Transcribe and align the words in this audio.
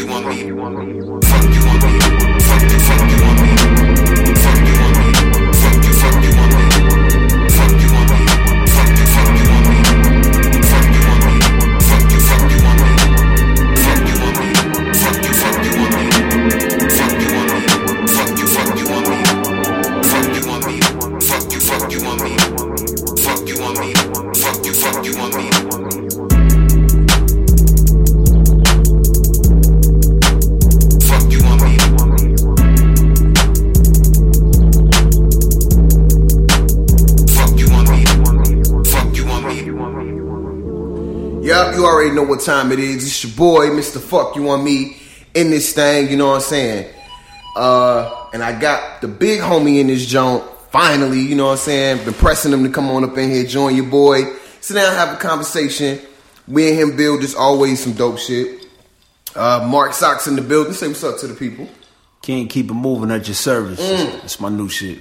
you 0.00 0.08
on 0.12 0.28
me. 0.28 0.46
You 0.46 0.60
on 0.60 0.74
me. 0.78 0.99
Time 42.50 42.72
it 42.72 42.80
is. 42.80 43.06
It's 43.06 43.22
your 43.22 43.32
boy, 43.36 43.68
Mr. 43.68 44.00
Fuck 44.00 44.34
You 44.34 44.50
On 44.50 44.64
Me, 44.64 44.96
in 45.34 45.50
this 45.50 45.72
thing, 45.72 46.10
you 46.10 46.16
know 46.16 46.30
what 46.30 46.34
I'm 46.36 46.40
saying? 46.40 46.92
Uh, 47.54 48.26
and 48.32 48.42
I 48.42 48.58
got 48.58 49.00
the 49.00 49.06
big 49.06 49.38
homie 49.40 49.78
in 49.78 49.86
this 49.86 50.04
joint, 50.04 50.42
finally, 50.70 51.20
you 51.20 51.36
know 51.36 51.46
what 51.46 51.52
I'm 51.52 51.58
saying? 51.58 52.04
Been 52.04 52.14
pressing 52.14 52.52
him 52.52 52.64
to 52.64 52.70
come 52.70 52.90
on 52.90 53.04
up 53.04 53.16
in 53.16 53.30
here, 53.30 53.44
join 53.44 53.76
your 53.76 53.86
boy, 53.86 54.24
sit 54.60 54.74
down, 54.74 54.92
have 54.94 55.16
a 55.16 55.20
conversation. 55.20 56.00
We 56.48 56.68
and 56.70 56.78
him 56.78 56.96
build 56.96 57.22
is 57.22 57.36
always 57.36 57.80
some 57.84 57.92
dope 57.92 58.18
shit. 58.18 58.66
Uh, 59.36 59.64
Mark 59.70 59.92
Socks 59.92 60.26
in 60.26 60.34
the 60.34 60.42
building. 60.42 60.72
Say 60.72 60.88
what's 60.88 61.04
up 61.04 61.18
to 61.18 61.28
the 61.28 61.34
people. 61.34 61.68
Can't 62.22 62.50
keep 62.50 62.68
it 62.68 62.74
moving 62.74 63.12
at 63.12 63.28
your 63.28 63.36
service. 63.36 63.78
That's 63.78 64.40
my 64.40 64.48
new 64.48 64.68
shit. 64.68 64.98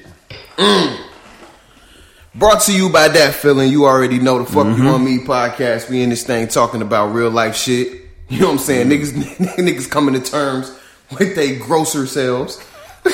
Brought 2.40 2.62
to 2.64 2.74
you 2.74 2.90
by 2.90 3.10
that 3.10 3.34
feeling. 3.36 3.70
You 3.72 3.86
already 3.86 4.18
know 4.20 4.40
the 4.40 4.46
fuck 4.52 4.78
you 4.78 4.88
on 4.88 5.04
me 5.04 5.20
podcast. 5.20 5.90
We 5.90 6.02
in 6.02 6.10
this 6.10 6.24
thing 6.24 6.48
talking 6.48 6.82
about 6.82 7.08
real 7.08 7.30
life 7.30 7.56
shit. 7.56 8.02
You 8.30 8.40
know 8.42 8.46
what 8.48 8.52
I'm 8.54 8.58
saying? 8.60 8.88
Niggas, 8.90 9.12
niggas 9.58 9.90
coming 9.90 10.14
to 10.14 10.22
terms 10.22 10.72
with 11.20 11.36
they 11.36 11.58
grosser 11.58 12.06
selves. 12.08 12.58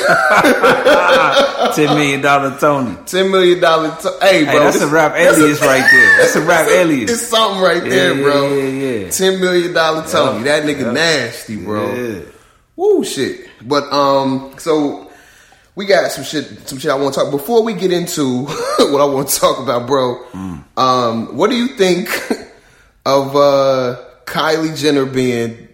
Ten 1.76 1.96
million 1.98 2.22
dollar 2.22 2.58
Tony. 2.60 2.96
Ten 3.06 3.32
million 3.32 3.60
dollar. 3.60 3.96
T- 4.02 4.10
hey, 4.22 4.44
bro, 4.44 4.54
Hey, 4.54 4.60
that's 4.60 4.80
this- 4.80 4.84
a 4.90 4.94
rap 4.94 5.16
alias 5.16 5.62
right 5.62 5.88
there. 5.92 6.18
That's 6.20 6.36
a 6.36 6.42
rap 6.42 6.66
it's 6.68 6.76
alias. 6.76 7.12
It's 7.12 7.22
something 7.28 7.62
right 7.62 7.84
Yeah, 7.84 7.90
there, 7.90 8.16
yeah, 8.16 8.22
bro. 8.24 8.54
yeah, 8.58 8.64
yeah. 9.06 9.10
Ten 9.10 9.40
million 9.40 9.74
dollar 9.74 10.06
Tony. 10.08 10.46
Yeah, 10.46 10.60
That 10.60 10.68
nigga 10.70 10.82
yeah. 10.82 10.92
nasty, 10.92 11.56
bro. 11.58 11.94
Yeah. 11.96 12.20
Woo, 12.76 13.04
shit. 13.04 13.48
But 13.62 13.92
um, 13.94 14.54
so 14.58 15.05
we 15.76 15.86
got 15.86 16.12
some 16.12 16.24
shit, 16.24 16.68
some 16.68 16.78
shit 16.80 16.90
I 16.92 16.96
want 16.96 17.14
to 17.14 17.20
talk. 17.22 17.32
Before 17.32 17.64
we 17.64 17.74
get 17.74 17.92
into 17.92 18.44
what 18.46 19.02
I 19.02 19.06
want 19.06 19.28
to 19.30 19.40
talk 19.40 19.60
about, 19.60 19.88
bro, 19.88 20.24
Mm. 20.34 20.64
um, 20.78 21.36
what 21.38 21.50
do 21.50 21.56
you 21.56 21.68
think 21.76 22.08
of 23.06 23.36
uh 23.36 23.98
Kylie 24.26 24.76
Jenner 24.78 25.06
being 25.06 25.68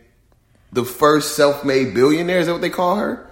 the 0.74 0.84
first 0.84 1.36
self-made 1.36 1.94
billionaire? 1.94 2.40
Is 2.40 2.48
that 2.48 2.54
what 2.54 2.62
they 2.62 2.70
call 2.70 2.96
her? 2.98 3.28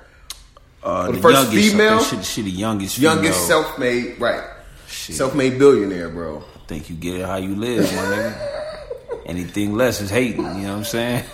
Uh, 0.82 1.12
the 1.12 1.20
first 1.20 1.50
female? 1.52 2.02
She, 2.04 2.22
she 2.24 2.42
the 2.42 2.52
youngest. 2.52 2.98
Youngest 2.98 3.40
female. 3.40 3.64
self-made, 3.64 4.20
right? 4.20 4.44
Shit. 4.88 5.16
Self-made 5.18 5.60
billionaire, 5.60 6.08
bro. 6.10 6.42
Think 6.68 6.90
you 6.90 6.96
get 6.96 7.16
it 7.20 7.26
how 7.26 7.36
you 7.36 7.56
live, 7.56 7.84
my 7.94 8.02
nigga. 8.04 9.26
Anything 9.26 9.76
less 9.76 10.00
is 10.02 10.10
hating. 10.10 10.42
You 10.42 10.46
know 10.46 10.70
what 10.70 10.78
I'm 10.78 10.84
saying? 10.86 11.26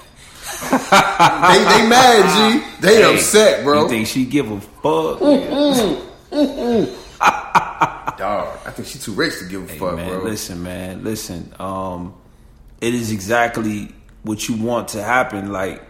They 0.71 1.63
they 1.63 1.87
mad, 1.89 2.61
G. 2.61 2.63
They 2.81 2.95
Hey, 2.97 3.13
upset, 3.15 3.63
bro. 3.63 3.83
You 3.83 3.89
think 3.89 4.07
she 4.07 4.25
give 4.25 4.49
a 4.51 4.59
fuck? 4.61 5.19
Dog, 8.17 8.57
I 8.65 8.71
think 8.71 8.87
she 8.87 8.97
too 8.99 9.11
rich 9.13 9.39
to 9.39 9.45
give 9.45 9.69
a 9.69 9.73
Hey, 9.73 9.77
fuck, 9.79 9.95
man, 9.95 10.09
bro. 10.09 10.23
listen, 10.23 10.63
man, 10.63 11.03
listen. 11.03 11.53
Um, 11.59 12.13
it 12.81 12.93
is 12.93 13.11
exactly 13.11 13.93
what 14.23 14.47
you 14.47 14.55
want 14.55 14.89
to 14.89 15.03
happen. 15.03 15.51
Like 15.51 15.81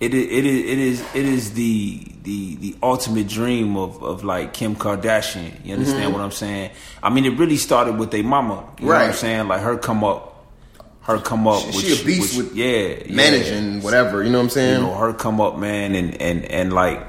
it 0.00 0.14
is, 0.14 0.24
it 0.30 0.46
is, 0.46 0.64
it 0.70 0.78
is, 0.78 1.00
it 1.14 1.24
is 1.26 1.52
the 1.54 2.04
the 2.22 2.56
the 2.56 2.76
ultimate 2.82 3.28
dream 3.28 3.76
of 3.76 4.02
of 4.02 4.24
like 4.24 4.54
Kim 4.54 4.76
Kardashian. 4.76 5.64
You 5.64 5.74
understand 5.74 6.12
what 6.12 6.22
I'm 6.22 6.30
saying? 6.30 6.70
I 7.02 7.10
mean, 7.10 7.24
it 7.26 7.38
really 7.38 7.56
started 7.56 7.98
with 7.98 8.10
their 8.12 8.22
mama. 8.24 8.64
You 8.78 8.86
know 8.86 8.92
what 8.92 9.02
I'm 9.02 9.12
saying? 9.12 9.48
Like 9.48 9.60
her 9.60 9.76
come 9.76 10.04
up, 10.04 10.27
her 11.08 11.18
come 11.18 11.48
up. 11.48 11.60
She- 11.62 11.66
with, 11.66 11.84
she 11.98 12.02
a 12.02 12.06
beast 12.06 12.36
with- 12.36 12.48
with 12.48 12.56
yeah, 12.56 12.94
yeah. 13.06 13.14
Managing 13.16 13.82
whatever, 13.82 14.22
you 14.22 14.30
know 14.30 14.38
what 14.38 14.44
I'm 14.44 14.50
saying? 14.50 14.80
you 14.82 14.86
know 14.86 14.94
her 14.94 15.12
come 15.12 15.40
up 15.40 15.58
man 15.58 15.94
and 15.96 16.20
and 16.22 16.44
and 16.44 16.72
like 16.72 17.04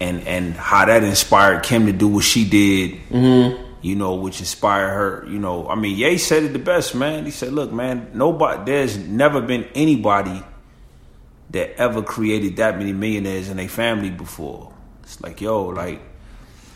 and 0.00 0.26
and 0.28 0.54
how 0.54 0.84
that 0.84 1.02
inspired 1.02 1.62
kim 1.64 1.86
to 1.86 1.92
do 1.92 2.08
what 2.08 2.24
she 2.24 2.44
did 2.44 2.92
Mm-hmm. 3.10 3.62
you 3.82 3.94
know 3.96 4.14
which 4.14 4.38
inspired 4.40 4.88
her 4.90 5.26
you 5.28 5.38
know 5.38 5.66
i 5.68 5.74
mean 5.76 5.96
Ye 5.96 6.18
said 6.18 6.42
it 6.44 6.52
the 6.52 6.58
best 6.58 6.94
man 6.94 7.24
he 7.24 7.30
said 7.30 7.52
look 7.52 7.72
man 7.72 8.10
nobody 8.12 8.62
there's 8.70 8.96
never 8.98 9.40
been 9.40 9.64
anybody 9.74 10.42
that 11.50 11.76
ever 11.78 12.02
created 12.02 12.56
that 12.56 12.78
many 12.78 12.92
millionaires 12.92 13.48
in 13.48 13.58
a 13.60 13.68
family 13.68 14.10
before 14.10 14.72
it's 15.04 15.20
like 15.22 15.40
yo 15.40 15.66
like 15.66 16.00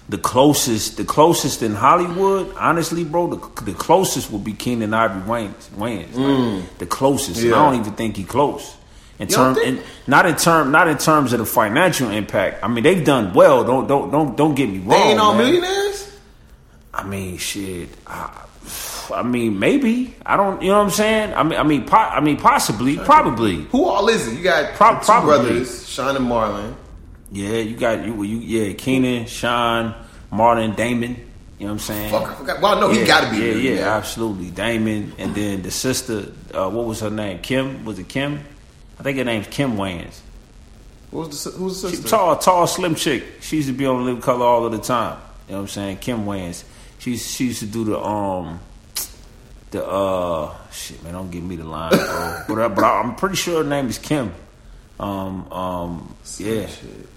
the 0.08 0.18
closest, 0.18 0.96
the 0.98 1.04
closest 1.04 1.62
in 1.62 1.74
Hollywood, 1.74 2.54
honestly, 2.56 3.02
bro, 3.04 3.26
the, 3.28 3.62
the 3.64 3.72
closest 3.74 4.30
would 4.30 4.44
be 4.44 4.52
Keenen 4.52 4.94
Ivory 4.94 5.22
Wayans. 5.22 5.68
Wayans 5.70 6.14
like, 6.60 6.78
the 6.78 6.86
closest. 6.86 7.42
And 7.42 7.52
I 7.52 7.56
Mm. 7.56 7.60
Don't 7.72 7.80
even 7.80 7.92
think 7.94 8.16
he 8.16 8.24
close. 8.24 8.76
In 9.18 9.26
term, 9.28 9.54
think- 9.54 9.66
in, 9.78 9.82
not 10.06 10.26
in 10.26 10.36
term, 10.36 10.70
not 10.70 10.88
in 10.88 10.98
terms 10.98 11.32
of 11.32 11.38
the 11.40 11.46
financial 11.46 12.10
impact. 12.10 12.62
I 12.62 12.68
mean, 12.68 12.84
they've 12.84 13.04
done 13.04 13.32
well. 13.32 13.64
Don't 13.64 13.86
don't 13.88 14.10
don't 14.10 14.36
don't 14.36 14.54
get 14.54 14.68
me 14.68 14.78
wrong. 14.78 14.88
They 14.90 14.96
ain't 14.96 15.18
all 15.20 15.34
man. 15.34 15.44
millionaires? 15.46 16.12
I 16.94 17.02
mean, 17.04 17.38
shit. 17.38 17.88
I, 18.06 18.42
I 19.14 19.22
mean, 19.22 19.58
maybe. 19.58 20.14
I 20.26 20.36
don't. 20.36 20.60
You 20.62 20.68
know 20.68 20.78
what 20.78 20.84
I'm 20.84 20.90
saying? 20.90 21.32
I 21.34 21.42
mean, 21.44 21.58
I 21.58 21.62
mean, 21.62 21.84
po- 21.86 21.96
I 21.96 22.20
mean, 22.20 22.36
possibly, 22.36 22.96
probably. 22.98 23.62
Who 23.72 23.84
all 23.86 24.06
is 24.08 24.26
it? 24.28 24.34
You 24.36 24.42
got 24.44 24.74
Pro- 24.74 24.98
two 24.98 25.04
probably. 25.06 25.28
brothers, 25.48 25.88
Sean 25.88 26.14
and 26.16 26.26
Marlon. 26.26 26.74
Yeah, 27.32 27.56
you 27.58 27.76
got 27.76 28.04
you. 28.04 28.22
You 28.22 28.38
yeah, 28.38 28.72
Keenen, 28.74 29.26
Sean, 29.26 29.94
Martin, 30.30 30.74
Damon. 30.74 31.16
You 31.58 31.66
know 31.66 31.72
what 31.72 31.72
I'm 31.72 31.78
saying? 31.80 32.10
Fuck, 32.10 32.28
I 32.30 32.34
forgot. 32.34 32.60
Well, 32.60 32.80
no, 32.80 32.90
he 32.90 33.04
got 33.04 33.24
to 33.24 33.30
be. 33.30 33.38
Yeah, 33.44 33.74
yeah, 33.74 33.96
absolutely. 33.96 34.50
Damon, 34.50 35.12
and 35.18 35.34
then 35.34 35.62
the 35.62 35.70
sister. 35.70 36.32
Uh, 36.52 36.68
what 36.70 36.84
was 36.86 37.00
her 37.00 37.10
name? 37.10 37.38
Kim. 37.40 37.84
Was 37.84 37.98
it 37.98 38.08
Kim? 38.08 38.40
I 38.98 39.02
think 39.02 39.18
her 39.18 39.24
name's 39.24 39.46
Kim 39.48 39.76
Wayans. 39.76 40.20
What 41.10 41.28
was 41.28 41.44
the, 41.44 41.50
who's 41.50 41.82
the 41.82 41.90
She, 41.90 41.96
sister? 41.96 42.10
tall, 42.10 42.36
tall, 42.36 42.66
slim 42.66 42.94
chick. 42.94 43.24
She 43.40 43.56
used 43.56 43.68
to 43.68 43.74
be 43.74 43.86
on 43.86 44.04
Live 44.04 44.20
Color 44.22 44.44
all 44.44 44.66
of 44.66 44.72
the 44.72 44.78
time. 44.78 45.18
You 45.48 45.52
know 45.52 45.58
what 45.58 45.62
I'm 45.62 45.68
saying? 45.68 45.96
Kim 45.98 46.24
Wayans. 46.26 46.64
She 46.98 47.16
she 47.16 47.46
used 47.46 47.60
to 47.60 47.66
do 47.66 47.84
the 47.84 47.98
um 48.00 48.60
the 49.70 49.86
uh 49.86 50.54
shit 50.72 51.02
man. 51.02 51.12
Don't 51.14 51.30
give 51.30 51.42
me 51.44 51.56
the 51.56 51.64
line, 51.64 51.90
bro. 51.90 52.42
but 52.48 52.58
uh, 52.58 52.68
but 52.70 52.84
I, 52.84 53.00
I'm 53.00 53.14
pretty 53.14 53.36
sure 53.36 53.62
her 53.62 53.68
name 53.68 53.88
is 53.88 53.98
Kim. 53.98 54.32
Um 54.98 55.50
um 55.52 56.14
yeah. 56.38 56.66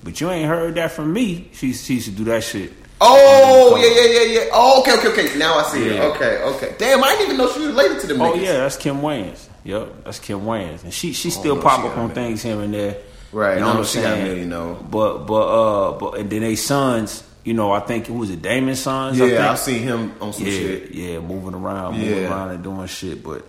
But 0.03 0.19
you 0.19 0.29
ain't 0.29 0.47
heard 0.47 0.75
that 0.75 0.91
from 0.91 1.13
me. 1.13 1.49
She 1.53 1.73
she 1.73 1.95
used 1.95 2.07
to 2.07 2.11
do 2.11 2.23
that 2.25 2.43
shit. 2.43 2.73
Oh, 3.01 3.77
yeah, 3.77 3.87
yeah, 3.87 4.19
yeah, 4.19 4.41
yeah. 4.43 4.49
Oh, 4.51 4.81
okay, 4.81 4.97
okay, 4.97 5.07
okay. 5.27 5.39
Now 5.39 5.57
I 5.57 5.63
see 5.71 5.87
it. 5.87 6.01
Okay, 6.01 6.41
okay. 6.43 6.75
Damn, 6.77 7.01
I 7.01 7.11
didn't 7.11 7.25
even 7.27 7.37
know 7.37 7.49
she 7.49 7.59
was 7.59 7.69
related 7.69 8.01
to 8.01 8.07
them 8.07 8.21
Oh 8.21 8.33
niggas. 8.33 8.41
yeah, 8.43 8.53
that's 8.57 8.75
Kim 8.75 8.97
Wayans. 8.97 9.47
Yep, 9.63 10.03
that's 10.03 10.19
Kim 10.19 10.41
Wayans, 10.41 10.83
and 10.83 10.93
she 10.93 11.13
she 11.13 11.29
still 11.29 11.61
pop 11.61 11.85
up 11.85 11.97
on 11.97 12.09
things 12.11 12.43
here 12.43 12.59
and 12.59 12.73
there. 12.73 12.97
Right, 13.31 13.53
You 13.53 13.59
know 13.61 13.65
I 13.67 13.69
what 13.69 13.73
know 13.75 13.79
I'm 13.81 13.85
she 13.85 14.01
got 14.01 14.13
a 14.13 14.15
saying? 14.15 14.23
million, 14.25 14.49
though. 14.49 14.73
But 14.91 15.19
but 15.19 15.33
uh 15.47 15.91
but 15.97 16.17
and 16.19 16.29
then 16.29 16.41
they 16.41 16.55
sons, 16.57 17.23
you 17.45 17.53
know, 17.53 17.71
I 17.71 17.79
think 17.79 18.09
it 18.09 18.13
was 18.13 18.29
a 18.31 18.35
Damon 18.35 18.75
sons. 18.75 19.21
I 19.21 19.23
Yeah, 19.25 19.29
think? 19.37 19.41
I've 19.49 19.59
seen 19.59 19.81
him 19.83 20.13
on 20.19 20.33
some 20.33 20.45
yeah, 20.47 20.51
shit. 20.51 20.91
yeah, 20.91 21.19
moving 21.19 21.53
around, 21.53 21.93
moving 21.99 22.23
Yeah. 22.23 22.29
around 22.29 22.49
and 22.49 22.63
doing 22.63 22.87
shit. 22.87 23.23
But 23.23 23.45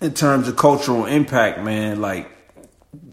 in 0.00 0.14
terms 0.14 0.46
of 0.46 0.54
cultural 0.56 1.06
impact, 1.06 1.60
man, 1.62 2.00
like 2.00 2.30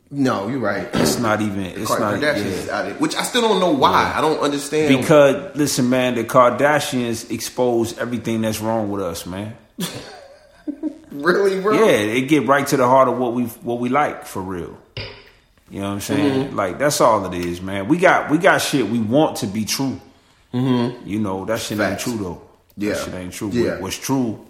No, 0.09 0.48
you're 0.48 0.59
right. 0.59 0.88
it's 0.94 1.19
not 1.19 1.42
even. 1.42 1.65
It's 1.65 1.89
not. 2.00 2.21
Yeah. 2.21 2.94
Which 2.94 3.15
I 3.15 3.24
still 3.24 3.42
don't 3.42 3.59
know 3.59 3.71
why. 3.71 4.13
I 4.15 4.21
don't 4.21 4.39
understand. 4.39 4.98
Because 4.98 5.56
listen, 5.56 5.89
man, 5.89 6.15
the 6.15 6.24
Kardashians 6.24 7.30
expose 7.30 7.98
everything 7.98 8.42
that's 8.42 8.62
wrong 8.62 8.89
with 8.89 9.01
us, 9.01 9.25
man. 9.25 9.56
really, 11.12 11.59
bro. 11.62 11.74
Yeah, 11.74 12.06
they 12.06 12.21
get 12.21 12.48
right 12.48 12.65
to 12.68 12.77
the 12.77 12.88
heart 12.88 13.07
of 13.09 13.18
what 13.18 13.33
we 13.33 13.44
what 13.45 13.80
we 13.80 13.89
like 13.89 14.25
for 14.25 14.42
real. 14.42 14.77
You 15.69 15.81
know 15.81 15.88
what 15.88 15.94
I'm 15.95 16.00
saying? 16.00 16.45
Mm-hmm. 16.48 16.56
Like 16.56 16.80
that's 16.80 17.01
all 17.01 17.25
it 17.31 17.38
is, 17.45 17.62
man. 17.62 17.88
We 17.88 17.98
got 17.98 18.31
we 18.31 18.38
got 18.38 18.59
shit 18.59 18.88
we 18.88 19.00
want 19.00 19.38
to 19.38 19.48
be 19.48 19.65
true. 19.65 20.00
Mm-hmm. 20.54 21.07
You 21.07 21.19
know 21.19 21.44
that 21.45 21.59
shit 21.59 21.77
Facts. 21.77 22.07
ain't 22.07 22.18
true 22.18 22.24
though. 22.24 22.42
Yeah. 22.77 22.94
that 22.94 23.04
shit 23.06 23.13
ain't 23.13 23.33
true. 23.33 23.50
Yeah. 23.50 23.71
What- 23.71 23.81
What's 23.81 23.98
true 24.00 24.45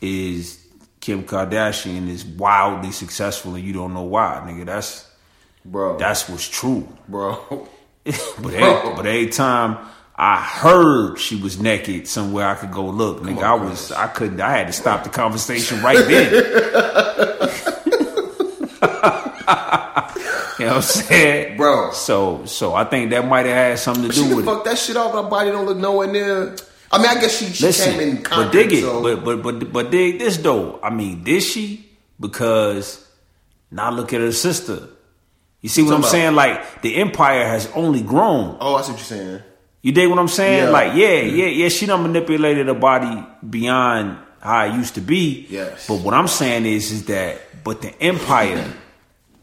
is 0.00 0.63
Kim 1.04 1.22
Kardashian 1.24 2.08
is 2.08 2.24
wildly 2.24 2.90
successful 2.90 3.54
and 3.56 3.62
you 3.62 3.74
don't 3.74 3.92
know 3.92 4.04
why, 4.04 4.42
nigga. 4.46 4.64
That's 4.64 5.06
bro. 5.62 5.98
that's 5.98 6.30
what's 6.30 6.48
true. 6.48 6.88
bro. 7.10 7.68
but 8.04 8.54
every, 8.54 8.94
but 8.96 9.06
every 9.06 9.28
time 9.28 9.86
I 10.16 10.40
heard 10.40 11.18
she 11.18 11.36
was 11.36 11.60
naked 11.60 12.08
somewhere 12.08 12.48
I 12.48 12.54
could 12.54 12.72
go 12.72 12.86
look, 12.86 13.20
nigga, 13.20 13.42
I 13.42 13.52
was 13.52 13.92
I 13.92 14.06
couldn't 14.06 14.40
I 14.40 14.52
had 14.52 14.68
to 14.68 14.72
stop 14.72 15.04
the 15.04 15.10
conversation 15.10 15.82
right 15.82 15.98
then. 16.06 16.32
You 20.56 20.66
know 20.66 20.76
what 20.76 20.76
I'm 20.76 20.82
saying, 20.82 21.56
Bro. 21.58 21.90
So, 21.92 22.46
so 22.46 22.74
I 22.74 22.84
think 22.84 23.10
that 23.10 23.26
might 23.26 23.44
have 23.44 23.56
had 23.56 23.78
something 23.78 24.08
to 24.08 24.14
do 24.14 24.36
with 24.36 24.44
it. 24.44 24.48
fuck 24.48 24.64
that 24.64 24.78
shit 24.78 24.96
off. 24.96 25.12
Her 25.12 25.28
body 25.28 25.50
don't 25.50 25.66
look 25.66 25.76
nowhere 25.76 26.06
near. 26.06 26.56
I 26.94 26.98
mean, 26.98 27.06
I 27.08 27.20
guess 27.20 27.38
she, 27.38 27.46
she 27.46 27.64
Listen, 27.64 27.92
came 27.92 28.00
in 28.08 28.22
contact, 28.22 28.52
but 28.52 28.52
dig 28.52 28.72
it. 28.72 28.82
so 28.82 29.02
But 29.02 29.24
but 29.24 29.42
but 29.42 29.72
but 29.72 29.90
dig 29.90 30.18
this 30.18 30.36
though. 30.38 30.78
I 30.82 30.90
mean, 30.90 31.24
did 31.24 31.42
she? 31.42 31.88
Because 32.20 33.06
now 33.70 33.90
look 33.90 34.12
at 34.12 34.20
her 34.20 34.32
sister. 34.32 34.88
You 35.60 35.68
see 35.68 35.82
what 35.82 35.94
I'm 35.94 36.02
Talking 36.02 36.10
saying? 36.10 36.34
Like 36.34 36.82
the 36.82 36.96
empire 36.96 37.46
has 37.46 37.70
only 37.74 38.02
grown. 38.02 38.56
oh, 38.60 38.76
I 38.76 38.82
see 38.82 38.92
what 38.92 38.98
you're 38.98 39.04
saying. 39.06 39.42
You 39.82 39.92
dig 39.92 40.08
what 40.08 40.18
I'm 40.18 40.28
saying? 40.28 40.64
Yeah. 40.64 40.70
Like 40.70 40.94
yeah, 40.96 41.20
yeah, 41.22 41.46
yeah. 41.46 41.68
She 41.68 41.86
done 41.86 42.02
manipulated 42.02 42.66
her 42.68 42.74
body 42.74 43.26
beyond 43.48 44.18
how 44.40 44.66
it 44.66 44.74
used 44.74 44.94
to 44.96 45.00
be. 45.00 45.46
Yes. 45.50 45.86
But 45.88 46.00
what 46.00 46.14
I'm 46.14 46.28
saying 46.28 46.66
is, 46.66 46.90
is 46.92 47.06
that 47.06 47.40
but 47.64 47.80
the 47.82 47.94
empire, 48.02 48.64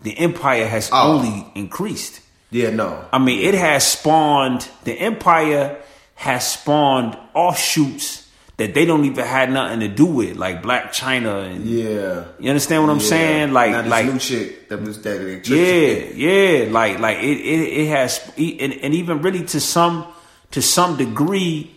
the 0.03 0.17
empire 0.17 0.67
has 0.67 0.89
Oh. 0.93 1.13
only 1.17 1.51
increased. 1.55 2.19
Yeah, 2.51 2.69
no. 2.69 3.05
I 3.13 3.17
mean, 3.17 3.45
it 3.47 3.53
has 3.55 3.85
spawned 3.87 4.67
the 4.83 4.93
empire 4.93 5.80
has 6.21 6.47
spawned 6.53 7.17
offshoots 7.33 8.27
that 8.57 8.75
they 8.75 8.85
don't 8.85 9.05
even 9.05 9.25
had 9.25 9.51
nothing 9.51 9.79
to 9.79 9.87
do 9.87 10.05
with, 10.05 10.37
like 10.37 10.61
Blac 10.61 10.89
Chyna 10.93 11.49
and 11.51 11.65
Yeah. 11.65 12.25
you 12.39 12.49
understand 12.49 12.83
what 12.83 12.91
I'm 12.91 12.99
Yeah. 12.99 13.05
saying? 13.15 13.53
Like, 13.53 13.71
this 13.73 13.87
like 13.89 14.05
new 14.05 14.19
chick 14.19 14.69
that 14.69 14.79
was 14.81 15.01
that 15.01 15.19
yeah, 15.47 16.13
yeah, 16.13 16.71
like 16.71 16.99
like 16.99 17.17
it 17.17 17.37
it, 17.37 17.59
it 17.81 17.87
has 17.89 18.21
and, 18.37 18.73
and 18.83 18.93
even 18.93 19.23
really 19.23 19.43
to 19.45 19.59
some 19.59 20.05
to 20.51 20.61
some 20.61 20.95
degree, 20.95 21.71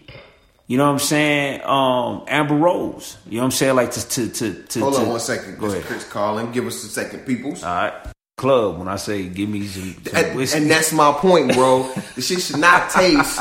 you 0.66 0.76
know 0.76 0.84
what 0.84 0.92
I'm 0.92 0.98
saying? 0.98 1.62
Um, 1.64 2.24
Amber 2.28 2.56
Rose, 2.56 3.16
you 3.26 3.36
know 3.36 3.44
what 3.44 3.44
I'm 3.46 3.50
saying? 3.52 3.76
Like 3.76 3.92
to 3.92 4.06
to 4.06 4.28
to, 4.28 4.52
to 4.64 4.80
Hold 4.80 4.94
to, 4.94 5.00
on 5.00 5.08
one 5.08 5.20
second. 5.20 5.58
Go 5.58 5.66
ahead. 5.66 5.84
Chris 5.84 6.04
calling. 6.10 6.52
Give 6.52 6.66
us 6.66 6.84
a 6.84 6.88
second, 6.88 7.20
peoples. 7.24 7.62
All 7.64 7.74
right, 7.74 7.94
club. 8.36 8.78
When 8.78 8.88
I 8.88 8.96
say 8.96 9.26
give 9.28 9.48
me 9.48 9.66
some, 9.68 9.94
some 10.04 10.16
and, 10.16 10.54
and 10.54 10.70
that's 10.70 10.92
my 10.92 11.12
point, 11.12 11.54
bro. 11.54 11.90
the 12.14 12.20
shit 12.20 12.42
should 12.42 12.58
not 12.60 12.90
taste. 12.90 13.40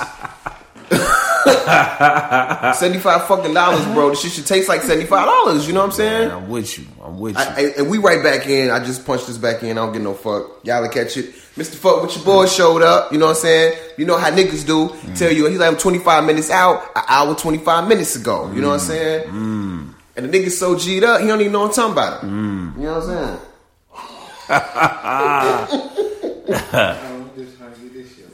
Seventy-five 2.76 3.28
fucking 3.28 3.54
dollars, 3.54 3.84
bro. 3.88 4.10
This 4.10 4.22
shit 4.22 4.32
should 4.32 4.46
taste 4.46 4.70
like 4.70 4.82
seventy-five 4.82 5.26
dollars. 5.26 5.68
You 5.68 5.74
know 5.74 5.82
what 5.82 5.88
I'm 5.88 5.92
saying? 5.92 6.28
Man, 6.30 6.38
I'm 6.38 6.50
with 6.50 6.78
you. 6.78 6.86
I'm 7.04 7.20
with 7.20 7.36
you. 7.36 7.42
I, 7.42 7.56
I- 7.56 7.74
and 7.80 7.90
we 7.90 7.98
right 7.98 8.24
back 8.24 8.48
in. 8.48 8.70
I 8.70 8.84
just 8.84 9.06
punched 9.06 9.28
this 9.28 9.38
back 9.38 9.62
in. 9.64 9.72
I 9.72 9.82
don't 9.82 9.92
get 9.92 10.02
no 10.02 10.14
fuck. 10.14 10.64
Y'all 10.64 10.82
will 10.82 10.90
catch 10.90 11.18
it. 11.18 11.34
Mr. 11.58 11.76
Fuck 11.76 12.02
with 12.02 12.16
your 12.16 12.24
boy 12.26 12.46
showed 12.46 12.82
up. 12.82 13.12
You 13.12 13.18
know 13.18 13.26
what 13.26 13.38
I'm 13.38 13.42
saying? 13.42 13.78
You 13.98 14.06
know 14.06 14.18
how 14.18 14.32
niggas 14.32 14.66
do. 14.66 14.88
Mm. 14.90 15.18
Tell 15.18 15.32
you 15.32 15.48
he's 15.48 15.60
like 15.60 15.70
I'm 15.70 15.78
25 15.78 16.24
minutes 16.24 16.50
out, 16.50 16.82
an 16.96 17.04
hour 17.08 17.36
25 17.36 17.88
minutes 17.88 18.16
ago. 18.16 18.50
You 18.54 18.62
know 18.62 18.70
what 18.70 18.80
I'm 18.80 18.88
mm. 18.88 18.88
saying? 18.88 19.30
Mm. 19.30 19.94
And 20.16 20.26
the 20.26 20.40
nigga's 20.40 20.58
so 20.58 20.78
G'd 20.78 21.04
up, 21.04 21.22
he 21.22 21.28
don't 21.28 21.42
even 21.42 21.52
know 21.52 21.68
what 21.68 21.78
I'm 21.78 21.94
talking 21.94 21.94
about. 21.94 22.24
You 22.24 22.30
know 22.30 23.00
what 23.00 23.10
I'm 23.10 23.38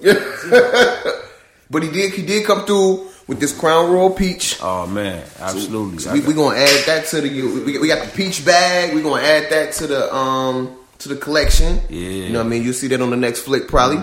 saying? 0.04 1.16
But 1.70 1.84
he 1.84 1.90
did 1.92 2.14
he 2.14 2.24
did 2.26 2.46
come 2.46 2.66
through 2.66 3.08
with 3.28 3.40
this 3.40 3.58
Crown 3.58 3.92
Royal 3.92 4.10
peach. 4.10 4.58
oh 4.62 4.88
man, 4.88 5.24
absolutely. 5.40 6.00
So 6.00 6.14
we 6.14 6.22
we 6.22 6.34
gonna 6.34 6.58
add 6.58 6.86
that 6.88 7.06
to 7.08 7.22
the 7.22 7.30
we, 7.30 7.78
we 7.78 7.88
got 7.88 8.04
the 8.06 8.12
peach 8.12 8.44
bag. 8.46 8.94
We 8.94 9.02
are 9.02 9.04
gonna 9.04 9.22
add 9.24 9.52
that 9.52 9.74
to 9.74 9.88
the 9.88 10.14
um 10.16 10.76
to 11.00 11.10
the 11.10 11.16
collection. 11.16 11.80
Yeah. 11.90 12.00
Mm, 12.10 12.24
you 12.28 12.30
know 12.34 12.40
what 12.40 12.46
I 12.46 12.50
mean. 12.50 12.64
You'll 12.64 12.74
see 12.74 12.88
that 12.88 13.02
on 13.02 13.10
the 13.12 13.18
next 13.18 13.42
flick 13.42 13.68
probably. 13.68 13.98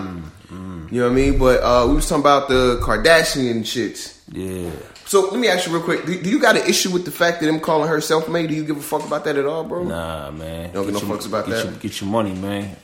You 0.89 1.01
know 1.01 1.07
what 1.09 1.11
I 1.11 1.15
mean. 1.15 1.37
But 1.37 1.61
uh, 1.61 1.85
we 1.89 1.95
was 1.95 2.07
talking 2.07 2.21
about 2.21 2.47
the 2.47 2.79
Kardashian 2.81 3.59
shits. 3.63 4.17
yeah. 4.31 4.71
So 5.05 5.29
let 5.31 5.39
me 5.39 5.47
ask 5.49 5.67
you 5.67 5.73
real 5.73 5.83
quick: 5.83 6.05
Do, 6.05 6.21
do 6.21 6.29
you 6.29 6.39
got 6.39 6.55
an 6.57 6.65
issue 6.67 6.91
with 6.91 7.03
the 7.05 7.11
fact 7.11 7.39
that 7.41 7.47
him 7.49 7.59
calling 7.59 7.87
her 7.89 7.99
self-made? 8.01 8.47
Do 8.47 8.55
you 8.55 8.63
give 8.65 8.77
a 8.77 8.81
fuck 8.81 9.05
about 9.05 9.23
that 9.25 9.35
at 9.37 9.45
all, 9.45 9.63
bro? 9.65 9.83
Nah, 9.83 10.31
man. 10.31 10.71
Don't 10.73 10.85
give 10.85 10.93
no 10.93 10.99
your- 11.01 11.17
fucks 11.17 11.25
about 11.27 11.45
get 11.45 11.55
that. 11.55 11.65
Your, 11.65 11.73
get 11.75 12.01
your 12.01 12.09
money, 12.09 12.33
man. 12.33 12.75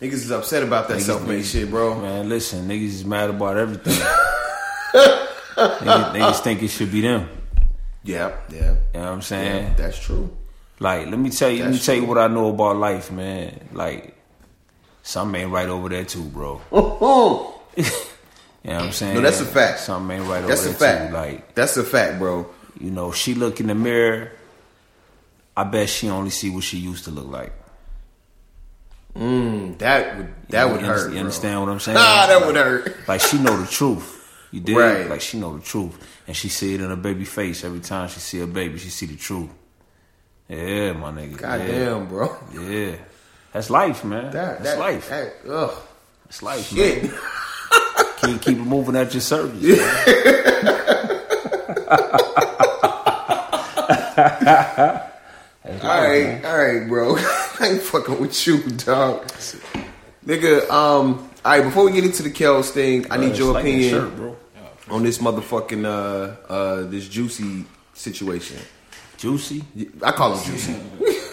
Niggas 0.00 0.12
is 0.12 0.30
upset 0.30 0.62
about 0.62 0.88
that 0.88 1.00
self-made 1.00 1.44
shit, 1.44 1.68
bro. 1.70 2.00
Man, 2.00 2.28
listen, 2.28 2.68
niggas 2.68 2.84
is 2.86 3.04
mad 3.04 3.30
about 3.30 3.56
everything. 3.56 3.94
niggas, 5.56 6.12
niggas 6.14 6.40
think 6.40 6.62
it 6.62 6.68
should 6.68 6.92
be 6.92 7.00
them. 7.00 7.28
Yeah, 8.04 8.36
yeah, 8.48 8.60
You 8.60 8.64
know 8.94 9.00
what 9.00 9.06
I'm 9.08 9.22
saying? 9.22 9.64
yeah. 9.64 9.74
That's 9.74 9.98
true. 9.98 10.34
Like, 10.78 11.08
let 11.08 11.18
me 11.18 11.30
tell 11.30 11.50
you, 11.50 11.58
let 11.60 11.66
me 11.66 11.72
That's 11.72 11.86
tell 11.86 11.96
you 11.96 12.04
what 12.04 12.18
I 12.18 12.28
know 12.28 12.48
about 12.50 12.76
life, 12.76 13.10
man. 13.10 13.68
Like, 13.72 14.16
something 15.02 15.42
ain't 15.42 15.50
right 15.50 15.68
over 15.68 15.88
there 15.88 16.04
too, 16.04 16.24
bro. 16.24 16.60
You 18.64 18.74
know 18.74 18.80
what 18.80 18.86
I'm 18.86 18.92
saying? 18.92 19.14
No, 19.14 19.20
that's 19.20 19.40
a 19.40 19.46
fact. 19.46 19.78
Something 19.80 20.18
ain't 20.18 20.28
right 20.28 20.44
that's 20.46 20.66
over 20.66 20.76
there 20.76 20.98
fact. 20.98 21.10
too. 21.10 21.14
Like, 21.16 21.54
that's 21.54 21.76
a 21.76 21.84
fact, 21.84 22.18
bro. 22.18 22.46
you 22.78 22.90
know, 22.90 23.12
she 23.12 23.34
look 23.34 23.60
in 23.60 23.68
the 23.68 23.74
mirror. 23.74 24.32
I 25.56 25.64
bet 25.64 25.88
she 25.88 26.08
only 26.10 26.30
see 26.30 26.50
what 26.50 26.64
she 26.64 26.76
used 26.76 27.04
to 27.04 27.10
look 27.10 27.28
like. 27.28 27.52
Mm, 29.18 29.78
that 29.78 30.16
would 30.16 30.28
that 30.50 30.66
You 30.66 30.72
would 30.72 30.82
hurt. 30.82 31.06
You 31.06 31.10
bro. 31.14 31.18
understand 31.20 31.60
what 31.60 31.68
I'm 31.70 31.80
saying? 31.80 31.96
Nah, 31.96 32.26
that 32.28 32.36
Like- 32.36 32.46
would 32.46 32.56
hurt. 32.56 32.96
Like 33.08 33.20
she 33.20 33.38
know 33.38 33.56
the 33.60 33.66
truth. 33.66 34.14
You 34.52 34.60
did 34.60 34.76
Right. 34.76 35.08
like 35.10 35.20
she 35.20 35.38
know 35.38 35.56
the 35.56 35.62
truth, 35.62 35.94
and 36.26 36.34
she 36.36 36.48
see 36.48 36.74
it 36.74 36.80
in 36.80 36.88
her 36.88 36.96
baby 36.96 37.24
face 37.24 37.64
every 37.64 37.80
time 37.80 38.08
she 38.08 38.20
see 38.20 38.40
a 38.40 38.46
baby. 38.46 38.78
She 38.78 38.88
see 38.90 39.06
the 39.06 39.16
truth. 39.16 39.50
Yeah, 40.48 40.92
my 40.92 41.10
nigga. 41.10 41.36
God 41.36 41.60
yeah. 41.60 41.66
damn, 41.66 42.06
bro. 42.06 42.34
Yeah, 42.54 42.96
that's 43.52 43.68
life, 43.70 44.04
man. 44.04 44.30
That 44.30 44.62
that's 44.62 44.70
that 44.70 44.78
life. 44.78 45.08
That, 45.10 45.34
ugh. 45.50 45.74
That's 46.24 46.42
life, 46.42 46.66
Shit. 46.68 47.02
man. 47.04 47.12
Keep 48.22 48.40
keep 48.42 48.56
it 48.58 48.64
moving 48.64 48.96
at 48.96 49.12
your 49.14 49.20
service. 49.20 49.62
man. 49.62 49.78
All 55.82 56.02
right, 56.02 56.44
all 56.44 56.56
right, 56.58 56.88
bro. 56.88 57.16
I 57.60 57.66
ain't 57.68 57.82
fucking 57.82 58.20
with 58.20 58.46
you, 58.46 58.62
dog. 58.62 59.26
Nigga, 60.24 60.68
um, 60.70 61.28
all 61.44 61.52
right. 61.52 61.62
Before 61.62 61.84
we 61.84 61.92
get 61.92 62.04
into 62.04 62.22
the 62.22 62.30
Kels 62.30 62.70
thing, 62.70 63.06
I 63.10 63.16
need 63.16 63.36
your 63.36 63.58
opinion 63.58 63.90
shirt, 63.90 64.16
bro. 64.16 64.36
on 64.90 65.02
this 65.02 65.18
motherfucking 65.18 65.84
uh 65.84 66.52
uh 66.52 66.82
this 66.88 67.08
juicy 67.08 67.64
situation. 67.94 68.58
Juicy. 69.16 69.64
I 70.02 70.12
call 70.12 70.36
him 70.36 70.44
juicy. 70.52 70.76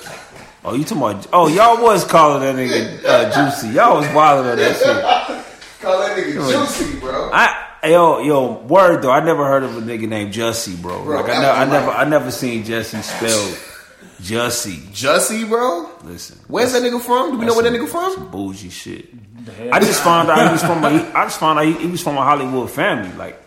Oh, 0.68 0.74
you 0.74 0.83
talking 0.83 0.98
about? 0.98 1.27
Oh, 1.31 1.48
y'all 1.48 1.80
was 1.83 2.04
calling 2.04 2.42
that 2.42 2.56
nigga 2.56 3.06
uh, 3.06 3.30
Juicy. 3.31 3.68
Y'all 3.75 4.00
was 4.00 4.07
bothering 4.07 4.50
on 4.50 4.57
that 4.57 4.75
shit. 4.75 5.80
Call 5.80 6.00
that 6.00 6.18
nigga 6.18 6.33
juicy, 6.51 7.00
bro. 7.00 7.30
I 7.31 7.68
yo 7.83 8.18
yo 8.21 8.63
word 8.63 9.04
though. 9.04 9.12
I 9.12 9.24
never 9.24 9.45
heard 9.45 9.61
of 9.61 9.78
a 9.78 9.81
nigga 9.81 10.07
named 10.07 10.33
Jussie, 10.33 10.76
bro. 10.81 11.04
Bro, 11.04 11.21
like 11.21 11.30
I, 11.30 11.40
never, 11.40 11.52
I 11.52 11.66
never, 11.66 11.92
I 11.92 12.04
never 12.06 12.31
seen 12.31 12.64
Jesse 12.64 12.99
spelled 13.04 13.59
Jussie. 14.22 14.80
Jussie, 14.92 15.48
bro. 15.48 15.90
Listen, 16.04 16.40
Where's 16.48 16.74
that 16.74 16.81
nigga 16.84 17.02
from? 17.02 17.31
Do 17.31 17.38
we 17.38 17.45
know 17.45 17.54
where 17.54 17.64
that 17.64 17.74
nigga 17.74 17.88
some 17.88 18.14
from? 18.16 18.31
bougie 18.31 18.69
shit. 18.69 19.10
I 19.72 19.80
just 19.80 20.02
found 20.04 20.30
out 20.30 20.45
he 20.48 20.52
was 20.54 20.62
from. 20.64 20.84
A, 20.84 20.90
he, 20.90 20.98
I 21.14 21.26
just 21.26 21.40
found 21.40 21.60
out 21.60 21.66
he, 21.66 21.74
he 21.74 21.88
was 21.88 22.02
from 22.02 22.18
a 22.18 22.24
Hollywood 22.24 22.69
family. 22.72 23.12
Like 23.16 23.42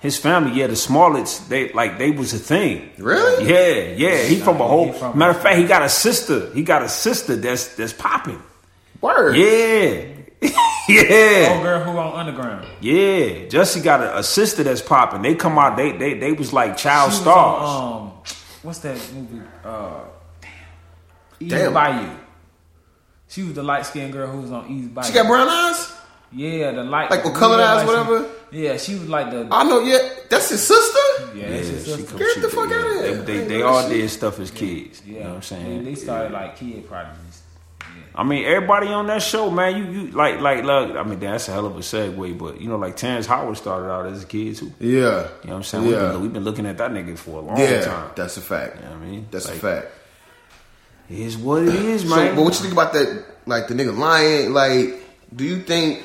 his 0.00 0.18
family, 0.18 0.52
yeah, 0.58 0.66
the 0.66 0.74
Smolletts, 0.74 1.48
they 1.48 1.72
like 1.72 1.98
they 1.98 2.10
was 2.10 2.34
a 2.34 2.38
thing. 2.38 2.90
Really? 2.98 3.48
Yeah, 3.48 3.94
yeah. 3.96 4.22
He 4.24 4.36
from 4.36 4.60
a 4.60 4.66
whole. 4.66 4.92
From- 4.92 5.16
matter 5.18 5.30
of 5.30 5.40
fact, 5.42 5.58
he 5.58 5.64
got 5.66 5.82
a 5.82 5.88
sister. 5.88 6.52
He 6.52 6.62
got 6.62 6.82
a 6.82 6.88
sister 6.88 7.36
that's 7.36 7.76
that's 7.76 7.92
popping. 7.92 8.42
Word. 9.00 9.36
Yeah, 9.36 10.04
yeah. 10.88 11.52
Old 11.54 11.62
girl 11.62 11.84
who 11.84 11.90
on 11.98 12.26
Underground. 12.26 12.66
Yeah, 12.80 13.46
Jussie 13.48 13.82
got 13.82 14.02
a, 14.02 14.18
a 14.18 14.22
sister 14.22 14.62
that's 14.64 14.82
popping. 14.82 15.22
They 15.22 15.34
come 15.34 15.58
out, 15.58 15.76
they 15.76 15.92
they 15.92 16.14
they 16.14 16.32
was 16.32 16.52
like 16.52 16.76
child 16.76 17.12
She 17.12 17.18
was 17.18 17.22
stars. 17.22 17.68
Um, 17.68 17.97
on, 18.68 18.74
what's 18.74 18.78
that 18.80 19.14
movie? 19.14 19.46
Uh, 19.64 20.00
damn. 20.40 20.50
Easy 21.40 21.56
Damn. 21.56 21.72
Bayou. 21.72 22.16
She 23.28 23.42
was 23.42 23.54
the 23.54 23.62
light 23.62 23.84
skinned 23.86 24.12
girl 24.12 24.30
who 24.30 24.40
was 24.40 24.52
on 24.52 24.68
Eve's 24.70 24.88
Bayou. 24.88 25.06
She 25.06 25.12
got 25.12 25.26
brown 25.26 25.48
eyes. 25.48 25.92
Yeah, 26.32 26.72
the 26.72 26.84
light. 26.84 27.10
Like 27.10 27.24
with 27.24 27.34
colored 27.34 27.60
eyes, 27.60 27.76
like 27.76 27.82
she- 27.84 27.86
whatever? 28.10 28.30
Yeah, 28.50 28.76
she 28.76 28.94
was 28.94 29.08
like 29.08 29.30
the. 29.30 29.48
I 29.50 29.64
know. 29.64 29.80
Yeah, 29.80 29.98
that's 30.30 30.50
his 30.50 30.62
sister. 30.66 30.98
yeah, 31.34 31.42
yeah, 31.42 31.48
that's 31.50 31.68
his 31.68 31.84
she 31.84 31.90
sister. 31.92 32.06
come- 32.06 32.18
Get 32.18 32.42
the 32.42 32.48
fuck 32.50 32.70
yeah, 32.70 32.76
outta 32.76 32.92
here. 32.94 33.16
They, 33.22 33.38
they, 33.38 33.44
they 33.46 33.62
all 33.62 33.82
that 33.82 33.88
did 33.88 34.08
stuff 34.10 34.38
as 34.40 34.50
kids. 34.50 35.02
Yeah, 35.06 35.12
You 35.12 35.20
know 35.20 35.28
what 35.30 35.36
I'm 35.36 35.42
saying? 35.42 35.84
They, 35.84 35.90
they 35.90 35.94
started 35.94 36.32
like 36.32 36.56
kid 36.56 36.86
prodigies. 36.86 37.27
I 38.14 38.24
mean, 38.24 38.44
everybody 38.44 38.88
on 38.88 39.06
that 39.06 39.22
show, 39.22 39.50
man. 39.50 39.76
You 39.76 39.84
you 40.00 40.10
like 40.10 40.40
like 40.40 40.64
look. 40.64 40.96
I 40.96 41.02
mean, 41.04 41.20
that's 41.20 41.48
a 41.48 41.52
hell 41.52 41.66
of 41.66 41.76
a 41.76 41.80
segue, 41.80 42.36
but 42.38 42.60
you 42.60 42.68
know, 42.68 42.76
like 42.76 42.96
Terrence 42.96 43.26
Howard 43.26 43.56
started 43.56 43.88
out 43.90 44.06
as 44.06 44.22
a 44.24 44.26
kid 44.26 44.56
too. 44.56 44.72
Yeah. 44.80 44.88
You 44.90 45.00
know 45.00 45.28
what 45.42 45.52
I'm 45.54 45.62
saying? 45.62 45.84
We've, 45.84 45.92
Yeah. 45.92 46.12
been, 46.12 46.22
we've 46.22 46.32
been 46.32 46.44
looking 46.44 46.66
at 46.66 46.78
that 46.78 46.90
nigga 46.90 47.16
for 47.16 47.38
a 47.38 47.40
long 47.42 47.58
Yeah, 47.58 47.82
time. 47.84 48.10
that's 48.16 48.36
a 48.36 48.40
fact. 48.40 48.76
You 48.76 48.82
know 48.82 48.90
what 48.90 49.02
I 49.02 49.06
mean? 49.06 49.28
That's 49.30 49.46
Like, 49.46 49.56
a 49.56 49.60
fact. 49.60 49.86
Is 51.10 51.36
what 51.38 51.62
it 51.62 51.74
is, 51.74 52.02
So, 52.02 52.14
man. 52.16 52.34
but 52.36 52.42
what 52.44 52.54
you 52.54 52.60
think 52.60 52.72
about 52.72 52.92
that? 52.92 53.24
Like 53.46 53.68
the 53.68 53.74
nigga 53.74 53.96
lying. 53.96 54.52
Like, 54.52 55.00
do 55.34 55.44
you 55.44 55.62
think? 55.62 56.02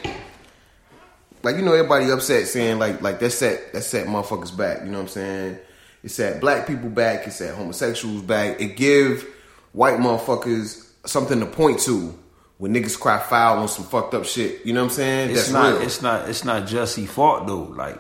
Like, 1.42 1.58
you 1.58 1.62
know, 1.62 1.74
everybody 1.74 2.10
upset 2.10 2.48
saying 2.48 2.80
like, 2.80 3.02
like 3.02 3.20
that 3.20 3.32
set 3.32 3.74
that 3.74 3.82
set 3.82 4.08
motherfuckers 4.08 4.56
back. 4.56 4.82
You 4.86 4.92
know 4.92 5.00
what 5.00 5.04
I'm 5.04 5.08
saying? 5.10 5.58
It 6.04 6.10
set 6.12 6.40
black 6.40 6.68
people 6.68 6.90
back. 6.90 7.28
It 7.28 7.32
set 7.34 7.56
homosexuals 7.56 8.22
back. 8.22 8.62
It 8.62 8.78
give 8.78 9.26
white 9.74 10.00
motherfuckers 10.00 10.83
something 11.06 11.40
to 11.40 11.46
point 11.46 11.80
to 11.82 12.18
when 12.58 12.74
niggas 12.74 13.00
cry 13.00 13.20
foul 13.20 13.60
on 13.60 13.68
some 13.68 13.86
fucked 13.86 14.14
up 14.14 14.26
shit. 14.26 14.66
You 14.66 14.74
know 14.74 14.82
what 14.82 14.92
I'm 14.92 14.96
saying? 14.96 15.30
it's 15.32 15.40
That's 15.42 15.52
not. 15.52 15.74
real. 15.74 15.82
It's 15.82 16.02
not. 16.02 16.30
It's 16.30 16.44
not 16.46 16.68
Jussie 16.68 17.08
fault 17.08 17.48
though. 17.48 17.64
Like, 17.64 18.00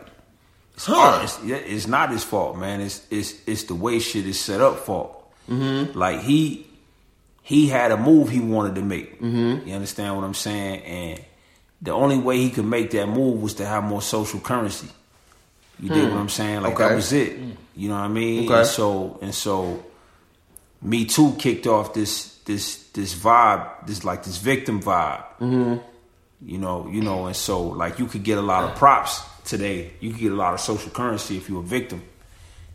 it's, 0.75 0.85
Huh. 0.85 1.19
it's, 1.23 1.39
it's 1.43 1.87
not 1.87 2.11
his 2.11 2.23
fault, 2.23 2.57
man. 2.57 2.81
It's 2.81 3.05
it's 3.09 3.33
it's 3.45 3.63
the 3.63 3.75
way 3.75 3.99
shit 3.99 4.25
is 4.25 4.39
set 4.39 4.61
up 4.61 4.79
fault. 4.79 5.19
Mm-hmm. 5.49 5.97
Like 5.97 6.21
he 6.21 6.67
he 7.41 7.67
had 7.67 7.91
a 7.91 7.97
move 7.97 8.29
he 8.29 8.39
wanted 8.39 8.75
to 8.75 8.81
make. 8.81 9.19
Mm-hmm. 9.21 9.67
You 9.67 9.75
understand 9.75 10.15
what 10.15 10.23
I'm 10.23 10.33
saying? 10.33 10.81
And 10.83 11.25
the 11.81 11.91
only 11.91 12.17
way 12.17 12.37
he 12.37 12.49
could 12.49 12.65
make 12.65 12.91
that 12.91 13.07
move 13.09 13.41
was 13.41 13.55
to 13.55 13.65
have 13.65 13.83
more 13.83 14.01
social 14.01 14.39
currency. 14.39 14.87
You 15.79 15.89
dig 15.89 16.09
what 16.09 16.17
I'm 16.17 16.29
saying? 16.29 16.61
Like 16.61 16.77
that 16.77 16.89
Hmm. 16.91 16.95
Was 16.95 17.11
it. 17.11 17.37
You 17.75 17.89
know 17.89 17.95
what 17.95 18.01
I 18.01 18.07
mean? 18.07 18.45
Okay. 18.45 18.59
And 18.59 18.67
so 18.67 19.19
and 19.21 19.35
so 19.35 19.83
Me 20.81 21.05
Too 21.05 21.35
kicked 21.37 21.67
off 21.67 21.93
this 21.93 22.32
this 22.45 22.89
this 22.91 23.15
vibe, 23.15 23.85
this 23.85 24.03
like 24.03 24.23
this 24.23 24.37
victim 24.37 24.81
vibe. 24.81 25.23
Mm-hmm. 25.39 25.77
You 26.45 26.57
know, 26.57 26.87
you 26.89 27.01
know, 27.01 27.27
and 27.27 27.35
so 27.35 27.63
like 27.63 27.99
you 27.99 28.05
could 28.05 28.23
get 28.23 28.37
a 28.37 28.41
lot 28.41 28.63
of 28.65 28.75
props 28.75 29.21
today. 29.45 29.93
You 29.99 30.11
could 30.11 30.19
get 30.19 30.31
a 30.31 30.35
lot 30.35 30.53
of 30.53 30.59
social 30.59 30.91
currency 30.91 31.37
if 31.37 31.49
you're 31.49 31.61
a 31.61 31.63
victim. 31.63 32.03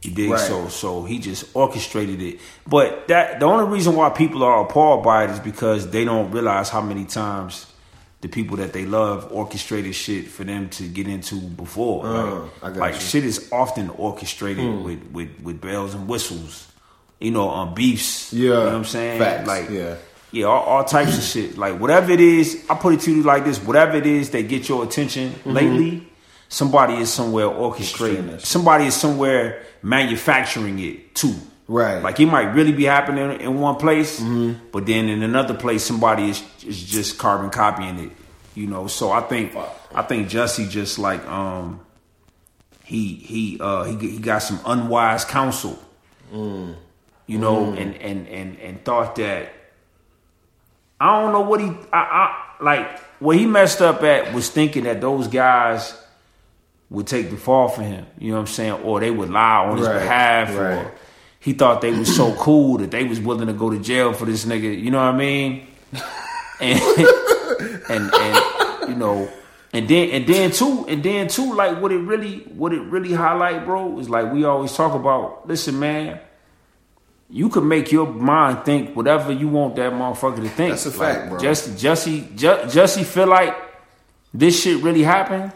You 0.02 0.12
dig? 0.12 0.30
Right. 0.30 0.40
So 0.40 0.68
so 0.68 1.04
he 1.04 1.18
just 1.18 1.54
orchestrated 1.54 2.22
it. 2.22 2.40
But 2.66 3.08
that 3.08 3.40
the 3.40 3.46
only 3.46 3.70
reason 3.70 3.94
why 3.94 4.10
people 4.10 4.42
are 4.42 4.64
appalled 4.64 5.04
by 5.04 5.24
it 5.24 5.30
is 5.30 5.40
because 5.40 5.90
they 5.90 6.04
don't 6.04 6.30
realize 6.30 6.68
how 6.68 6.80
many 6.80 7.04
times 7.04 7.66
the 8.20 8.28
people 8.28 8.56
that 8.56 8.72
they 8.72 8.84
love 8.84 9.28
orchestrated 9.30 9.94
shit 9.94 10.26
for 10.26 10.44
them 10.44 10.68
to 10.70 10.88
get 10.88 11.06
into 11.06 11.36
before. 11.40 12.06
Uh, 12.06 12.40
like, 12.40 12.50
I 12.62 12.68
got 12.70 12.76
like 12.78 12.94
you. 12.94 13.00
shit 13.00 13.24
is 13.24 13.48
often 13.52 13.90
orchestrated 13.90 14.82
with, 14.82 15.02
with, 15.12 15.40
with 15.40 15.60
bells 15.60 15.94
and 15.94 16.08
whistles. 16.08 16.67
You 17.20 17.30
know, 17.32 17.48
on 17.48 17.74
beefs. 17.74 18.32
Yeah. 18.32 18.42
You 18.42 18.48
know 18.50 18.64
what 18.66 18.74
I'm 18.74 18.84
saying? 18.84 19.18
Facts, 19.20 19.48
Like 19.48 19.70
yeah. 19.70 19.96
yeah, 20.30 20.44
all, 20.44 20.62
all 20.62 20.84
types 20.84 21.18
of 21.18 21.24
shit. 21.24 21.58
Like 21.58 21.80
whatever 21.80 22.12
it 22.12 22.20
is, 22.20 22.64
I 22.70 22.74
put 22.76 22.94
it 22.94 23.00
to 23.00 23.12
you 23.12 23.22
like 23.22 23.44
this: 23.44 23.58
whatever 23.62 23.96
it 23.96 24.06
is 24.06 24.30
that 24.30 24.48
get 24.48 24.68
your 24.68 24.84
attention 24.84 25.34
lately, 25.44 26.06
somebody 26.48 26.94
is 26.94 27.10
somewhere 27.12 27.46
orchestrating 27.46 28.28
it. 28.28 28.42
Somebody 28.42 28.86
is 28.86 28.94
somewhere 28.94 29.62
manufacturing 29.82 30.78
it 30.78 31.14
too. 31.14 31.34
Right. 31.66 32.00
Like 32.02 32.18
it 32.20 32.26
might 32.26 32.54
really 32.54 32.72
be 32.72 32.84
happening 32.84 33.40
in 33.40 33.60
one 33.60 33.76
place, 33.76 34.20
but 34.72 34.86
then 34.86 35.08
in 35.08 35.22
another 35.22 35.54
place, 35.54 35.84
somebody 35.84 36.30
is 36.30 36.42
is 36.64 36.82
just 36.84 37.18
carbon 37.18 37.50
copying 37.50 37.98
it. 37.98 38.12
You 38.54 38.68
know. 38.68 38.86
So 38.86 39.10
I 39.10 39.20
think 39.22 39.54
I 39.94 40.02
think 40.02 40.28
Jussie 40.28 40.68
just 40.70 40.98
like 40.98 41.26
um 41.26 41.80
he 42.84 43.16
he 43.16 43.58
uh 43.60 43.84
he 43.84 43.96
he 43.98 44.18
got 44.18 44.38
some 44.38 44.60
unwise 44.64 45.24
counsel 45.26 45.78
you 47.28 47.38
know, 47.38 47.66
mm. 47.66 47.80
and, 47.80 47.94
and 47.96 48.26
and 48.26 48.58
and 48.58 48.84
thought 48.84 49.14
that 49.16 49.52
I 51.00 51.20
don't 51.20 51.32
know 51.32 51.42
what 51.42 51.60
he 51.60 51.68
I, 51.92 51.98
I 52.00 52.54
like 52.60 52.98
what 53.20 53.36
he 53.36 53.46
messed 53.46 53.80
up 53.80 54.02
at 54.02 54.32
was 54.34 54.50
thinking 54.50 54.84
that 54.84 55.00
those 55.00 55.28
guys 55.28 55.96
would 56.90 57.06
take 57.06 57.30
the 57.30 57.36
fall 57.36 57.68
for 57.68 57.82
him. 57.82 58.06
You 58.18 58.30
know 58.30 58.36
what 58.38 58.40
I'm 58.40 58.46
saying? 58.46 58.72
Or 58.82 58.98
they 58.98 59.10
would 59.10 59.30
lie 59.30 59.66
on 59.66 59.76
his 59.78 59.86
Right, 59.86 59.98
behalf. 60.00 60.48
right. 60.56 60.86
Or 60.86 60.94
he 61.38 61.52
thought 61.52 61.82
they 61.82 61.92
was 61.96 62.14
so 62.14 62.34
cool 62.38 62.78
that 62.78 62.90
they 62.90 63.04
was 63.04 63.20
willing 63.20 63.46
to 63.46 63.52
go 63.52 63.70
to 63.70 63.78
jail 63.78 64.12
for 64.14 64.24
this 64.24 64.44
nigga. 64.44 64.76
You 64.80 64.90
know 64.90 64.98
what 64.98 65.14
I 65.14 65.16
mean? 65.16 65.66
And 66.60 66.80
and 67.88 68.10
and 68.12 68.88
you 68.88 68.96
know. 68.96 69.30
And 69.72 69.86
then 69.86 70.10
and 70.10 70.26
then 70.26 70.50
too 70.50 70.86
and 70.88 71.02
then 71.04 71.28
too 71.28 71.54
like 71.54 71.80
what 71.80 71.92
it 71.92 71.98
really 71.98 72.38
what 72.56 72.72
it 72.72 72.80
really 72.80 73.12
highlight 73.12 73.64
bro 73.64 73.98
is 74.00 74.08
like 74.10 74.32
we 74.32 74.44
always 74.44 74.72
talk 74.74 74.94
about 74.94 75.46
listen 75.46 75.78
man 75.78 76.18
you 77.30 77.48
can 77.48 77.68
make 77.68 77.92
your 77.92 78.06
mind 78.06 78.64
think 78.64 78.96
whatever 78.96 79.32
you 79.32 79.48
want 79.48 79.76
that 79.76 79.92
motherfucker 79.92 80.36
to 80.42 80.48
think. 80.48 80.70
That's 80.70 80.86
a 80.86 80.90
fact, 80.90 81.20
like, 81.20 81.30
bro. 81.30 81.38
Just 81.38 81.70
Jussie, 81.76 82.34
Ju- 82.34 82.64
Jussie 82.68 83.04
feel 83.04 83.26
like 83.26 83.54
this 84.32 84.60
shit 84.62 84.82
really 84.82 85.02
happened, 85.02 85.52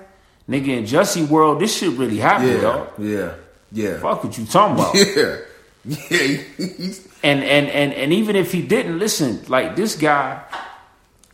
nigga. 0.49 0.69
In 0.79 0.85
Jussie 0.85 1.27
world, 1.27 1.61
this 1.61 1.77
shit 1.77 1.97
really 1.99 2.19
happened, 2.19 2.53
Yeah, 2.53 2.61
dog. 2.61 2.89
yeah, 2.99 3.35
yeah, 3.73 3.99
Fuck 4.01 4.25
what 4.25 4.37
you 4.37 4.45
talking 4.45 4.75
about. 4.75 4.95
yeah, 4.95 5.37
yeah. 5.85 6.93
And 7.25 7.45
and 7.45 7.69
and 7.69 7.93
and 7.95 8.13
even 8.13 8.35
if 8.35 8.51
he 8.51 8.63
didn't 8.63 8.99
listen, 8.99 9.45
like 9.47 9.77
this 9.77 9.95
guy 9.97 10.43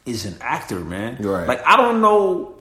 is 0.05 0.27
an 0.27 0.37
actor, 0.43 0.81
man. 0.81 1.17
Right. 1.19 1.49
Like 1.49 1.67
I 1.67 1.79
don't 1.79 2.03
know 2.03 2.55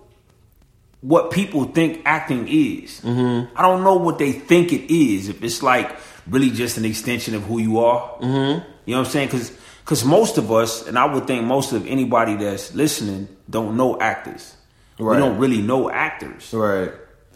what 1.01 1.31
people 1.31 1.65
think 1.65 2.03
acting 2.05 2.48
is. 2.48 3.01
Mm-hmm. 3.01 3.53
I 3.53 3.62
don't 3.63 3.84
know 3.84 3.98
what 3.98 4.17
they 4.17 4.31
think 4.31 4.72
it 4.72 4.89
is. 4.93 5.27
If 5.27 5.43
it's 5.43 5.62
like 5.62 5.91
really 6.29 6.50
just 6.50 6.77
an 6.77 6.86
extension 6.86 7.36
of 7.36 7.43
who 7.43 7.60
you 7.60 7.79
are. 7.79 8.01
Mm-hmm. 8.19 8.69
You 8.86 8.93
know 8.93 9.00
what 9.00 9.07
I'm 9.07 9.12
saying? 9.12 9.27
Because 9.27 9.57
because 9.88 10.03
most 10.03 10.38
of 10.38 10.51
us, 10.51 10.86
and 10.86 11.00
I 11.00 11.05
would 11.05 11.27
think 11.27 11.46
most 11.46 11.72
of 11.72 11.88
anybody 11.88 12.36
that's 12.36 12.75
listening, 12.75 13.29
don't 13.50 13.77
know 13.77 13.98
actors. 14.00 14.55
Right. 15.00 15.15
We 15.15 15.22
don't 15.22 15.38
really 15.38 15.62
know 15.62 15.89
actors 15.89 16.51
right. 16.53 16.91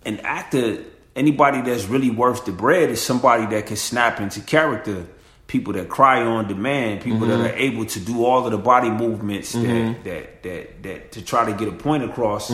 an 0.06 0.20
actor, 0.22 0.84
anybody 1.16 1.62
that's 1.62 1.86
really 1.86 2.10
worth 2.10 2.44
the 2.46 2.52
bread 2.52 2.90
is 2.90 3.02
somebody 3.02 3.46
that 3.56 3.68
can 3.68 3.78
snap 3.78 4.20
into 4.20 4.42
character. 4.42 5.08
People 5.48 5.74
that 5.74 5.90
cry 5.90 6.24
on 6.24 6.48
demand, 6.48 7.02
people 7.02 7.28
that 7.28 7.40
are 7.40 7.56
able 7.58 7.86
to 7.86 8.00
do 8.00 8.26
all 8.26 8.46
of 8.46 8.52
the 8.52 8.58
body 8.58 8.90
movements 8.90 9.52
that, 9.52 10.04
that 10.06 10.44
that 10.44 10.84
that 10.84 11.12
to 11.12 11.22
try 11.22 11.44
to 11.44 11.52
get 11.52 11.68
a 11.68 11.74
point 11.74 12.04
across. 12.04 12.50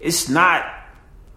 It's 0.00 0.30
not 0.30 0.64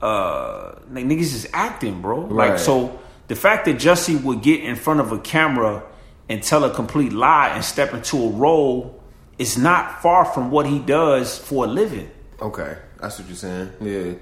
uh 0.02 0.76
like 0.90 1.06
niggas 1.06 1.34
is 1.34 1.50
acting, 1.52 2.02
bro. 2.02 2.22
Like 2.22 2.58
so 2.58 3.02
the 3.28 3.36
fact 3.36 3.66
that 3.66 3.78
Jussie 3.78 4.22
would 4.22 4.42
get 4.42 4.62
in 4.64 4.76
front 4.76 5.00
of 5.00 5.12
a 5.12 5.20
camera 5.20 5.84
and 6.30 6.42
tell 6.44 6.64
a 6.64 6.74
complete 6.74 7.14
lie 7.14 7.50
and 7.50 7.64
step 7.64 7.94
into 7.94 8.18
a 8.18 8.30
role 8.30 9.02
is 9.38 9.58
not 9.58 10.02
far 10.02 10.26
from 10.26 10.52
what 10.52 10.66
he 10.66 10.80
does 10.80 11.38
for 11.38 11.66
a 11.66 11.68
living. 11.68 12.10
Okay, 12.42 12.78
that's 13.00 13.18
what 13.20 13.28
you're 13.28 13.36
saying. 13.38 13.72
Yeah, 13.82 14.14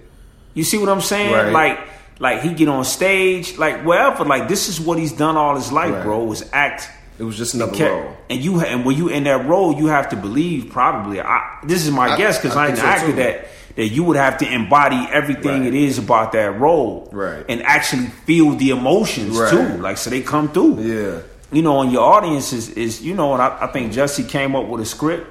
You 0.54 0.64
see 0.64 0.78
what 0.78 0.90
I'm 0.90 1.02
saying? 1.02 1.34
Right. 1.34 1.52
Like, 1.52 1.80
like 2.20 2.42
he 2.42 2.54
get 2.54 2.68
on 2.70 2.84
stage, 2.86 3.58
like 3.58 3.84
wherever. 3.84 4.24
Like 4.26 4.48
this 4.48 4.70
is 4.70 4.80
what 4.80 4.98
he's 5.00 5.12
done 5.14 5.36
all 5.38 5.56
his 5.56 5.72
life, 5.72 5.92
Right. 5.94 6.04
bro. 6.04 6.24
Was 6.24 6.48
act. 6.54 6.90
it 7.20 7.24
was 7.24 7.38
just 7.38 7.54
another 7.56 7.76
Ca- 7.76 7.90
role. 7.90 8.18
And 8.30 8.42
you 8.44 8.62
and 8.62 8.86
when 8.86 8.96
you 8.98 9.10
in 9.10 9.24
that 9.26 9.48
role, 9.48 9.76
you 9.76 9.88
have 9.88 10.10
to 10.10 10.16
believe. 10.16 10.70
Probably, 10.72 11.20
I, 11.22 11.60
this 11.64 11.86
is 11.86 11.92
my 11.92 12.10
I- 12.14 12.18
guess 12.18 12.38
because 12.38 12.56
I 12.56 12.66
I, 12.66 12.68
ain't 12.70 12.78
think 12.78 12.88
an 12.88 13.00
so, 13.00 13.06
actor 13.06 13.12
too. 13.12 13.18
that 13.24 13.48
that 13.76 13.88
you 13.88 14.04
would 14.04 14.18
have 14.18 14.38
to 14.40 14.46
embody 14.52 14.98
everything 15.12 15.62
Right. 15.62 15.68
it 15.68 15.74
is 15.74 15.98
about 15.98 16.32
that 16.34 16.60
role, 16.60 17.10
Right. 17.12 17.46
And 17.50 17.62
actually 17.64 18.08
feel 18.26 18.52
the 18.56 18.70
emotions 18.72 19.38
Right. 19.38 19.50
too, 19.52 19.78
like 19.82 19.98
so 19.98 20.10
they 20.10 20.22
come 20.22 20.50
through, 20.50 20.80
Yeah. 20.82 21.20
You 21.54 21.62
know, 21.62 21.82
and 21.82 21.92
your 21.92 22.04
audience 22.04 22.54
is 22.54 22.70
is 22.72 23.02
you 23.02 23.14
know, 23.14 23.34
and 23.34 23.42
I, 23.42 23.58
I 23.62 23.68
think 23.68 23.92
Jussie 23.94 24.28
came 24.28 24.56
up 24.56 24.68
with 24.68 24.82
a 24.82 24.86
script 24.86 25.28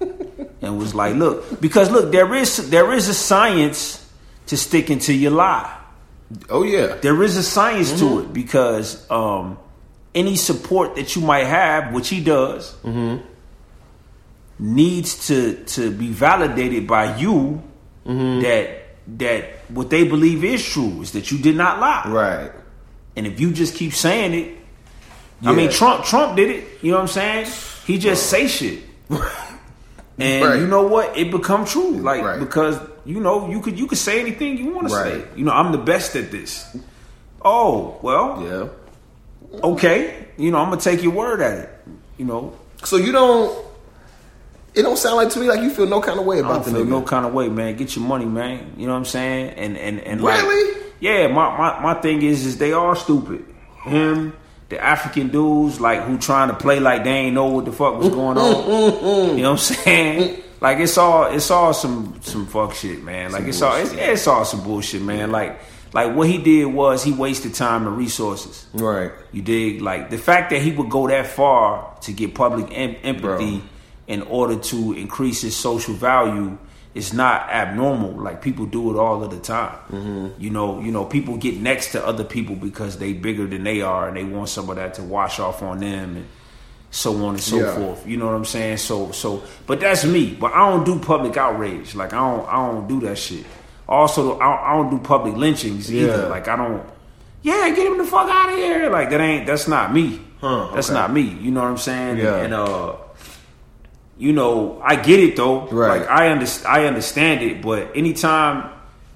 and 0.62 0.78
was 0.78 0.94
like, 0.94 1.14
look, 1.16 1.60
because 1.60 1.90
look, 1.90 2.10
there 2.12 2.34
is 2.34 2.68
there 2.70 2.92
is 2.92 3.08
a 3.08 3.14
science 3.14 4.00
to 4.46 4.56
sticking 4.56 4.98
to 4.98 5.12
your 5.14 5.30
lie 5.30 5.72
Oh 6.50 6.62
yeah. 6.64 6.96
there 7.00 7.22
is 7.22 7.36
a 7.36 7.42
science 7.42 7.92
Mm-hmm. 7.92 8.08
to 8.08 8.18
it 8.20 8.32
because 8.32 9.08
um, 9.10 9.56
any 10.14 10.36
support 10.36 10.96
that 10.96 11.14
you 11.16 11.22
might 11.22 11.44
have, 11.44 11.92
which 11.94 12.08
he 12.08 12.20
does, 12.22 12.74
Mm-hmm. 12.84 13.24
Needs 14.58 15.26
to 15.28 15.64
to 15.64 15.90
be 15.90 16.08
validated 16.08 16.86
by 16.86 17.16
you 17.16 17.62
Mm-hmm. 18.06 18.42
that 18.42 18.66
that 19.18 19.44
what 19.70 19.88
they 19.88 20.04
believe 20.04 20.44
is 20.44 20.62
true 20.62 21.00
is 21.00 21.12
that 21.12 21.32
you 21.32 21.38
did 21.38 21.56
not 21.56 21.80
lie. 21.80 22.04
Right. 22.06 22.52
And 23.16 23.26
if 23.26 23.40
you 23.40 23.50
just 23.50 23.74
keep 23.76 23.94
saying 23.94 24.34
it, 24.34 24.58
I 25.42 25.54
mean 25.54 25.70
Trump 25.70 26.04
Trump 26.04 26.36
did 26.36 26.50
it. 26.50 26.64
You 26.82 26.90
know 26.92 26.98
what 26.98 27.02
I'm 27.04 27.08
saying? 27.08 27.46
He 27.86 27.98
just 27.98 28.28
say 28.28 28.46
shit. 28.46 28.80
And 30.16 30.44
Right. 30.44 30.60
you 30.60 30.66
know 30.68 30.82
what? 30.86 31.16
It 31.18 31.30
become 31.32 31.64
true. 31.64 31.90
Like 31.92 32.22
Right. 32.22 32.38
because 32.38 32.78
you 33.04 33.18
know 33.20 33.48
you 33.50 33.60
could 33.60 33.78
you 33.78 33.86
could 33.86 33.98
say 33.98 34.20
anything 34.20 34.58
you 34.58 34.70
want 34.70 34.88
to 34.88 34.94
say. 34.94 35.24
You 35.34 35.44
know 35.44 35.52
I'm 35.52 35.72
the 35.72 35.78
best 35.78 36.14
at 36.14 36.30
this. 36.30 36.76
Oh 37.42 37.98
well, 38.02 38.38
Yeah. 38.44 39.60
okay. 39.64 40.26
You 40.36 40.50
know 40.50 40.58
I'm 40.58 40.68
gonna 40.70 40.80
take 40.80 41.02
your 41.02 41.12
word 41.12 41.40
at 41.40 41.58
it. 41.58 41.70
You 42.18 42.26
know 42.26 42.52
So 42.84 42.96
you 42.96 43.12
don't. 43.12 43.50
It 44.74 44.82
don't 44.82 44.96
sound 44.98 45.16
like 45.16 45.30
to 45.30 45.38
me 45.38 45.46
like 45.48 45.60
you 45.60 45.70
feel 45.70 45.86
no 45.86 46.00
kind 46.00 46.18
of 46.18 46.26
way 46.26 46.36
I 46.36 46.40
about 46.40 46.64
don't 46.64 46.64
the 46.64 46.70
feel 46.72 46.84
nigga. 46.86 46.88
no 46.88 47.02
kind 47.02 47.24
of 47.26 47.32
way, 47.32 47.48
man. 47.48 47.76
Get 47.76 47.94
your 47.96 48.04
money, 48.04 48.24
man. 48.24 48.72
You 48.76 48.86
know 48.86 48.92
what 48.92 48.98
I'm 48.98 49.04
saying? 49.04 49.50
And 49.50 49.76
and 49.78 50.00
and 50.00 50.20
Really? 50.20 50.72
like, 50.72 50.82
yeah. 51.00 51.26
My, 51.28 51.56
my 51.56 51.80
my 51.80 51.94
thing 52.00 52.22
is 52.22 52.44
is 52.44 52.58
they 52.58 52.72
are 52.72 52.96
stupid. 52.96 53.44
Him, 53.84 54.34
the 54.70 54.82
African 54.82 55.28
dudes, 55.28 55.80
like 55.80 56.02
who 56.02 56.18
trying 56.18 56.48
to 56.48 56.54
play 56.54 56.80
like 56.80 57.04
they 57.04 57.10
ain't 57.10 57.34
know 57.34 57.46
what 57.46 57.66
the 57.66 57.72
fuck 57.72 57.98
was 57.98 58.08
going 58.08 58.36
on. 58.38 59.36
you 59.36 59.42
know 59.42 59.52
what 59.52 59.58
I'm 59.70 59.76
saying? 59.84 60.42
Like 60.60 60.78
it's 60.78 60.96
all 60.98 61.24
it's 61.32 61.50
all 61.50 61.72
some 61.74 62.18
some 62.22 62.46
fuck 62.46 62.74
shit, 62.74 63.02
man. 63.04 63.30
Like 63.32 63.42
Some 63.42 63.48
it's 63.50 63.62
all 63.62 63.76
it's, 63.76 63.92
yeah, 63.94 64.10
it's 64.12 64.26
all 64.26 64.44
some 64.44 64.64
bullshit, 64.64 65.02
man. 65.02 65.30
Like 65.30 65.60
like 65.92 66.16
what 66.16 66.26
he 66.28 66.38
did 66.38 66.64
was 66.64 67.04
he 67.04 67.12
wasted 67.12 67.54
time 67.54 67.86
and 67.86 67.96
resources. 67.96 68.66
right. 68.72 69.12
You 69.30 69.42
dig? 69.42 69.82
Like 69.82 70.10
the 70.10 70.18
fact 70.18 70.50
that 70.50 70.60
he 70.62 70.72
would 70.72 70.90
go 70.90 71.06
that 71.06 71.26
far 71.28 71.96
to 72.00 72.12
get 72.12 72.34
public 72.34 72.66
em- 72.72 72.96
empathy 73.04 73.58
Bro. 73.58 73.68
In 74.06 74.22
order 74.22 74.56
to 74.56 74.92
increase 74.92 75.42
his 75.42 75.56
social 75.56 75.94
value 75.94 76.56
is 76.94 77.12
not 77.12 77.48
abnormal. 77.50 78.12
Like 78.12 78.40
people 78.42 78.66
do 78.66 78.94
it 78.94 78.98
all 78.98 79.24
of 79.24 79.30
the 79.30 79.40
time. 79.40 79.76
Mm-hmm. 79.90 80.40
You 80.40 80.50
know, 80.50 80.80
you 80.80 80.92
know, 80.92 81.04
people 81.04 81.36
get 81.36 81.56
next 81.60 81.92
to 81.92 82.06
other 82.06 82.22
people 82.24 82.54
because 82.54 82.98
they 82.98 83.12
bigger 83.12 83.46
than 83.46 83.64
they 83.64 83.80
are, 83.80 84.06
and 84.08 84.16
they 84.16 84.24
want 84.24 84.48
some 84.48 84.68
of 84.70 84.76
that 84.76 84.94
to 84.94 85.02
wash 85.02 85.40
off 85.40 85.62
on 85.62 85.80
them, 85.80 86.16
and 86.18 86.26
so 86.90 87.12
on 87.24 87.30
and 87.34 87.40
so 87.40 87.56
Yeah. 87.58 87.74
forth. 87.74 88.06
You 88.06 88.16
know 88.16 88.26
what 88.26 88.34
I'm 88.36 88.44
saying? 88.44 88.76
So, 88.76 89.10
so, 89.10 89.42
but 89.66 89.80
that's 89.80 90.04
me. 90.04 90.34
But 90.38 90.52
I 90.52 90.70
don't 90.70 90.84
do 90.84 90.98
public 91.00 91.36
outrage. 91.36 91.94
Like 91.96 92.12
I 92.12 92.18
don't, 92.18 92.48
I 92.48 92.56
don't 92.70 92.86
do 92.86 93.00
that 93.00 93.16
shit. 93.18 93.44
Also, 93.88 94.38
I 94.38 94.44
don't, 94.44 94.60
I 94.60 94.76
don't 94.76 94.90
do 94.90 94.98
public 94.98 95.34
lynchings 95.34 95.92
either. 95.92 96.22
Yeah. 96.22 96.26
Like 96.26 96.46
I 96.46 96.56
don't. 96.56 96.86
Yeah, 97.42 97.68
get 97.70 97.86
him 97.86 97.98
the 97.98 98.04
fuck 98.04 98.28
out 98.30 98.50
of 98.50 98.56
here. 98.56 98.88
Like 98.88 99.10
that 99.10 99.20
ain't. 99.20 99.46
That's 99.46 99.66
not 99.66 99.92
me. 99.92 100.20
Huh, 100.40 100.70
That's 100.74 100.90
not 100.90 101.12
me. 101.12 101.22
You 101.22 101.50
know 101.50 101.62
what 101.62 101.70
I'm 101.70 101.78
saying? 101.78 102.18
Yeah. 102.18 102.36
And 102.36 102.54
uh, 102.54 102.96
you 104.16 104.32
know, 104.32 104.80
I 104.82 104.96
get 104.96 105.20
it 105.20 105.36
though. 105.36 105.66
Right. 105.68 106.00
Like 106.00 106.10
I 106.10 106.28
understand, 106.28 106.74
I 106.74 106.86
understand 106.86 107.42
it. 107.42 107.62
But 107.62 107.96
anytime 107.96 108.70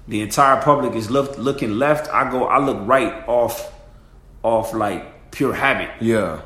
the 0.07 0.21
entire 0.21 0.61
public 0.61 0.93
is 0.93 1.09
look, 1.09 1.37
looking 1.37 1.77
left, 1.77 2.09
I 2.09 2.29
go, 2.29 2.45
I 2.45 2.59
look 2.59 2.87
right 2.87 3.27
off, 3.27 3.71
off 4.43 4.73
like 4.73 5.31
pure 5.31 5.53
habit. 5.53 5.89
Yeah. 6.01 6.41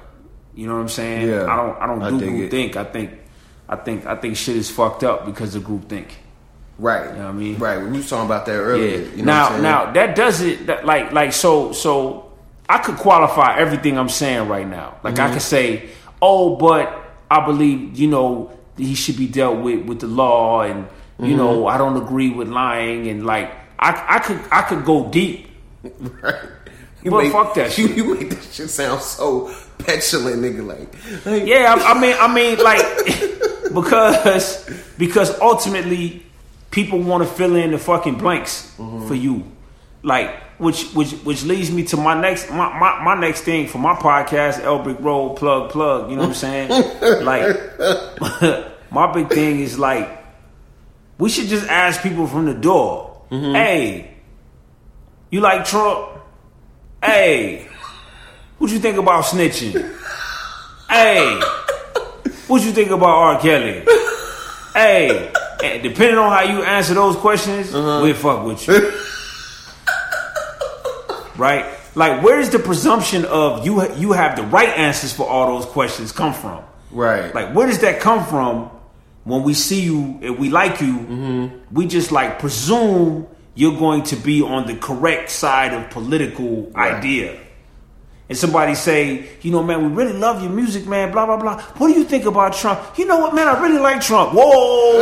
You 0.55 0.67
know 0.67 0.75
what 0.75 0.81
I'm 0.81 0.89
saying? 0.89 1.27
Yeah. 1.27 1.45
I 1.51 1.55
don't, 1.55 1.81
I 1.81 1.87
don't 1.87 2.03
I 2.03 2.09
do 2.11 2.19
dig 2.19 2.29
group 2.29 2.43
it. 2.43 2.51
think. 2.51 2.75
I 2.75 2.83
think, 2.83 3.11
I 3.67 3.75
think, 3.75 4.05
I 4.05 4.15
think 4.15 4.37
shit 4.37 4.55
is 4.55 4.69
fucked 4.69 5.03
up 5.03 5.25
because 5.25 5.55
of 5.55 5.63
group 5.63 5.89
think. 5.89 6.19
Right. 6.77 7.09
You 7.09 7.17
know 7.17 7.25
what 7.25 7.29
I 7.29 7.31
mean? 7.33 7.57
Right. 7.57 7.77
We 7.83 7.97
was 7.97 8.09
talking 8.09 8.25
about 8.25 8.45
that 8.45 8.53
earlier. 8.53 8.97
Yeah. 8.99 9.15
You 9.15 9.23
know 9.23 9.33
what 9.33 9.51
I'm 9.53 9.61
now, 9.61 9.85
now 9.85 9.91
that 9.93 10.15
doesn't 10.15 10.65
that, 10.65 10.85
like 10.85 11.11
like 11.11 11.31
so 11.31 11.71
so 11.71 12.31
I 12.67 12.79
could 12.79 12.95
qualify 12.95 13.57
everything 13.57 13.97
I'm 13.97 14.09
saying 14.09 14.47
right 14.47 14.67
now. 14.67 14.97
Like 15.03 15.15
Mm-hmm. 15.15 15.29
I 15.29 15.33
could 15.33 15.41
say, 15.41 15.89
oh, 16.21 16.55
but 16.55 17.02
I 17.31 17.45
believe 17.45 17.97
you 17.97 18.07
know 18.07 18.51
he 18.77 18.95
should 18.95 19.17
be 19.17 19.27
dealt 19.27 19.59
with 19.61 19.85
with 19.85 19.99
the 19.99 20.07
law, 20.07 20.61
and 20.61 20.87
Mm-hmm. 21.19 21.25
you 21.29 21.37
know 21.37 21.67
I 21.67 21.77
don't 21.77 21.95
agree 22.01 22.31
with 22.31 22.47
lying, 22.49 23.07
and 23.07 23.23
like 23.23 23.51
I 23.77 24.15
I 24.15 24.19
could 24.19 24.39
I 24.51 24.63
could 24.63 24.83
go 24.83 25.09
deep. 25.11 25.47
Right. 25.83 26.35
You 27.03 27.11
Well, 27.11 27.29
fuck 27.29 27.53
that 27.53 27.77
You, 27.77 27.87
shit. 27.87 27.97
you 27.97 28.15
make 28.15 28.29
that 28.31 28.43
shit 28.51 28.69
sound 28.71 28.99
so 29.01 29.53
petulant, 29.77 30.41
nigga. 30.41 30.65
Like, 30.65 30.89
like 31.25 31.45
Yeah, 31.47 31.75
I, 31.77 31.91
I 31.93 32.01
mean 32.01 32.15
I 32.19 32.33
mean 32.33 32.57
like 32.57 32.81
because 33.73 34.67
because 34.97 35.39
ultimately 35.39 36.25
people 36.71 36.99
want 36.99 37.23
to 37.23 37.29
fill 37.29 37.55
in 37.55 37.71
the 37.71 37.77
fucking 37.77 38.15
blanks 38.15 38.73
Mm-hmm. 38.79 39.07
for 39.07 39.13
you. 39.15 39.43
Like 40.05 40.35
which 40.59 40.91
which 40.93 41.11
which 41.23 41.43
leads 41.45 41.71
me 41.71 41.83
to 41.85 41.97
my 41.97 42.19
next 42.19 42.49
my, 42.49 42.77
my, 42.77 43.01
my 43.03 43.15
next 43.19 43.41
thing 43.41 43.67
for 43.67 43.77
my 43.77 43.93
podcast, 43.95 44.59
Elbrick 44.61 45.01
Roll 45.01 45.33
plug 45.35 45.71
plug, 45.71 46.09
you 46.09 46.17
know 46.17 46.23
what 46.23 46.29
I'm 46.29 46.33
saying? 46.35 46.69
like 47.23 47.55
my 48.91 49.11
big 49.13 49.29
thing 49.29 49.61
is 49.61 49.79
like 49.79 50.09
we 51.17 51.29
should 51.29 51.47
just 51.47 51.67
ask 51.67 52.01
people 52.01 52.27
from 52.27 52.45
the 52.45 52.53
door, 52.53 53.11
Mm-hmm. 53.31 53.55
hey, 53.55 54.11
you 55.31 55.39
like 55.39 55.63
Trump? 55.65 56.09
Hey, 57.01 57.67
what 58.57 58.69
you 58.71 58.79
think 58.79 58.97
about 58.97 59.23
snitching? 59.23 59.73
Hey, 60.89 61.39
what 62.47 62.61
you 62.63 62.71
think 62.71 62.91
about 62.91 63.09
R. 63.09 63.39
Kelly? 63.39 63.83
Hey, 64.73 65.31
depending 65.81 66.17
on 66.17 66.29
how 66.31 66.41
you 66.43 66.61
answer 66.63 66.93
those 66.93 67.15
questions, 67.15 67.71
we'll 67.73 68.13
fuck 68.13 68.45
with 68.45 68.67
you. 68.67 68.91
Right? 71.37 71.65
Like, 71.95 72.23
where 72.23 72.37
does 72.39 72.49
the 72.49 72.59
presumption 72.59 73.25
of 73.25 73.65
you 73.65 73.81
you 73.95 74.11
have 74.13 74.35
the 74.35 74.43
right 74.43 74.69
answers 74.69 75.13
for 75.13 75.27
all 75.27 75.57
those 75.57 75.65
questions 75.67 76.11
come 76.11 76.33
from? 76.33 76.63
right. 76.91 77.33
Like, 77.33 77.53
where 77.55 77.67
does 77.67 77.79
that 77.79 77.99
come 77.99 78.25
from 78.25 78.69
when 79.23 79.43
we 79.43 79.53
see 79.53 79.81
you 79.81 80.19
and 80.21 80.37
we 80.39 80.49
like 80.49 80.79
you? 80.81 80.93
Mm-hmm. 80.97 81.75
We 81.75 81.87
just 81.87 82.11
like 82.11 82.39
presume 82.39 83.27
you're 83.55 83.77
going 83.77 84.03
to 84.03 84.15
be 84.15 84.41
on 84.41 84.65
the 84.67 84.75
correct 84.75 85.29
side 85.29 85.73
of 85.73 85.89
political 85.91 86.71
Right. 86.71 86.93
idea. 86.95 87.39
And 88.29 88.37
somebody 88.37 88.73
say, 88.73 89.27
you 89.41 89.51
know, 89.51 89.61
man, 89.61 89.83
we 89.83 90.03
really 90.03 90.17
love 90.17 90.41
your 90.41 90.49
music, 90.51 90.87
man, 90.87 91.11
blah, 91.11 91.25
blah, 91.25 91.37
blah. 91.37 91.61
What 91.77 91.89
do 91.89 91.93
you 91.99 92.05
think 92.05 92.25
about 92.25 92.53
Trump? 92.53 92.79
You 92.97 93.05
know 93.05 93.19
what, 93.19 93.35
man, 93.35 93.47
I 93.47 93.61
really 93.61 93.79
like 93.79 94.01
Trump. 94.01 94.31
Whoa! 94.33 95.01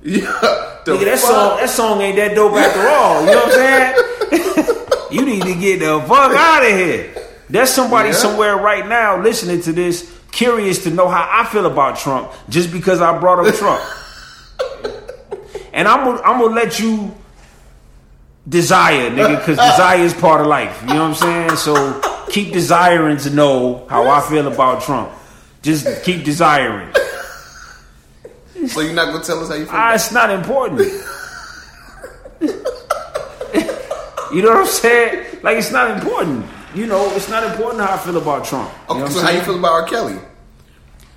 yeah. 0.02 0.69
The 0.90 0.96
Nigga, 0.96 1.04
that 1.06 1.18
fuck? 1.18 1.30
song, 1.30 1.56
that 1.58 1.70
song 1.70 2.00
ain't 2.00 2.16
that 2.16 2.34
dope 2.34 2.54
after 2.54 2.88
all. 2.88 3.20
You 3.20 3.26
know 3.32 3.36
what 3.36 3.46
I'm 3.46 4.66
saying? 4.66 5.06
you 5.10 5.24
need 5.26 5.42
to 5.42 5.54
get 5.60 5.80
the 5.80 6.00
fuck 6.06 6.32
out 6.32 6.62
of 6.62 6.68
here. 6.70 7.14
There's 7.48 7.70
somebody 7.70 8.10
Yeah. 8.10 8.14
somewhere 8.16 8.56
right 8.56 8.86
now 8.86 9.20
listening 9.20 9.60
to 9.62 9.72
this, 9.72 10.10
curious 10.30 10.84
to 10.84 10.90
know 10.90 11.08
how 11.08 11.28
I 11.30 11.44
feel 11.46 11.66
about 11.66 11.98
Trump, 11.98 12.30
just 12.48 12.70
because 12.72 13.00
I 13.00 13.18
brought 13.18 13.44
up 13.46 13.54
Trump. 13.62 13.80
and 15.72 15.88
I'm 15.88 16.04
gonna, 16.04 16.22
I'm 16.22 16.40
gonna 16.40 16.54
let 16.54 16.78
you 16.78 17.14
desire, 18.48 19.10
nigga, 19.10 19.38
because 19.38 19.56
desire 19.56 19.98
is 19.98 20.14
part 20.14 20.40
of 20.40 20.46
life. 20.46 20.80
You 20.82 20.88
know 20.94 21.08
what 21.08 21.22
I'm 21.22 21.48
saying? 21.50 21.56
So 21.56 22.00
keep 22.30 22.52
desiring 22.52 23.16
to 23.18 23.30
know 23.30 23.86
how 23.88 24.08
I 24.08 24.20
feel 24.20 24.46
about 24.46 24.82
Trump. 24.82 25.10
Just 25.62 26.02
keep 26.04 26.24
desiring. 26.24 26.88
So 28.68 28.80
you're 28.80 28.94
not 28.94 29.12
gonna 29.12 29.24
tell 29.24 29.40
us 29.40 29.48
how 29.48 29.54
you 29.54 29.64
feel? 29.66 29.74
Ah, 29.74 29.94
it's 29.94 30.12
not 30.12 30.30
important. 30.30 30.80
you 34.32 34.42
know 34.42 34.50
what 34.50 34.60
I'm 34.60 34.66
saying? 34.66 35.38
Like 35.42 35.56
it's 35.58 35.72
not 35.72 35.90
important. 35.90 36.46
You 36.74 36.86
know, 36.86 37.10
it's 37.14 37.28
not 37.28 37.44
important 37.44 37.82
how 37.82 37.94
I 37.94 37.98
feel 37.98 38.16
about 38.16 38.44
Trump. 38.44 38.70
You 38.88 38.96
okay, 38.96 39.12
so 39.12 39.20
how 39.22 39.30
you 39.30 39.40
feel 39.40 39.58
about 39.58 39.72
R. 39.72 39.84
Kelly? 39.86 40.18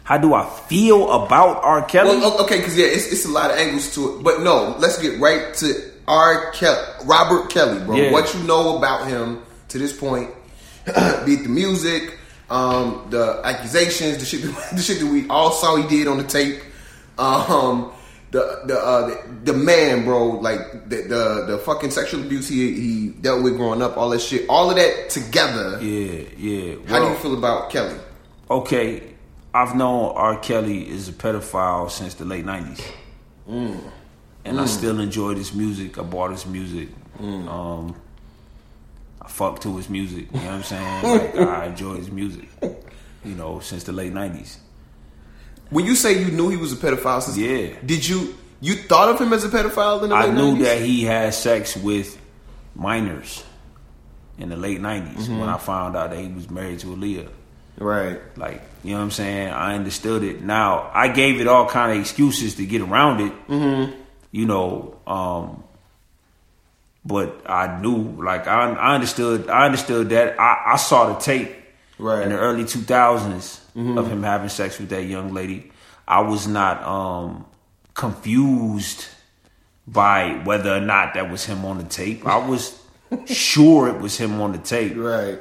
How 0.04 0.18
do 0.18 0.34
I 0.34 0.50
feel 0.68 1.12
about 1.12 1.64
R. 1.64 1.86
Kelly? 1.86 2.18
Well, 2.18 2.42
okay, 2.44 2.58
because 2.58 2.78
yeah, 2.78 2.88
it's, 2.88 3.12
it's 3.12 3.26
a 3.26 3.30
lot 3.30 3.52
of 3.52 3.58
angles 3.58 3.94
to 3.96 4.18
it. 4.18 4.24
But 4.24 4.42
no, 4.42 4.76
let's 4.80 5.02
get 5.02 5.20
right 5.20 5.54
to 5.56 5.92
R. 6.08 6.52
Kelly, 6.52 6.82
Robert 7.06 7.50
Kelly, 7.50 7.84
bro. 7.86 7.96
Yeah. 7.96 8.12
What 8.12 8.34
you 8.34 8.42
know 8.44 8.78
about 8.78 9.08
him 9.08 9.42
to 9.70 9.78
this 9.78 9.98
point? 9.98 10.30
be 10.86 11.34
it 11.36 11.44
the 11.44 11.50
music, 11.50 12.18
um, 12.50 13.08
the 13.10 13.40
accusations, 13.44 14.18
the 14.18 14.26
shit, 14.26 14.42
the 14.74 14.82
shit 14.82 15.00
that 15.00 15.06
we 15.06 15.28
all 15.30 15.52
saw 15.52 15.76
he 15.76 15.88
did 15.88 16.08
on 16.08 16.18
the 16.18 16.24
tape. 16.24 16.60
Um, 17.18 17.92
the 18.32 18.62
the, 18.66 18.78
uh, 18.80 19.08
the 19.08 19.52
the 19.52 19.54
man, 19.54 20.06
bro, 20.06 20.30
like 20.40 20.90
the 20.90 20.98
the, 21.04 21.46
the 21.50 21.58
fucking 21.60 21.92
sexual 21.92 22.22
abuse 22.22 22.48
he 22.50 22.74
he 22.74 23.08
dealt 23.10 23.44
with 23.44 23.56
growing 23.58 23.82
up, 23.82 23.96
all 23.98 24.10
that 24.10 24.22
shit, 24.22 24.48
all 24.50 24.70
of 24.72 24.76
that 24.78 25.10
together. 25.12 25.80
yeah, 25.82 26.24
yeah. 26.38 26.76
How 26.88 27.00
do 27.00 27.10
you 27.12 27.16
feel 27.18 27.38
about 27.38 27.70
Kelly? 27.70 27.96
okay, 28.50 29.04
I've 29.54 29.76
known 29.76 30.14
R. 30.16 30.38
Kelly 30.40 30.90
is 30.90 31.10
a 31.10 31.14
pedophile 31.14 31.92
since 31.92 32.16
the 32.16 32.26
late 32.26 32.46
'90s, 32.46 32.82
Mm. 33.48 33.80
and 34.46 34.60
I 34.60 34.66
still 34.66 35.00
enjoy 35.00 35.36
his 35.36 35.54
music. 35.54 36.00
I 36.00 36.02
bought 36.02 36.32
his 36.32 36.46
music. 36.48 36.90
Mm. 37.22 37.48
Um, 37.48 37.96
I 39.22 39.28
fuck 39.30 39.60
to 39.62 39.78
his 39.78 39.90
music. 39.90 40.28
You 40.34 40.40
know 40.40 40.46
what 40.48 40.54
I'm 40.56 40.64
saying? 40.64 41.04
Like, 41.04 41.36
I 41.48 41.66
enjoy 41.68 41.96
his 41.98 42.10
music. 42.10 42.50
You 43.24 43.36
know, 43.36 43.60
since 43.60 43.84
the 43.84 43.92
late 43.92 44.12
'90s. 44.14 44.58
When 45.74 45.86
you 45.86 45.96
say 45.96 46.20
you 46.24 46.30
knew 46.32 46.50
he 46.50 46.58
was 46.58 46.72
a 46.72 46.76
pedophile, 46.76 47.22
since, 47.22 47.38
Yeah. 47.38 47.74
did 47.86 48.08
you 48.08 48.36
you 48.62 48.76
thought 48.76 49.10
of 49.10 49.20
him 49.20 49.34
as 49.34 49.44
a 49.44 49.50
pedophile 49.50 50.04
in 50.04 50.10
the 50.10 50.16
I 50.16 50.26
late 50.28 50.34
knew 50.36 50.56
90s? 50.56 50.64
that 50.64 50.82
he 50.82 51.04
had 51.04 51.34
sex 51.34 51.76
with 51.76 52.18
minors 52.76 53.44
in 54.38 54.50
the 54.50 54.56
late 54.56 54.80
90s 54.80 55.16
Mm-hmm. 55.24 55.40
when 55.40 55.50
I 55.50 55.58
found 55.58 55.96
out 55.98 56.12
that 56.12 56.20
he 56.20 56.28
was 56.30 56.50
married 56.50 56.80
to 56.80 56.88
Aaliyah. 56.88 57.28
Right. 57.80 58.20
Like, 58.38 58.62
you 58.84 58.92
know 58.92 58.98
what 59.00 59.04
I'm 59.06 59.12
saying? 59.12 59.50
I 59.50 59.76
understood 59.76 60.24
it. 60.24 60.42
Now, 60.44 60.92
I 60.94 61.08
gave 61.08 61.42
it 61.42 61.48
all 61.48 61.68
kind 61.68 61.92
of 61.92 61.98
excuses 62.00 62.56
to 62.56 62.66
get 62.66 62.82
around 62.82 63.20
it. 63.22 63.34
Mm-hmm. 63.48 63.92
You 64.32 64.46
know, 64.46 64.96
um, 65.08 65.64
but 67.06 67.42
I 67.50 67.82
knew, 67.82 68.16
like, 68.24 68.48
I, 68.48 68.72
I 68.74 68.96
understood. 68.96 69.50
I 69.50 69.66
understood 69.66 70.10
that. 70.10 70.40
I, 70.40 70.74
I 70.74 70.76
saw 70.78 71.14
the 71.14 71.20
tape 71.20 71.52
Right. 72.00 72.24
in 72.24 72.30
the 72.30 72.38
early 72.38 72.64
2000s 72.64 73.60
of 73.76 74.08
him 74.08 74.24
having 74.24 74.50
sex 74.50 74.80
with 74.80 74.90
that 74.90 75.04
young 75.04 75.34
lady. 75.34 75.72
I 76.08 76.22
was 76.22 76.48
not 76.48 76.84
um, 76.84 77.46
confused 77.94 79.06
by 79.88 80.42
whether 80.44 80.76
or 80.76 80.82
not 80.82 81.14
that 81.16 81.30
was 81.32 81.46
him 81.46 81.66
on 81.66 81.78
the 81.78 81.84
tape. 81.84 82.26
I 82.26 82.38
was 82.38 82.82
sure 83.26 83.90
it 83.90 84.00
was 84.02 84.18
him 84.18 84.42
on 84.42 84.52
the 84.52 84.58
tape. 84.58 84.96
Right. 84.96 85.40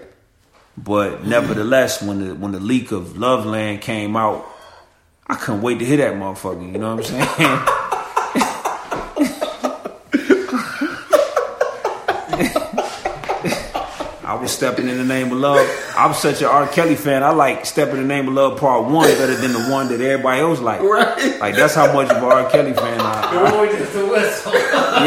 But 0.77 1.25
nevertheless, 1.25 2.03
when 2.03 2.27
the 2.27 2.35
when 2.35 2.53
the 2.53 2.61
leak 2.61 2.92
of 2.92 3.18
Loveland 3.18 3.83
came 3.83 4.16
out, 4.16 4.47
I 5.27 5.35
couldn't 5.35 5.61
wait 5.62 5.79
to 5.81 5.85
hear 5.85 5.99
that 5.99 6.14
motherfucker. 6.14 6.73
You 6.73 6.79
know 6.79 6.97
what 6.97 7.11
I'm 7.11 7.27
saying? 7.29 7.62
I 14.25 14.35
was 14.35 14.42
stepping 14.53 14.88
in 14.88 14.99
the 14.99 15.05
name 15.05 15.33
of 15.33 15.38
love. 15.38 15.67
I'm 15.97 16.15
such 16.15 16.41
an 16.43 16.49
R. 16.49 16.67
Kelly 16.69 16.95
fan. 16.97 17.23
I 17.23 17.31
like 17.31 17.65
stepping 17.67 17.97
in 17.97 18.03
the 18.03 18.09
Name 18.09 18.29
of 18.29 18.35
Love 18.35 18.59
Part 18.61 18.85
One 18.85 19.07
better 19.09 19.35
than 19.35 19.53
the 19.53 19.71
one 19.71 19.88
that 19.88 20.01
everybody 20.01 20.41
else 20.41 20.61
like. 20.61 20.81
Right. 20.81 21.41
Like 21.41 21.55
that's 21.57 21.75
how 21.75 21.93
much 21.93 22.11
of 22.11 22.19
an 22.19 22.25
R. 22.25 22.49
Kelly 22.51 22.73
fan 22.75 23.01
I, 23.01 23.23
I 23.23 23.43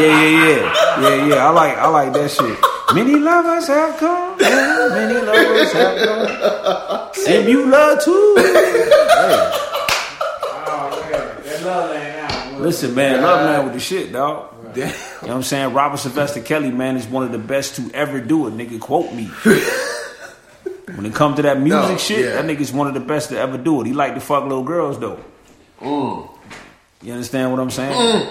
yeah, 0.00 1.00
yeah, 1.00 1.00
yeah, 1.00 1.26
yeah. 1.26 1.46
I 1.46 1.50
like, 1.50 1.76
I 1.78 1.86
like 1.88 2.12
that 2.12 2.30
shit. 2.30 2.58
Many 2.94 3.16
lovers 3.18 3.66
have 3.66 3.96
come, 3.98 4.36
yeah, 4.40 4.88
many 4.90 5.14
lovers 5.20 5.72
have 5.72 5.98
come, 5.98 7.10
and 7.28 7.48
you 7.48 7.66
love 7.68 8.02
too. 8.04 8.34
Hey, 8.38 9.50
Oh 10.68 11.08
man, 11.44 11.64
love 11.64 11.96
ain't 11.96 12.32
out. 12.32 12.60
listen, 12.60 12.94
man, 12.94 13.22
love 13.22 13.44
man 13.44 13.64
with 13.64 13.74
the 13.74 13.80
shit, 13.80 14.12
dog. 14.12 14.54
Damn. 14.76 14.88
You 14.88 14.92
know 14.92 14.98
what 15.20 15.30
I'm 15.30 15.42
saying? 15.42 15.74
Robert 15.74 15.98
Sylvester 15.98 16.40
Kelly, 16.40 16.70
man, 16.70 16.96
is 16.96 17.06
one 17.06 17.24
of 17.24 17.32
the 17.32 17.38
best 17.38 17.76
to 17.76 17.90
ever 17.94 18.20
do 18.20 18.46
it. 18.46 18.54
Nigga, 18.54 18.78
quote 18.78 19.12
me. 19.14 19.24
when 20.94 21.06
it 21.06 21.14
comes 21.14 21.36
to 21.36 21.42
that 21.42 21.58
music 21.60 21.90
No, 21.90 21.96
shit, 21.98 22.20
yeah. 22.20 22.40
that 22.40 22.44
nigga's 22.44 22.72
one 22.72 22.86
of 22.86 22.94
the 22.94 23.00
best 23.00 23.30
to 23.30 23.38
ever 23.38 23.58
do 23.58 23.80
it. 23.80 23.86
He 23.86 23.92
like 23.92 24.14
to 24.14 24.20
fuck 24.20 24.44
little 24.44 24.62
girls 24.64 24.98
though. 25.00 25.22
Mm. 25.80 26.30
You 27.02 27.12
understand 27.12 27.50
what 27.50 27.60
I'm 27.60 27.70
saying? 27.70 28.28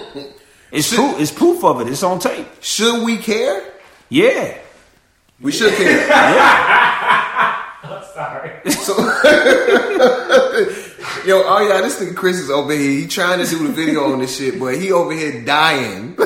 It's 0.72 0.92
proof. 0.94 1.20
It's 1.20 1.30
proof 1.32 1.64
of 1.64 1.80
it. 1.80 1.88
It's 1.88 2.02
on 2.02 2.18
tape. 2.18 2.46
Should 2.60 3.04
we 3.04 3.18
care? 3.18 3.62
Yeah. 4.08 4.56
We 5.40 5.52
should 5.52 5.72
care. 5.74 6.08
yeah. 6.08 7.62
I'm 7.84 8.02
sorry. 8.14 8.70
So, 8.70 8.96
yo, 11.26 11.42
oh 11.44 11.66
yeah, 11.68 11.80
this 11.82 12.00
nigga 12.00 12.16
Chris 12.16 12.38
is 12.38 12.50
over 12.50 12.72
here. 12.72 13.00
He 13.00 13.06
trying 13.06 13.38
to 13.44 13.48
do 13.48 13.66
the 13.66 13.72
video 13.72 14.12
on 14.12 14.18
this 14.18 14.36
shit, 14.36 14.58
but 14.58 14.76
he 14.76 14.92
over 14.92 15.12
here 15.12 15.44
dying. 15.44 16.16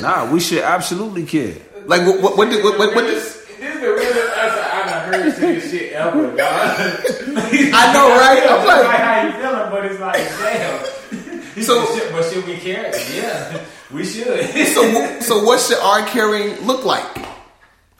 Nah, 0.00 0.30
we 0.32 0.40
should 0.40 0.62
absolutely 0.62 1.24
care. 1.26 1.54
like, 1.86 2.06
what? 2.06 2.22
What? 2.22 2.36
What? 2.38 2.50
Did, 2.50 2.64
what, 2.64 2.78
what, 2.78 2.94
what 2.94 3.02
did, 3.02 3.16
This, 3.16 3.44
this 3.58 3.74
is 3.74 3.80
the 3.80 3.88
realest 3.88 4.38
answer 4.38 4.60
I've 4.62 5.14
heard 5.14 5.34
to 5.34 5.40
this 5.40 5.70
shit 5.70 5.92
ever, 5.92 6.26
dog. 6.28 6.36
I 6.38 7.92
know, 7.92 8.08
right? 8.16 8.42
I'm 8.48 8.66
like, 8.66 8.84
like, 8.86 9.00
how 9.00 9.22
you 9.26 9.32
feeling, 9.32 9.70
but 9.70 9.84
it's 9.84 10.00
like, 10.00 10.16
damn. 10.16 11.54
He 11.54 11.62
So- 11.68 11.84
said, 11.86 11.98
"Shit, 12.02 12.12
but 12.12 12.24
should 12.32 12.46
we 12.46 12.56
care? 12.56 12.92
Yeah, 13.14 13.64
we 13.92 14.04
should. 14.04 14.66
so, 14.68 15.20
so 15.20 15.44
what 15.44 15.60
should 15.60 15.78
our 15.78 16.06
caring 16.06 16.64
look 16.66 16.84
like? 16.84 17.04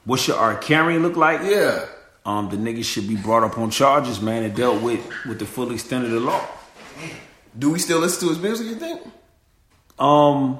What 0.04 0.18
should 0.20 0.34
our 0.36 0.56
carrying 0.56 1.02
look 1.02 1.16
like? 1.16 1.42
Yeah. 1.42 1.84
Um, 2.24 2.48
the 2.50 2.56
niggas 2.56 2.84
should 2.84 3.06
be 3.08 3.16
brought 3.16 3.42
up 3.42 3.58
on 3.58 3.70
charges, 3.70 4.20
man, 4.20 4.42
and 4.44 4.54
dealt 4.54 4.80
with 4.82 5.00
with 5.26 5.38
the 5.38 5.44
full 5.46 5.70
extent 5.72 6.04
of 6.04 6.10
the 6.12 6.20
law. 6.20 6.44
Do 7.58 7.70
we 7.70 7.78
still 7.78 7.98
listen 7.98 8.26
to 8.28 8.34
his 8.34 8.42
music? 8.42 8.66
You 8.68 8.74
think? 8.76 9.00
Um, 9.98 10.58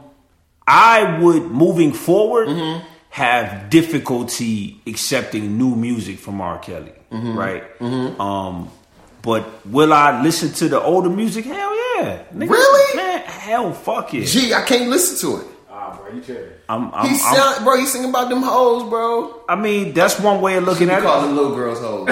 I 0.67 1.19
would 1.21 1.45
moving 1.51 1.93
forward 1.93 2.49
Mm-hmm. 2.49 2.87
have 3.11 3.69
difficulty 3.71 4.81
accepting 4.87 5.59
new 5.59 5.75
music 5.75 6.19
from 6.19 6.41
R. 6.41 6.59
Kelly, 6.59 6.93
Mm-hmm. 7.11 7.39
right? 7.39 7.65
Um, 8.21 8.71
but 9.23 9.45
will 9.67 9.93
I 9.93 10.23
listen 10.23 10.53
to 10.55 10.69
the 10.69 10.81
older 10.81 11.11
music? 11.11 11.45
Hell 11.45 11.57
yeah, 12.01 12.23
Nigga, 12.35 12.51
Really? 12.51 12.97
man. 12.97 13.21
Hell, 13.21 13.73
fuck 13.73 14.15
it. 14.15 14.25
Gee, 14.27 14.53
I 14.55 14.63
can't 14.63 14.89
listen 14.91 15.17
to 15.31 15.41
it. 15.43 15.47
Ah, 15.71 15.97
bro, 15.97 16.15
you 16.15 16.21
tripping. 16.23 16.53
I'm, 16.69 16.93
I'm, 16.95 17.07
He 17.09 17.15
I'm- 17.23 17.37
sound, 17.37 17.65
bro. 17.65 17.77
He 17.77 17.87
singing 17.87 18.11
about 18.11 18.29
them 18.31 18.43
hoes, 18.43 18.89
bro. 18.89 19.43
I 19.49 19.57
mean, 19.57 19.93
that's 19.95 20.19
one 20.19 20.41
way 20.41 20.57
of 20.57 20.65
looking 20.65 20.89
You 20.89 20.95
at 20.95 21.01
it. 21.01 21.07
call 21.07 21.23
them 21.23 21.37
little 21.37 21.55
girls 21.55 21.79
hoes. 21.81 22.09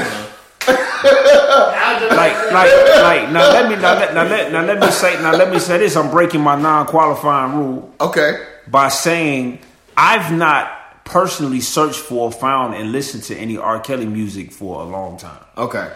Like, 0.70 2.52
like, 2.52 2.72
like. 3.00 3.30
Now 3.32 3.50
let 3.52 3.68
me, 3.68 3.76
now 3.76 3.94
let, 3.94 4.14
now 4.14 4.24
let, 4.24 4.52
now 4.52 4.62
let 4.64 4.78
me 4.80 4.90
say, 4.90 5.14
now 5.22 5.32
let 5.34 5.50
me 5.50 5.58
say 5.58 5.78
this. 5.78 5.96
I'm 5.96 6.10
breaking 6.10 6.40
my 6.40 6.56
non-qualifying 6.60 7.56
rule 7.56 7.94
Okay. 8.00 8.44
by 8.68 8.88
saying 8.88 9.58
I've 9.96 10.32
not 10.32 11.04
personally 11.04 11.60
searched 11.60 12.00
for, 12.00 12.30
found, 12.30 12.74
and 12.74 12.92
listened 12.92 13.24
to 13.24 13.36
any 13.36 13.56
R. 13.56 13.80
Kelly 13.80 14.06
music 14.06 14.52
for 14.52 14.80
a 14.80 14.84
long 14.84 15.16
time. 15.18 15.42
Okay. 15.56 15.90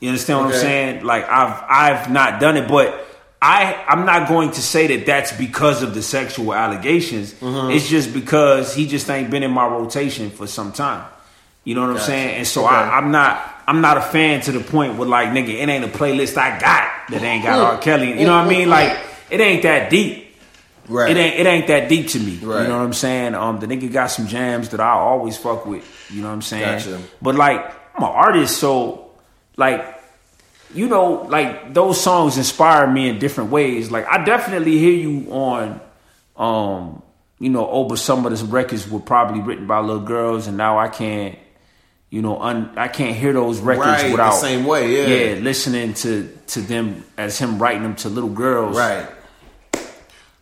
You 0.00 0.08
understand 0.08 0.40
what 0.40 0.46
Okay. 0.48 0.56
I'm 0.56 0.60
saying? 0.62 1.04
Like 1.04 1.28
I've, 1.28 1.64
I've 1.68 2.10
not 2.10 2.40
done 2.40 2.56
it, 2.56 2.68
but. 2.68 3.08
I, 3.46 3.84
I'm 3.88 4.06
not 4.06 4.26
going 4.26 4.52
to 4.52 4.62
say 4.62 4.86
that 4.96 5.04
that's 5.04 5.30
because 5.36 5.82
of 5.82 5.92
the 5.92 6.00
sexual 6.00 6.54
allegations. 6.54 7.34
Mm-hmm. 7.34 7.72
It's 7.72 7.86
just 7.86 8.14
because 8.14 8.74
he 8.74 8.86
just 8.86 9.10
ain't 9.10 9.28
been 9.30 9.42
in 9.42 9.50
my 9.50 9.66
rotation 9.66 10.30
for 10.30 10.46
some 10.46 10.72
time. 10.72 11.06
You 11.62 11.74
know 11.74 11.82
what 11.82 11.90
I'm 11.90 11.98
saying? 11.98 12.36
And 12.36 12.46
so 12.46 12.64
Okay. 12.64 12.74
I, 12.74 12.96
I'm 12.96 13.10
not 13.10 13.53
I'm 13.66 13.80
not 13.80 13.96
a 13.96 14.02
fan 14.02 14.40
to 14.42 14.52
the 14.52 14.60
point 14.60 14.96
where 14.96 15.08
like 15.08 15.28
nigga, 15.30 15.48
it 15.48 15.68
ain't 15.68 15.84
a 15.84 15.88
playlist 15.88 16.36
I 16.36 16.58
got 16.58 17.08
that 17.10 17.22
ain't 17.22 17.44
got 17.44 17.58
R. 17.58 17.78
Kelly. 17.78 18.18
You 18.18 18.26
know 18.26 18.36
what 18.36 18.46
I 18.46 18.48
mean? 18.48 18.68
Like 18.68 18.98
it 19.30 19.40
ain't 19.40 19.62
that 19.62 19.90
deep. 19.90 20.36
Right. 20.88 21.10
It 21.10 21.16
ain't 21.16 21.40
it 21.40 21.46
ain't 21.46 21.66
that 21.68 21.88
deep 21.88 22.08
to 22.08 22.18
me. 22.18 22.36
Right. 22.36 22.62
You 22.62 22.68
know 22.68 22.78
what 22.78 22.84
I'm 22.84 22.92
saying? 22.92 23.34
Um 23.34 23.60
the 23.60 23.66
nigga 23.66 23.90
got 23.92 24.08
some 24.08 24.26
jams 24.26 24.70
that 24.70 24.80
I 24.80 24.90
always 24.90 25.36
fuck 25.36 25.66
with. 25.66 25.84
You 26.12 26.22
know 26.22 26.28
what 26.28 26.34
I'm 26.34 26.42
saying? 26.42 26.78
Gotcha. 26.78 27.00
But 27.22 27.36
like 27.36 27.64
I'm 27.96 28.02
an 28.02 28.10
artist, 28.10 28.58
so 28.58 29.12
like 29.56 29.92
you 30.74 30.88
know, 30.88 31.22
like 31.28 31.72
those 31.72 32.00
songs 32.00 32.36
inspire 32.36 32.86
me 32.90 33.08
in 33.08 33.18
different 33.18 33.50
ways. 33.50 33.90
Like 33.90 34.06
I 34.06 34.24
definitely 34.24 34.78
hear 34.78 34.92
you 34.94 35.32
on 35.32 35.80
um, 36.36 37.02
you 37.38 37.48
know, 37.50 37.68
over 37.68 37.96
some 37.96 38.26
of 38.26 38.38
the 38.38 38.44
records 38.46 38.88
were 38.88 39.00
probably 39.00 39.40
written 39.40 39.66
by 39.66 39.78
little 39.78 40.02
girls 40.02 40.46
and 40.46 40.56
now 40.56 40.78
I 40.78 40.88
can't 40.88 41.38
you 42.14 42.22
know, 42.22 42.40
un, 42.40 42.70
I 42.76 42.86
can't 42.86 43.16
hear 43.16 43.32
those 43.32 43.58
records 43.58 44.04
without. 44.04 44.18
Right, 44.18 44.30
the 44.30 44.36
same 44.36 44.64
way, 44.66 44.96
yeah. 44.96 45.34
yeah, 45.34 45.40
listening 45.40 45.94
to 45.94 46.30
to 46.46 46.60
them 46.60 47.02
as 47.18 47.36
him 47.40 47.58
writing 47.58 47.82
them 47.82 47.96
to 47.96 48.08
little 48.08 48.30
girls. 48.30 48.76
Right. 48.76 49.04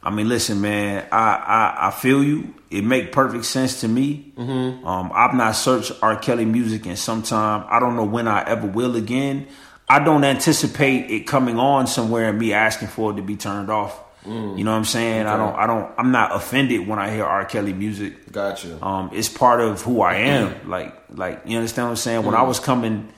I 0.02 0.10
mean, 0.10 0.28
listen, 0.28 0.60
man. 0.60 1.08
I 1.10 1.16
I, 1.16 1.88
I 1.88 1.90
feel 1.92 2.22
you. 2.22 2.52
It 2.70 2.84
make 2.84 3.10
perfect 3.10 3.46
sense 3.46 3.80
to 3.80 3.88
me. 3.88 4.34
Mm-hmm. 4.36 4.86
Um, 4.86 5.12
I've 5.14 5.32
not 5.32 5.52
searched 5.52 5.92
R. 6.02 6.18
Kelly 6.18 6.44
music 6.44 6.84
in 6.84 6.96
some 6.96 7.22
time. 7.22 7.64
I 7.70 7.80
don't 7.80 7.96
know 7.96 8.04
when 8.04 8.28
I 8.28 8.42
ever 8.46 8.66
will 8.66 8.94
again. 8.94 9.46
I 9.88 9.98
don't 9.98 10.24
anticipate 10.24 11.10
it 11.10 11.26
coming 11.26 11.58
on 11.58 11.86
somewhere 11.86 12.28
and 12.28 12.38
me 12.38 12.52
asking 12.52 12.88
for 12.88 13.12
it 13.12 13.16
to 13.16 13.22
be 13.22 13.36
turned 13.36 13.70
off. 13.70 13.98
Mm. 14.24 14.56
You 14.56 14.64
know 14.64 14.70
what 14.70 14.76
I'm 14.76 14.84
saying? 14.84 15.26
I 15.26 15.36
don't. 15.36 15.54
I 15.54 15.66
don't. 15.66 15.92
I'm 15.98 16.12
not 16.12 16.34
offended 16.34 16.86
when 16.86 16.98
I 16.98 17.12
hear 17.12 17.24
R. 17.24 17.44
Kelly 17.44 17.72
music. 17.72 18.30
Gotcha. 18.30 18.84
Um, 18.84 19.10
it's 19.12 19.28
part 19.28 19.60
of 19.60 19.82
who 19.82 20.00
I 20.00 20.14
mm-hmm. 20.14 20.62
am. 20.62 20.70
Like, 20.70 20.94
like 21.10 21.42
you 21.44 21.56
understand 21.56 21.86
what 21.86 21.90
I'm 21.90 21.96
saying? 21.96 22.24
When 22.24 22.34
I 22.34 22.40
mm. 22.40 22.48
was 22.48 22.60
coming, 22.60 23.12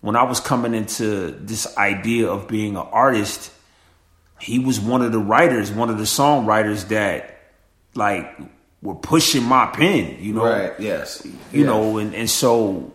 when 0.00 0.16
I 0.16 0.22
was 0.22 0.40
coming 0.40 0.72
into 0.74 1.30
this 1.32 1.76
idea 1.76 2.28
of 2.28 2.48
being 2.48 2.76
an 2.76 2.86
artist, 2.90 3.52
he 4.40 4.58
was 4.58 4.80
one 4.80 5.02
of 5.02 5.12
the 5.12 5.18
writers, 5.18 5.70
one 5.70 5.90
of 5.90 5.98
the 5.98 6.04
songwriters 6.04 6.88
that, 6.88 7.38
like, 7.94 8.26
were 8.80 8.94
pushing 8.94 9.42
my 9.42 9.66
pen. 9.66 10.16
You 10.20 10.32
know, 10.32 10.44
Right. 10.44 10.72
Yes. 10.78 11.26
you 11.52 11.66
know, 11.66 11.98
and 11.98 12.14
and 12.14 12.30
so 12.30 12.92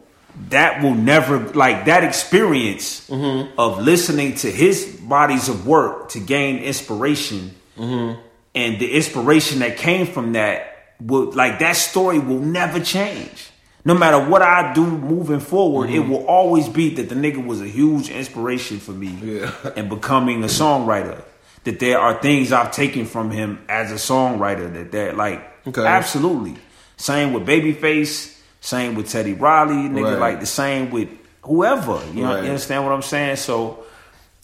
that 0.50 0.82
will 0.82 0.96
never 0.96 1.40
like 1.54 1.86
that 1.86 2.04
experience 2.04 3.08
Mm-hmm. 3.10 3.60
of 3.60 3.80
listening 3.80 4.36
to 4.36 4.50
his 4.52 4.86
bodies 5.02 5.50
of 5.50 5.68
work 5.68 6.10
to 6.10 6.20
gain 6.20 6.58
inspiration 6.58 7.56
Mm-hmm. 7.78 8.20
and 8.56 8.80
the 8.80 8.92
inspiration 8.92 9.60
that 9.60 9.78
came 9.78 10.06
from 10.06 10.34
that 10.34 10.68
will 11.00 11.32
like 11.32 11.60
that 11.60 11.76
story 11.78 12.20
will 12.20 12.40
never 12.40 12.80
change 12.80 13.50
no 13.86 13.94
matter 13.96 14.20
what 14.30 14.42
i 14.42 14.72
do 14.74 14.86
moving 14.86 15.40
forward 15.40 15.90
it 15.90 16.00
will 16.00 16.26
always 16.28 16.68
be 16.70 16.94
that 16.96 17.10
the 17.10 17.16
nigga 17.16 17.44
was 17.44 17.60
a 17.62 17.68
huge 17.68 18.10
inspiration 18.10 18.78
for 18.80 18.92
me 18.92 19.08
Yeah. 19.24 19.52
and 19.76 19.90
becoming 19.90 20.44
a 20.44 20.48
songwriter 20.48 21.24
that 21.64 21.80
there 21.80 21.98
are 21.98 22.22
things 22.22 22.52
i've 22.52 22.72
taken 22.72 23.06
from 23.06 23.32
him 23.32 23.58
as 23.70 23.92
a 23.92 23.96
songwriter 23.96 24.72
that 24.74 24.92
that 24.92 25.16
like 25.18 25.42
Okay. 25.66 25.86
absolutely 25.86 26.56
same 26.98 27.34
with 27.34 27.48
babyface 27.48 28.38
same 28.62 28.96
with 28.96 29.10
teddy 29.10 29.34
riley 29.34 29.90
nigga 29.90 30.12
Right. 30.14 30.20
like 30.20 30.40
the 30.40 30.46
same 30.46 30.90
with 30.92 31.10
whoever 31.44 32.00
you 32.14 32.24
know 32.24 32.36
you 32.40 32.48
understand 32.48 32.84
what 32.86 32.94
i'm 32.94 33.02
saying 33.02 33.36
so 33.36 33.84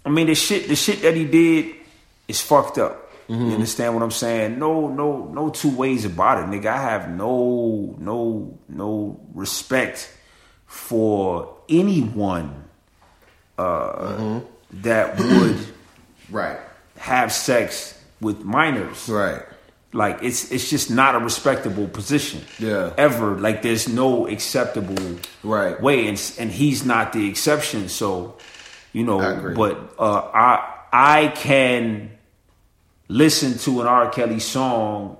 i 0.05 0.09
mean 0.09 0.27
the 0.27 0.35
shit 0.35 0.67
the 0.67 0.75
shit 0.75 1.01
that 1.03 1.15
he 1.15 1.23
did 1.25 1.75
is 2.27 2.41
fucked 2.41 2.77
up 2.77 3.03
Mm-hmm. 3.29 3.47
you 3.47 3.53
understand 3.55 3.93
what 3.93 4.01
i'm 4.03 4.11
saying 4.11 4.57
no 4.57 4.87
no 4.87 5.25
no 5.25 5.49
two 5.49 5.69
ways 5.75 6.05
about 6.05 6.37
it 6.41 6.45
nigga 6.49 6.67
i 6.67 6.77
have 6.81 7.09
no 7.09 7.93
no 7.99 8.57
no 8.69 9.19
respect 9.33 10.09
for 10.65 11.53
anyone 11.69 12.63
uh 13.57 13.63
Mm-hmm. 14.17 14.45
that 14.83 15.17
would 15.19 15.57
Right. 16.29 16.57
have 16.97 17.31
sex 17.33 17.97
with 18.21 18.43
minors 18.43 19.07
Right. 19.09 19.41
Like 19.93 20.19
it's 20.21 20.51
it's 20.51 20.69
just 20.69 20.91
not 20.91 21.15
a 21.15 21.19
respectable 21.19 21.87
position. 21.87 22.41
Yeah. 22.59 22.93
Ever 22.97 23.37
like 23.37 23.61
there's 23.61 23.87
no 23.87 24.27
acceptable 24.27 25.17
Right. 25.43 25.79
way, 25.81 26.07
and 26.07 26.19
and 26.39 26.51
he's 26.51 26.85
not 26.85 27.13
the 27.13 27.27
exception. 27.29 27.87
So, 27.89 28.37
you 28.93 29.03
know, 29.05 29.53
but 29.55 29.93
uh, 29.97 30.29
I 30.33 30.73
I 30.91 31.27
can 31.29 32.11
listen 33.07 33.57
to 33.59 33.81
an 33.81 33.87
R. 33.87 34.09
Kelly 34.09 34.39
song 34.39 35.17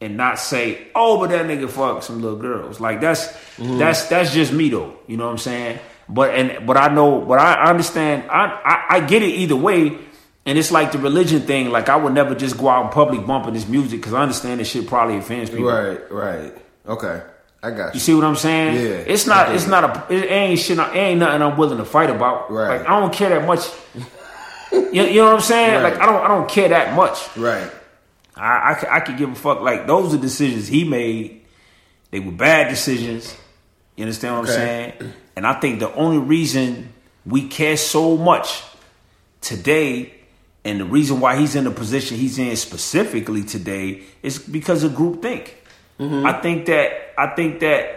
and 0.00 0.16
not 0.16 0.38
say, 0.38 0.88
"Oh, 0.94 1.18
but 1.18 1.30
that 1.30 1.44
nigga 1.46 1.68
fuck 1.68 2.02
some 2.02 2.22
little 2.22 2.38
girls." 2.38 2.80
Like 2.80 3.00
that's 3.00 3.26
Mm-hmm. 3.60 3.76
that's 3.78 4.06
that's 4.08 4.32
just 4.32 4.52
me 4.52 4.70
though. 4.70 4.94
You 5.06 5.18
know 5.18 5.26
what 5.26 5.32
I'm 5.32 5.38
saying? 5.38 5.78
But 6.08 6.30
and 6.34 6.66
but 6.66 6.78
I 6.78 6.88
know, 6.88 7.20
but 7.20 7.38
I 7.38 7.68
understand. 7.68 8.24
I, 8.30 8.46
I 8.64 8.96
I 8.96 9.00
get 9.00 9.22
it 9.22 9.28
either 9.34 9.56
way. 9.56 9.98
And 10.46 10.56
it's 10.58 10.70
like 10.72 10.92
the 10.92 10.98
religion 10.98 11.42
thing. 11.42 11.70
Like 11.70 11.88
I 11.88 11.96
would 11.96 12.14
never 12.14 12.34
just 12.34 12.56
go 12.58 12.68
out 12.68 12.86
in 12.86 12.90
public 12.92 13.26
bumping 13.26 13.54
this 13.54 13.68
music 13.68 14.00
because 14.00 14.14
I 14.14 14.22
understand 14.22 14.60
this 14.60 14.68
shit 14.70 14.86
probably 14.86 15.16
offends 15.18 15.50
people. 15.50 15.66
Right. 15.66 16.10
Right. 16.10 16.54
Okay. 16.86 17.22
I 17.62 17.70
got 17.72 17.88
You 17.88 17.90
you. 17.94 18.00
see 18.00 18.14
what 18.14 18.24
I'm 18.24 18.36
saying? 18.36 18.74
Yeah, 18.76 18.90
It's 19.12 19.26
not. 19.26 19.54
It's 19.54 19.66
not 19.66 19.84
a. 20.10 20.14
It 20.14 20.30
ain't 20.30 20.58
shit. 20.58 20.78
It 20.78 20.96
ain't 20.96 21.20
nothing 21.20 21.42
I'm 21.42 21.58
willing 21.58 21.76
to 21.76 21.84
fight 21.84 22.08
about. 22.08 22.50
Right. 22.50 22.78
Like 22.78 22.88
I 22.88 22.98
don't 22.98 23.12
care 23.12 23.28
that 23.28 23.46
much. 23.46 23.60
you, 24.72 25.02
you 25.04 25.14
know 25.20 25.26
what 25.26 25.34
I'm 25.34 25.40
saying? 25.40 25.74
Right. 25.82 25.92
Like 25.92 26.00
I 26.00 26.06
don't. 26.06 26.24
I 26.24 26.28
don't 26.28 26.48
care 26.48 26.68
that 26.70 26.96
much. 26.96 27.36
Right. 27.36 27.70
I, 28.34 28.70
I, 28.70 28.74
could- 28.74 28.88
I 28.88 29.00
could 29.00 29.18
give 29.18 29.30
a 29.30 29.34
fuck. 29.34 29.60
Like 29.60 29.86
those 29.86 30.14
are 30.14 30.18
decisions 30.18 30.68
he 30.68 30.84
made. 30.84 31.42
They 32.10 32.20
were 32.20 32.32
bad 32.32 32.70
decisions. 32.70 33.36
You 33.96 34.04
understand 34.04 34.36
what 34.38 34.44
Okay. 34.48 34.52
I'm 34.54 34.98
saying? 34.98 35.12
And 35.36 35.46
I 35.46 35.60
think 35.60 35.80
the 35.80 35.92
only 35.94 36.16
reason 36.18 36.94
we 37.26 37.46
care 37.46 37.76
so 37.76 38.16
much 38.16 38.62
today, 39.42 40.14
and 40.64 40.80
the 40.80 40.84
reason 40.84 41.20
why 41.20 41.36
he's 41.36 41.54
in 41.56 41.64
the 41.64 41.70
position 41.70 42.16
he's 42.16 42.38
in 42.38 42.54
specifically 42.56 43.42
today, 43.42 44.02
is 44.22 44.38
because 44.38 44.84
of 44.84 44.92
groupthink. 44.92 45.50
Mm-hmm. 45.98 46.26
I 46.26 46.32
think 46.40 46.66
that 46.66 47.14
I 47.18 47.28
think 47.34 47.60
that 47.60 47.96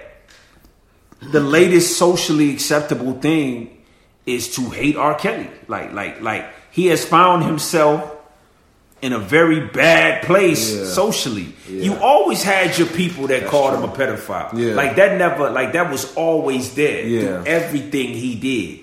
the 1.22 1.40
latest 1.40 1.98
socially 1.98 2.52
acceptable 2.52 3.14
thing 3.20 3.78
is 4.26 4.56
to 4.56 4.62
hate 4.70 4.96
R. 4.98 5.16
Kelly. 5.16 5.50
Like 5.68 5.94
like 5.94 6.22
like 6.22 6.46
he 6.72 6.88
has 6.88 7.04
found 7.06 7.44
himself 7.46 8.10
in 9.02 9.12
a 9.14 9.20
very 9.20 9.60
bad 9.68 10.24
place 10.24 10.74
Yeah. 10.74 10.86
socially. 10.86 11.54
Yeah. 11.70 11.82
You 11.84 11.96
always 11.98 12.42
had 12.44 12.78
your 12.78 12.88
people 12.88 13.28
that 13.28 13.48
called 13.48 13.74
him 13.74 13.84
a 13.84 13.90
pedophile. 13.94 14.54
Yeah. 14.54 14.76
Like 14.76 14.96
that 14.96 15.18
never 15.18 15.50
like 15.50 15.74
that 15.74 15.92
was 15.92 16.14
always 16.16 16.74
there 16.76 17.06
Yeah. 17.06 17.44
everything 17.46 18.14
he 18.14 18.36
did. 18.36 18.80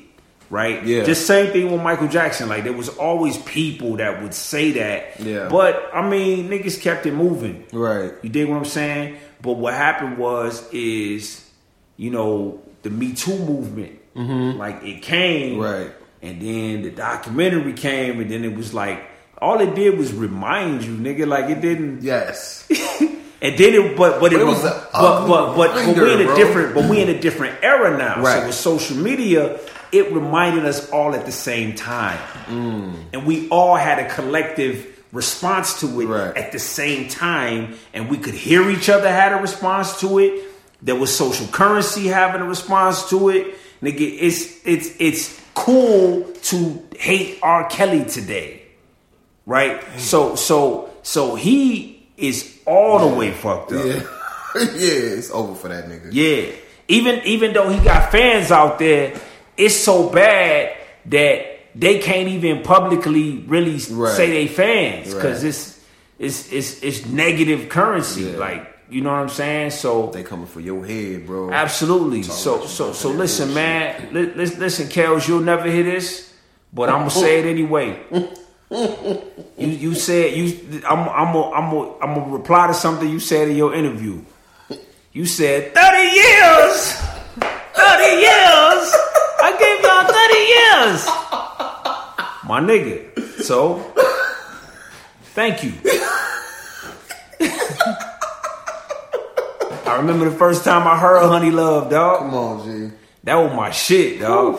Right? 0.50 0.84
Yeah. 0.84 1.04
Just 1.04 1.26
same 1.28 1.52
thing 1.52 1.70
with 1.70 1.80
Michael 1.80 2.08
Jackson. 2.08 2.48
Like 2.48 2.64
there 2.64 2.72
was 2.72 2.88
always 2.88 3.38
people 3.38 3.96
that 3.98 4.20
would 4.22 4.34
say 4.34 4.72
that. 4.72 5.20
Yeah. 5.20 5.48
But 5.48 5.88
I 5.94 6.06
mean, 6.08 6.48
niggas 6.48 6.80
kept 6.80 7.06
it 7.06 7.14
moving. 7.14 7.64
Right. 7.72 8.12
You 8.22 8.28
dig 8.30 8.48
what 8.48 8.56
I'm 8.56 8.64
saying? 8.64 9.16
But 9.40 9.52
what 9.54 9.74
happened 9.74 10.18
was 10.18 10.68
is, 10.72 11.48
you 11.96 12.10
know, 12.10 12.60
the 12.82 12.90
Me 12.90 13.12
Too 13.14 13.38
movement, 13.38 13.98
like 14.14 14.82
it 14.82 15.02
came, 15.02 15.58
Mm-hmm. 15.58 15.62
Right. 15.62 15.92
And 16.22 16.42
then 16.42 16.82
the 16.82 16.90
documentary 16.90 17.72
came, 17.72 18.20
and 18.20 18.30
then 18.30 18.44
it 18.44 18.54
was 18.54 18.74
like 18.74 19.02
all 19.38 19.58
it 19.60 19.74
did 19.74 19.96
was 19.96 20.12
remind 20.12 20.82
you, 20.84 20.96
nigga. 20.96 21.26
Like 21.26 21.48
it 21.48 21.60
didn't, 21.62 22.02
Yes. 22.02 22.66
and 23.00 23.56
then 23.56 23.74
it, 23.74 23.96
but 23.96 24.20
but 24.20 24.32
it, 24.32 24.36
But 24.36 24.40
it 24.40 24.44
was, 24.44 24.62
but 24.62 24.90
but 24.92 25.26
but, 25.26 25.56
but 25.56 25.76
we 25.96 26.12
in 26.12 26.20
a 26.20 26.24
bro. 26.24 26.36
different, 26.36 26.74
but 26.74 26.90
we 26.90 27.00
in 27.00 27.08
a 27.08 27.18
different 27.20 27.62
era 27.62 27.96
now. 27.96 28.20
Right. 28.20 28.40
So 28.40 28.46
with 28.46 28.54
social 28.54 28.96
media, 28.98 29.58
it 29.92 30.12
reminded 30.12 30.64
us 30.66 30.88
all 30.90 31.14
at 31.14 31.26
the 31.26 31.32
same 31.32 31.74
time, 31.74 32.18
Mm. 32.48 32.92
and 33.12 33.26
we 33.26 33.48
all 33.50 33.76
had 33.76 33.98
a 33.98 34.08
collective 34.08 34.86
response 35.12 35.80
to 35.80 36.00
it 36.00 36.06
Right. 36.06 36.36
at 36.36 36.52
the 36.52 36.58
same 36.58 37.08
time, 37.08 37.74
and 37.92 38.08
we 38.08 38.16
could 38.16 38.34
hear 38.34 38.70
each 38.70 38.88
other 38.88 39.10
had 39.10 39.32
a 39.32 39.36
response 39.36 39.98
to 40.00 40.18
it. 40.20 40.32
There 40.82 40.94
was 40.96 41.14
social 41.14 41.46
currency 41.48 42.06
having 42.08 42.40
a 42.40 42.44
response 42.46 43.08
to 43.10 43.28
it. 43.30 43.46
Nigga, 43.82 44.16
it's 44.20 44.56
it's 44.64 44.90
it's 44.98 45.40
cool 45.54 46.22
to 46.44 46.82
hate 46.98 47.38
R. 47.42 47.64
Kelly 47.68 48.04
today, 48.04 48.62
right? 49.46 49.82
So 49.98 50.36
so 50.36 50.90
so 51.02 51.34
he 51.34 52.06
is 52.16 52.58
all 52.66 52.98
the 53.10 53.14
way 53.16 53.30
fucked 53.32 53.72
up. 53.72 53.84
Yeah. 53.84 53.94
yeah, 54.54 55.16
it's 55.18 55.30
over 55.30 55.54
for 55.54 55.68
that 55.68 55.88
nigga. 55.88 56.08
Yeah. 56.12 56.52
Even 56.88 57.20
even 57.24 57.52
though 57.52 57.68
he 57.68 57.78
got 57.84 58.10
fans 58.12 58.50
out 58.50 58.78
there, 58.78 59.14
it's 59.60 59.76
so 59.76 60.08
bad 60.10 60.72
that 61.06 61.46
they 61.74 61.98
can't 61.98 62.28
even 62.28 62.62
publicly 62.62 63.44
really 63.46 63.78
Right. 63.90 64.16
say 64.16 64.30
they 64.30 64.46
fans 64.48 65.14
because 65.14 65.42
Right. 65.42 65.48
it's 65.50 65.78
it's 66.18 66.52
it's 66.52 66.82
it's 66.82 67.06
negative 67.06 67.68
currency. 67.68 68.22
Yeah. 68.22 68.38
Like 68.38 68.66
you 68.90 69.00
know 69.02 69.10
what 69.10 69.20
I'm 69.20 69.28
saying? 69.28 69.70
So 69.70 70.10
They 70.12 70.24
coming 70.24 70.46
for 70.46 70.60
your 70.60 70.84
head, 70.84 71.26
bro. 71.26 71.50
absolutely. 71.52 72.22
So 72.24 72.66
so 72.66 72.92
so 72.92 73.08
listen, 73.10 73.54
man. 73.54 74.08
Li- 74.12 74.32
li- 74.34 74.56
listen, 74.58 74.88
Kels, 74.88 75.28
you'll 75.28 75.40
never 75.46 75.70
hear 75.70 75.84
this, 75.84 76.32
but 76.72 76.88
I'm 76.88 76.98
gonna 77.06 77.10
say 77.10 77.38
it 77.40 77.46
anyway. 77.46 77.98
You 79.58 79.66
you 79.66 79.94
said 79.96 80.32
you 80.36 80.80
I'm 80.88 81.00
I'm 81.08 81.32
gonna 81.34 81.50
I'm 81.50 81.70
gonna 81.70 81.90
I'm 82.02 82.14
gonna 82.14 82.32
reply 82.32 82.68
to 82.68 82.74
something 82.74 83.08
you 83.08 83.18
said 83.18 83.48
in 83.48 83.56
your 83.56 83.74
interview. 83.74 84.22
You 85.12 85.26
said 85.26 85.74
30 85.74 85.98
years. 86.22 86.92
30 87.74 88.14
years. 88.26 88.94
I 90.30 90.36
gave 90.36 90.48
y'all 90.48 90.86
30 90.86 90.86
years. 90.86 91.06
My 92.44 92.60
nigga. 92.60 93.42
So 93.42 93.78
thank 95.34 95.62
you. 95.62 95.72
I 99.86 99.96
remember 99.96 100.30
the 100.30 100.36
first 100.36 100.64
time 100.64 100.86
I 100.86 100.96
heard 100.96 101.26
Honey 101.26 101.50
Love, 101.50 101.90
dog. 101.90 102.20
Come 102.20 102.34
on, 102.34 102.64
G. 102.64 102.94
That 103.24 103.34
was 103.34 103.52
my 103.54 103.70
shit, 103.70 104.20
dog. 104.20 104.58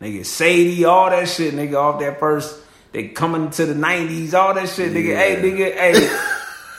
Nigga, 0.00 0.26
Sadie, 0.26 0.84
all 0.84 1.08
that 1.10 1.28
shit, 1.28 1.54
nigga, 1.54 1.76
off 1.76 2.00
that 2.00 2.18
first. 2.18 2.58
They 2.92 3.08
coming 3.08 3.50
to 3.50 3.66
the 3.66 3.74
nineties, 3.74 4.34
all 4.34 4.54
that 4.54 4.68
shit, 4.68 4.92
nigga. 4.92 5.16
Hey, 5.16 5.36
nigga, 5.36 5.72
hey, 5.74 6.28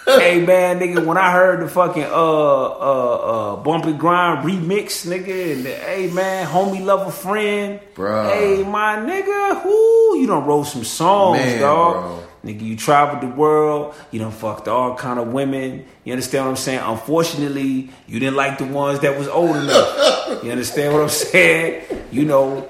hey, 0.05 0.45
man, 0.45 0.79
nigga. 0.79 1.05
When 1.05 1.17
I 1.17 1.31
heard 1.31 1.61
the 1.61 1.67
fucking 1.69 2.03
uh 2.03 2.07
uh 2.07 3.15
uh 3.15 3.55
bumpy 3.57 3.93
grind 3.93 4.45
remix, 4.47 5.05
nigga, 5.07 5.53
and 5.53 5.65
the, 5.65 5.71
hey, 5.73 6.09
man, 6.11 6.47
homie, 6.47 6.83
love 6.83 7.07
a 7.07 7.11
friend, 7.11 7.79
bro. 7.95 8.29
Hey, 8.29 8.63
my 8.63 8.97
nigga, 8.97 9.63
whoo, 9.65 10.17
you 10.19 10.27
done 10.27 10.45
wrote 10.45 10.63
some 10.65 10.83
songs, 10.83 11.39
Man, 11.39 11.61
dog. 11.61 11.93
bro. 11.93 12.23
Nigga, 12.43 12.61
you 12.61 12.75
traveled 12.75 13.21
the 13.21 13.33
world. 13.33 13.95
You 14.11 14.19
done 14.19 14.31
fucked 14.31 14.67
all 14.67 14.95
kind 14.95 15.17
of 15.17 15.29
women. 15.31 15.85
You 16.03 16.11
understand 16.11 16.43
what 16.43 16.51
I'm 16.51 16.57
saying? 16.57 16.79
Unfortunately, 16.83 17.89
you 18.05 18.19
didn't 18.19 18.35
like 18.35 18.57
the 18.57 18.65
ones 18.65 18.99
that 18.99 19.17
was 19.17 19.29
old 19.29 19.55
enough. 19.55 20.43
You 20.43 20.51
understand 20.51 20.93
what 20.93 21.03
I'm 21.03 21.09
saying? 21.09 21.85
You 22.11 22.25
know, 22.25 22.69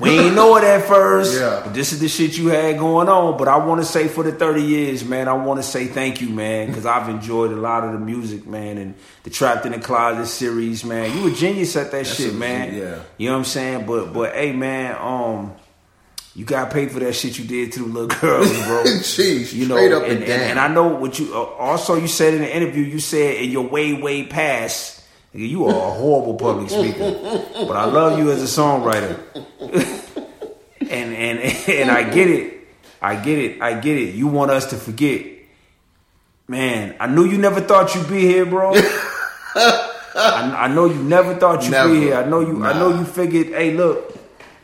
we 0.00 0.18
ain't 0.18 0.34
know 0.34 0.56
it 0.56 0.64
at 0.64 0.84
first. 0.86 1.38
Yeah. 1.38 1.60
But 1.64 1.74
this 1.74 1.92
is 1.92 2.00
the 2.00 2.08
shit 2.08 2.36
you 2.38 2.48
had 2.48 2.78
going 2.78 3.08
on. 3.08 3.36
But 3.36 3.48
I 3.48 3.56
want 3.58 3.80
to 3.80 3.84
say 3.86 4.08
for 4.08 4.22
the 4.24 4.32
30 4.32 4.62
years, 4.62 5.04
man, 5.04 5.28
I 5.28 5.34
want 5.34 5.58
to 5.58 5.62
say 5.62 5.86
thank 5.86 6.20
you, 6.20 6.28
man, 6.30 6.68
because 6.68 6.86
I've 6.86 7.08
enjoyed 7.08 7.52
a 7.52 7.56
lot 7.56 7.84
of 7.84 7.92
the 7.92 7.98
music, 7.98 8.46
man, 8.46 8.78
and 8.78 8.94
the 9.24 9.30
Trapped 9.30 9.66
in 9.66 9.72
the 9.72 9.78
Closet 9.78 10.26
series, 10.26 10.84
man. 10.84 11.16
You 11.16 11.28
a 11.28 11.34
genius 11.34 11.76
at 11.76 11.90
that 11.92 12.06
shit, 12.06 12.32
a- 12.32 12.36
man. 12.36 12.74
yeah. 12.74 13.02
You 13.18 13.28
know 13.28 13.34
what 13.34 13.38
I'm 13.40 13.44
saying? 13.44 13.86
But 13.86 14.12
but 14.12 14.34
hey, 14.34 14.52
man, 14.52 14.96
um. 15.00 15.52
You 16.32 16.44
got 16.44 16.70
paid 16.70 16.92
for 16.92 17.00
that 17.00 17.12
shit 17.14 17.36
you 17.40 17.44
did 17.44 17.72
to 17.72 17.80
the 17.80 17.86
little 17.86 18.06
girls, 18.20 18.52
bro. 18.64 18.84
Jeez, 18.84 19.52
you 19.52 19.66
know, 19.66 19.74
straight 19.76 19.92
up 19.92 20.04
and, 20.04 20.22
and 20.22 20.30
and 20.30 20.60
I 20.60 20.68
know 20.68 20.86
what 20.86 21.18
you. 21.18 21.34
Uh, 21.34 21.42
also, 21.42 21.96
you 21.96 22.06
said 22.06 22.34
in 22.34 22.42
the 22.42 22.56
interview, 22.56 22.84
you 22.84 23.00
said 23.00 23.34
in 23.42 23.50
your 23.50 23.66
way, 23.66 23.94
way 23.94 24.24
past, 24.24 24.99
you 25.32 25.66
are 25.66 25.74
a 25.74 25.90
horrible 25.92 26.34
public 26.34 26.70
speaker, 26.70 27.10
but 27.54 27.76
I 27.76 27.84
love 27.84 28.18
you 28.18 28.30
as 28.30 28.42
a 28.42 28.60
songwriter. 28.60 29.18
and 30.80 31.14
and 31.14 31.38
and 31.68 31.90
I 31.90 32.10
get 32.10 32.28
it, 32.28 32.66
I 33.00 33.16
get 33.16 33.38
it, 33.38 33.62
I 33.62 33.78
get 33.78 33.96
it. 33.98 34.14
You 34.14 34.26
want 34.26 34.50
us 34.50 34.70
to 34.70 34.76
forget, 34.76 35.24
man. 36.48 36.96
I 36.98 37.06
knew 37.06 37.24
you 37.24 37.38
never 37.38 37.60
thought 37.60 37.94
you'd 37.94 38.08
be 38.08 38.20
here, 38.20 38.44
bro. 38.46 38.72
I, 40.12 40.64
I 40.64 40.68
know 40.68 40.86
you 40.86 41.02
never 41.02 41.34
thought 41.36 41.62
you'd 41.62 41.70
Never. 41.70 41.88
be 41.92 42.00
here. 42.00 42.16
I 42.16 42.24
know 42.28 42.40
you. 42.40 42.64
I 42.64 42.72
know 42.78 42.98
you 42.98 43.04
figured, 43.04 43.48
hey, 43.48 43.72
look, 43.74 44.12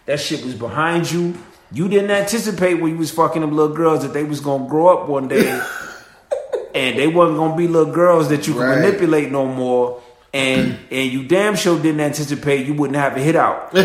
that 0.06 0.18
shit 0.20 0.44
was 0.44 0.54
behind 0.54 1.10
you. 1.10 1.34
You 1.72 1.88
didn't 1.88 2.10
anticipate 2.10 2.74
when 2.74 2.92
you 2.92 2.98
was 2.98 3.10
fucking 3.12 3.40
them 3.42 3.54
little 3.54 3.74
girls 3.74 4.02
that 4.02 4.12
they 4.12 4.24
was 4.24 4.40
gonna 4.40 4.68
grow 4.68 4.88
up 4.88 5.08
one 5.08 5.28
day, 5.28 5.48
and 6.74 6.98
they 6.98 7.06
wasn't 7.06 7.38
gonna 7.38 7.56
be 7.56 7.68
little 7.68 7.92
girls 7.92 8.28
that 8.30 8.46
you 8.48 8.54
could 8.54 8.60
Right. 8.62 8.80
manipulate 8.80 9.30
no 9.30 9.46
more. 9.46 10.02
And 10.36 10.78
and 10.90 11.12
you 11.12 11.24
damn 11.26 11.56
sure 11.56 11.80
didn't 11.80 12.00
anticipate 12.00 12.66
you 12.66 12.74
wouldn't 12.74 12.96
have 12.98 13.16
a 13.16 13.20
hit 13.20 13.36
out. 13.36 13.72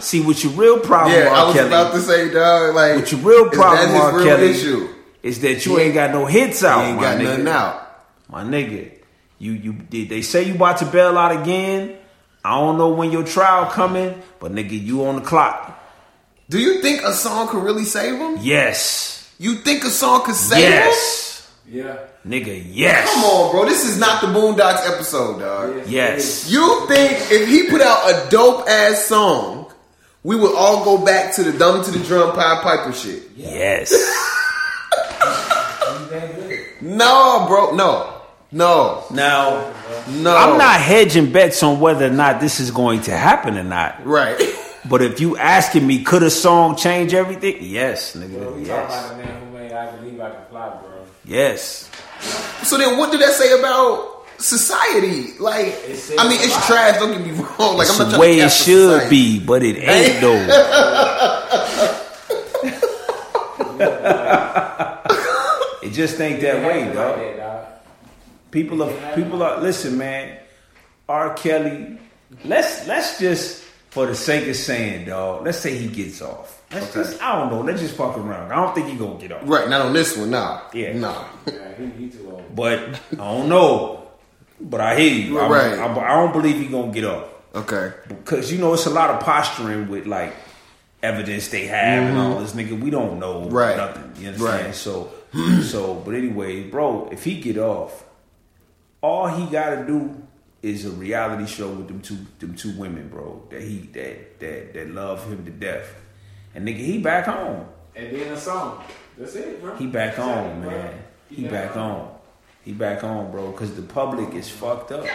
See, 0.00 0.20
what 0.20 0.42
your 0.44 0.52
real 0.52 0.78
problem, 0.80 1.12
Yeah, 1.14 1.30
I 1.32 1.40
R. 1.40 1.46
was 1.46 1.54
Kelly, 1.56 1.68
about 1.68 1.92
to 1.94 2.00
say, 2.00 2.30
dog. 2.32 2.74
Like, 2.74 2.96
what 2.96 3.10
your 3.12 3.20
real 3.22 3.48
problem, 3.50 3.92
that 3.92 4.00
R. 4.00 4.16
real 4.18 4.26
Kelly, 4.26 4.50
issue? 4.50 4.88
is 5.22 5.40
that 5.40 5.64
you 5.66 5.78
ain't 5.78 5.94
got 5.94 6.10
no 6.12 6.26
hits 6.26 6.60
He 6.60 6.66
out. 6.66 6.84
ain't 6.84 6.96
my 6.96 7.02
got 7.02 7.18
nigga. 7.18 7.24
nothing 7.24 7.48
out. 7.48 7.82
My 8.28 8.44
nigga, 8.44 8.92
you 9.38 9.52
you 9.52 9.72
did 9.72 10.08
they 10.10 10.22
say 10.22 10.44
you 10.44 10.54
about 10.54 10.78
to 10.78 10.84
bail 10.86 11.16
out 11.18 11.40
again? 11.42 11.96
I 12.44 12.58
don't 12.60 12.78
know 12.78 12.90
when 12.90 13.10
your 13.10 13.24
trial 13.24 13.66
coming, 13.70 14.22
but 14.38 14.52
nigga, 14.52 14.80
you 14.80 15.04
on 15.06 15.16
the 15.16 15.22
clock. 15.22 15.72
Do 16.48 16.60
you 16.60 16.80
think 16.82 17.02
a 17.02 17.12
song 17.12 17.48
could 17.48 17.64
really 17.64 17.84
save 17.84 18.20
him? 18.20 18.36
Yes. 18.40 19.28
You 19.38 19.56
think 19.56 19.82
a 19.84 19.90
song 19.90 20.22
could 20.24 20.36
save 20.36 20.62
him? 20.64 20.70
Yes. 20.70 21.52
Yeah. 21.68 21.96
Nigga, 22.26 22.60
yes. 22.68 23.12
Come 23.14 23.24
on, 23.24 23.50
bro. 23.52 23.64
This 23.66 23.84
is 23.84 23.98
not 23.98 24.20
the 24.20 24.26
Boondocks 24.28 24.84
episode, 24.92 25.38
dog. 25.38 25.86
Yes. 25.88 26.50
You 26.50 26.86
think 26.88 27.12
if 27.30 27.48
he 27.48 27.68
put 27.70 27.80
out 27.80 28.02
a 28.10 28.28
dope 28.30 28.68
ass 28.68 29.04
song, 29.06 29.72
we 30.24 30.34
would 30.34 30.54
all 30.56 30.84
go 30.84 31.04
back 31.04 31.34
to 31.36 31.44
the 31.44 31.56
dumb 31.56 31.84
to 31.84 31.90
the 31.92 32.00
drum 32.04 32.32
Pied 32.34 32.62
Piper 32.62 32.92
shit? 32.92 33.22
Yes. 33.36 33.92
No, 36.80 37.46
bro. 37.48 37.74
No. 37.74 38.20
No. 38.52 39.04
Now, 39.10 39.72
No. 40.08 40.36
I'm 40.36 40.58
not 40.58 40.80
hedging 40.80 41.32
bets 41.32 41.62
on 41.62 41.80
whether 41.80 42.06
or 42.06 42.10
not 42.10 42.40
this 42.40 42.60
is 42.60 42.70
going 42.70 43.00
to 43.02 43.16
happen 43.16 43.56
or 43.58 43.64
not. 43.64 44.04
Right. 44.06 44.40
But 44.88 45.02
if 45.02 45.18
you 45.20 45.36
asking 45.36 45.84
me, 45.84 46.04
could 46.04 46.22
a 46.22 46.30
song 46.30 46.76
change 46.76 47.12
everything? 47.12 47.56
Yes, 47.60 48.14
nigga. 48.14 48.38
Bro, 48.40 48.58
Yes. 48.58 48.68
about 48.68 49.08
the 49.18 49.24
man 49.24 49.40
who 49.44 49.50
made 49.58 49.72
I 49.72 49.90
Believe 49.96 50.20
I 50.20 50.30
Can 50.30 50.44
Fly, 50.48 50.68
bro. 50.68 50.90
Yes. 51.24 51.90
So 52.64 52.78
then 52.78 52.98
what 52.98 53.12
did 53.12 53.20
that 53.20 53.32
say 53.32 53.58
about 53.58 54.24
society? 54.38 55.34
Like, 55.38 55.74
I 56.18 56.28
mean, 56.28 56.40
it's 56.42 56.66
trash. 56.66 56.98
Don't 56.98 57.12
get 57.12 57.20
me 57.24 57.30
wrong. 57.32 57.76
Like, 57.76 57.88
It's 57.88 58.00
I'm 58.00 58.08
not 58.08 58.14
the 58.14 58.18
way 58.20 58.36
to 58.36 58.44
it 58.46 58.50
should 58.50 59.02
society. 59.02 59.10
be, 59.10 59.38
but 59.44 59.62
it 59.62 59.76
ain't 59.78 60.20
though. 60.20 62.02
it 65.82 65.90
just 65.90 66.20
ain't 66.20 66.40
that 66.40 66.66
way, 66.66 66.84
Like 66.84 66.94
dog. 66.94 67.18
that, 67.18 67.36
dog. 67.36 67.64
People 68.50 68.82
are 68.82 69.14
people 69.14 69.42
are 69.42 69.60
listen, 69.60 69.98
man. 69.98 70.38
R. 71.08 71.34
Kelly, 71.34 71.98
let's 72.44 72.86
let's 72.86 73.18
just 73.18 73.62
for 73.90 74.06
the 74.06 74.14
sake 74.14 74.48
of 74.48 74.56
saying, 74.56 75.06
dog, 75.06 75.44
let's 75.44 75.58
say 75.58 75.76
he 75.76 75.88
gets 75.88 76.22
off. 76.22 76.55
Let's 76.72 76.96
Okay. 76.96 77.08
just 77.08 77.22
I 77.22 77.36
don't 77.38 77.50
know, 77.52 77.60
let's 77.60 77.80
just 77.80 77.94
fuck 77.94 78.16
around. 78.18 78.50
I 78.52 78.56
don't 78.56 78.74
think 78.74 78.88
he 78.88 78.96
gonna 78.96 79.18
get 79.20 79.32
off. 79.32 79.42
Right. 79.44 79.68
Not 79.68 79.82
on 79.82 79.92
this 79.92 80.16
one. 80.16 80.30
Nah. 80.30 80.62
Yeah. 80.72 80.98
Nah. 80.98 81.24
Yeah, 81.46 81.74
he, 81.78 81.86
he 82.04 82.08
too 82.10 82.28
old. 82.30 82.54
But 82.56 83.00
I 83.12 83.16
don't 83.16 83.48
know. 83.48 84.08
But 84.60 84.80
I 84.80 84.98
hear 84.98 85.12
you. 85.12 85.38
I, 85.38 85.48
Right. 85.48 85.78
I, 85.78 85.86
I 85.94 86.16
don't 86.22 86.32
believe 86.32 86.56
he 86.58 86.66
gonna 86.66 86.92
get 86.92 87.04
off. 87.04 87.28
Okay. 87.54 87.92
because 88.08 88.52
you 88.52 88.58
know 88.58 88.74
it's 88.74 88.86
a 88.86 88.90
lot 88.90 89.10
of 89.10 89.20
posturing 89.20 89.88
with 89.88 90.06
like 90.06 90.34
evidence 91.02 91.48
they 91.48 91.66
have 91.66 92.02
and 92.10 92.18
all 92.18 92.40
this 92.40 92.52
nigga. 92.52 92.78
We 92.80 92.90
don't 92.90 93.18
know 93.18 93.42
Mm-hmm. 93.42 93.54
Right. 93.54 93.76
nothing. 93.76 94.12
You 94.22 94.28
understand? 94.28 94.66
Right. 94.66 94.74
So 94.74 95.10
so 95.62 95.94
but 95.94 96.14
anyway, 96.14 96.64
bro, 96.64 97.08
if 97.12 97.22
he 97.24 97.40
get 97.40 97.58
off, 97.58 98.04
all 99.00 99.28
he 99.28 99.46
gotta 99.46 99.86
do 99.86 100.20
is 100.62 100.84
a 100.84 100.90
reality 100.90 101.46
show 101.46 101.68
with 101.68 101.86
them 101.86 102.00
two 102.00 102.18
them 102.40 102.54
two 102.56 102.72
women, 102.72 103.08
bro, 103.08 103.42
that 103.50 103.62
he 103.62 103.78
that 103.92 104.40
that 104.40 104.74
that 104.74 104.90
love 104.90 105.26
him 105.30 105.44
to 105.44 105.50
death. 105.52 105.94
And 106.56 106.66
nigga, 106.66 106.78
he 106.78 106.98
back 106.98 107.26
home. 107.26 107.66
And 107.94 108.16
then 108.16 108.32
a 108.32 108.36
song. 108.36 108.82
That's 109.18 109.34
it, 109.34 109.60
bro. 109.62 109.76
He 109.76 109.86
back 109.86 110.16
That's 110.16 110.26
home, 110.28 110.64
it, 110.64 110.70
man. 110.70 110.94
He 111.30 111.46
back 111.46 111.70
home. 111.72 112.08
He 112.64 112.72
back 112.72 113.00
home, 113.00 113.30
bro, 113.30 113.52
because 113.52 113.74
the 113.76 113.82
public 113.82 114.34
is 114.34 114.48
fucked 114.48 114.90
up. 114.90 115.06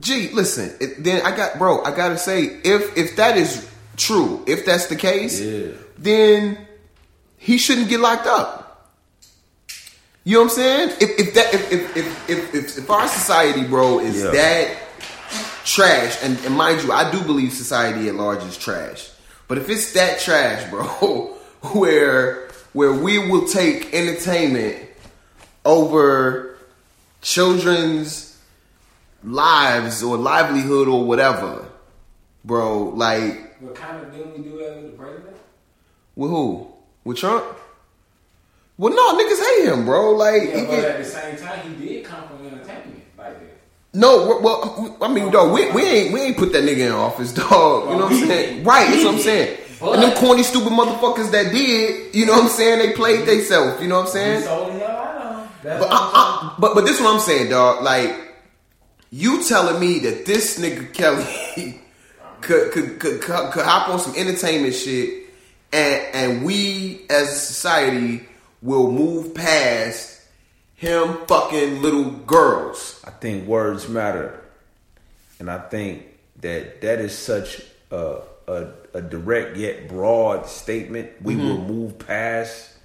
Gee, 0.00 0.30
listen. 0.32 0.74
It, 0.80 1.02
then 1.04 1.24
I 1.26 1.36
got, 1.36 1.58
bro. 1.58 1.82
I 1.84 1.94
gotta 1.94 2.16
say, 2.16 2.44
if 2.64 2.96
if 2.96 3.16
that 3.16 3.36
is 3.36 3.68
true, 3.96 4.42
if 4.46 4.64
that's 4.64 4.86
the 4.86 4.96
case, 4.96 5.40
Yeah. 5.40 5.72
then 5.98 6.58
he 7.36 7.58
shouldn't 7.58 7.88
get 7.88 8.00
locked 8.00 8.26
up. 8.26 8.90
You 10.24 10.34
know 10.34 10.40
what 10.44 10.50
I'm 10.52 10.56
saying? 10.56 10.88
If 11.00 11.18
if 11.28 11.34
that 11.34 11.54
if 11.54 11.72
if 11.72 11.96
if 11.96 12.30
if, 12.30 12.54
if, 12.54 12.78
if 12.78 12.90
our 12.90 13.06
society, 13.08 13.64
bro, 13.64 13.98
is 14.00 14.22
Yeah. 14.22 14.30
that 14.30 14.76
trash, 15.64 16.18
and, 16.22 16.38
and 16.44 16.56
mind 16.56 16.82
you, 16.82 16.92
I 16.92 17.10
do 17.10 17.20
believe 17.22 17.52
society 17.52 18.08
at 18.08 18.14
large 18.14 18.42
is 18.44 18.56
trash. 18.56 19.10
But 19.48 19.58
if 19.58 19.68
it's 19.70 19.92
that 19.94 20.20
trash, 20.20 20.68
bro, 20.70 20.84
where 21.72 22.48
where 22.74 22.92
we 22.92 23.18
will 23.30 23.46
take 23.48 23.92
entertainment 23.94 24.76
over 25.64 26.56
children's 27.22 28.38
lives 29.24 30.02
or 30.02 30.16
livelihood 30.16 30.86
or 30.88 31.04
whatever, 31.04 31.66
bro, 32.44 32.90
like 32.90 33.56
What 33.60 33.74
kind 33.74 34.04
of 34.04 34.12
didn't 34.12 34.36
we 34.38 34.44
do 34.44 34.58
that 34.58 34.76
with 34.76 34.92
the 34.92 34.96
president? 34.96 35.36
with 36.14 36.30
who? 36.30 36.68
With 37.04 37.16
Trump? 37.16 37.44
Well, 38.76 38.94
no, 38.94 39.18
niggas 39.18 39.40
hate 39.44 39.68
him, 39.72 39.84
bro. 39.84 40.12
Like, 40.12 40.42
Yeah, 40.44 40.54
but 40.64 40.70
get- 40.70 40.84
at 40.84 40.98
the 40.98 41.04
same 41.04 41.36
time, 41.36 41.74
he 41.74 41.86
did 41.88 42.04
come 42.04 42.28
from 42.28 42.46
entertainment 42.46 43.02
like 43.16 43.40
that. 43.40 43.57
No, 43.98 44.38
well, 44.40 44.96
I 45.02 45.12
mean, 45.12 45.30
dog, 45.32 45.52
we, 45.52 45.70
we 45.72 45.82
ain't 45.82 46.12
we 46.12 46.20
ain't 46.20 46.36
put 46.36 46.52
that 46.52 46.62
nigga 46.62 46.86
in 46.86 46.92
office, 46.92 47.32
dog. 47.34 47.90
You 47.90 47.96
know 47.96 48.04
what 48.04 48.12
I'm 48.12 48.28
saying? 48.28 48.64
Right, 48.64 48.88
that's 48.88 49.04
what 49.04 49.14
I'm 49.14 49.20
saying. 49.20 49.58
And 49.80 50.02
them 50.02 50.16
corny, 50.16 50.44
stupid 50.44 50.72
motherfuckers 50.72 51.32
that 51.32 51.52
did, 51.52 52.14
you 52.14 52.26
know 52.26 52.32
what 52.34 52.44
I'm 52.44 52.48
saying? 52.48 52.78
They 52.78 52.92
played 52.92 53.26
theyself. 53.26 53.80
You 53.82 53.88
know 53.88 53.96
what 53.96 54.06
I'm 54.06 54.12
saying? 54.12 54.42
sold 54.42 54.68
the 54.74 54.78
hell 54.78 54.90
out 54.90 55.22
of 55.22 55.42
him. 55.42 55.50
That's 55.62 55.84
But, 55.84 55.92
I, 55.92 55.96
I, 55.96 56.54
but 56.60 56.74
but 56.74 56.82
this 56.82 56.98
is 56.98 57.00
what 57.02 57.14
I'm 57.14 57.20
saying, 57.20 57.50
dog. 57.50 57.82
Like 57.82 58.14
you 59.10 59.42
telling 59.42 59.80
me 59.80 59.98
that 60.00 60.26
this 60.26 60.60
nigga 60.60 60.92
Kelly 60.92 61.80
could 62.40 62.70
could, 62.70 63.00
could 63.00 63.20
could 63.20 63.50
could 63.50 63.64
hop 63.64 63.88
on 63.88 63.98
some 63.98 64.14
entertainment 64.14 64.74
shit, 64.74 65.24
and 65.72 66.02
and 66.14 66.44
we 66.44 67.04
as 67.10 67.32
a 67.32 67.36
society 67.36 68.28
will 68.62 68.92
move 68.92 69.34
past 69.34 70.17
him 70.78 71.26
fucking 71.26 71.82
little 71.82 72.10
girls. 72.10 73.02
I 73.04 73.10
think 73.10 73.48
words 73.48 73.88
matter, 73.88 74.40
and 75.40 75.50
I 75.50 75.58
think 75.58 76.06
that 76.40 76.80
that 76.82 77.00
is 77.00 77.18
such 77.18 77.60
a 77.90 78.20
a, 78.46 78.68
a 78.94 79.02
direct 79.02 79.56
yet 79.56 79.88
broad 79.88 80.46
statement. 80.46 81.10
We 81.20 81.34
mm-hmm. 81.34 81.48
will 81.48 81.58
move 81.58 81.98
past. 81.98 82.76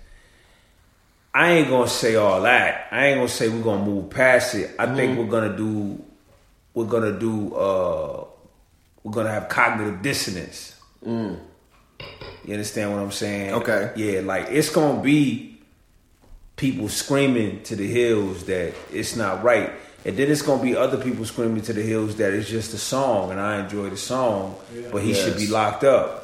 I 1.35 1.51
ain't 1.51 1.69
gonna 1.69 1.87
say 1.87 2.15
all 2.15 2.41
that. 2.41 2.87
I 2.91 3.07
ain't 3.07 3.17
gonna 3.17 3.27
say 3.27 3.47
we're 3.49 3.63
gonna 3.63 3.85
move 3.85 4.09
past 4.09 4.55
it. 4.55 4.71
I 4.79 4.87
think 4.87 5.11
mm-hmm. 5.11 5.19
we're 5.19 5.31
gonna 5.31 5.55
do. 5.55 6.03
We're 6.73 6.85
gonna 6.85 7.17
do. 7.17 7.53
uh 7.53 8.25
We're 9.03 9.11
gonna 9.11 9.31
have 9.31 9.49
cognitive 9.49 10.01
dissonance. 10.01 10.79
Mm. 11.05 11.39
You 12.43 12.53
understand 12.53 12.91
what 12.91 13.01
I'm 13.01 13.11
saying? 13.11 13.53
Okay. 13.53 13.91
Yeah, 13.95 14.21
like 14.21 14.47
it's 14.49 14.71
gonna 14.71 14.99
be 14.99 15.52
people 16.55 16.87
screaming 16.89 17.61
to 17.63 17.75
the 17.75 17.87
hills 17.87 18.45
that 18.45 18.73
it's 18.91 19.15
not 19.15 19.43
right. 19.43 19.71
And 20.05 20.17
then 20.17 20.29
it's 20.29 20.41
gonna 20.41 20.61
be 20.61 20.75
other 20.75 20.97
people 21.01 21.25
screaming 21.25 21.61
to 21.63 21.73
the 21.73 21.81
hills 21.81 22.17
that 22.17 22.33
it's 22.33 22.49
just 22.49 22.73
a 22.73 22.77
song 22.77 23.31
and 23.31 23.39
I 23.39 23.59
enjoy 23.63 23.89
the 23.89 23.97
song, 23.97 24.55
but 24.91 25.01
he 25.01 25.13
should 25.13 25.37
be 25.37 25.47
locked 25.47 25.83
up. 25.83 26.19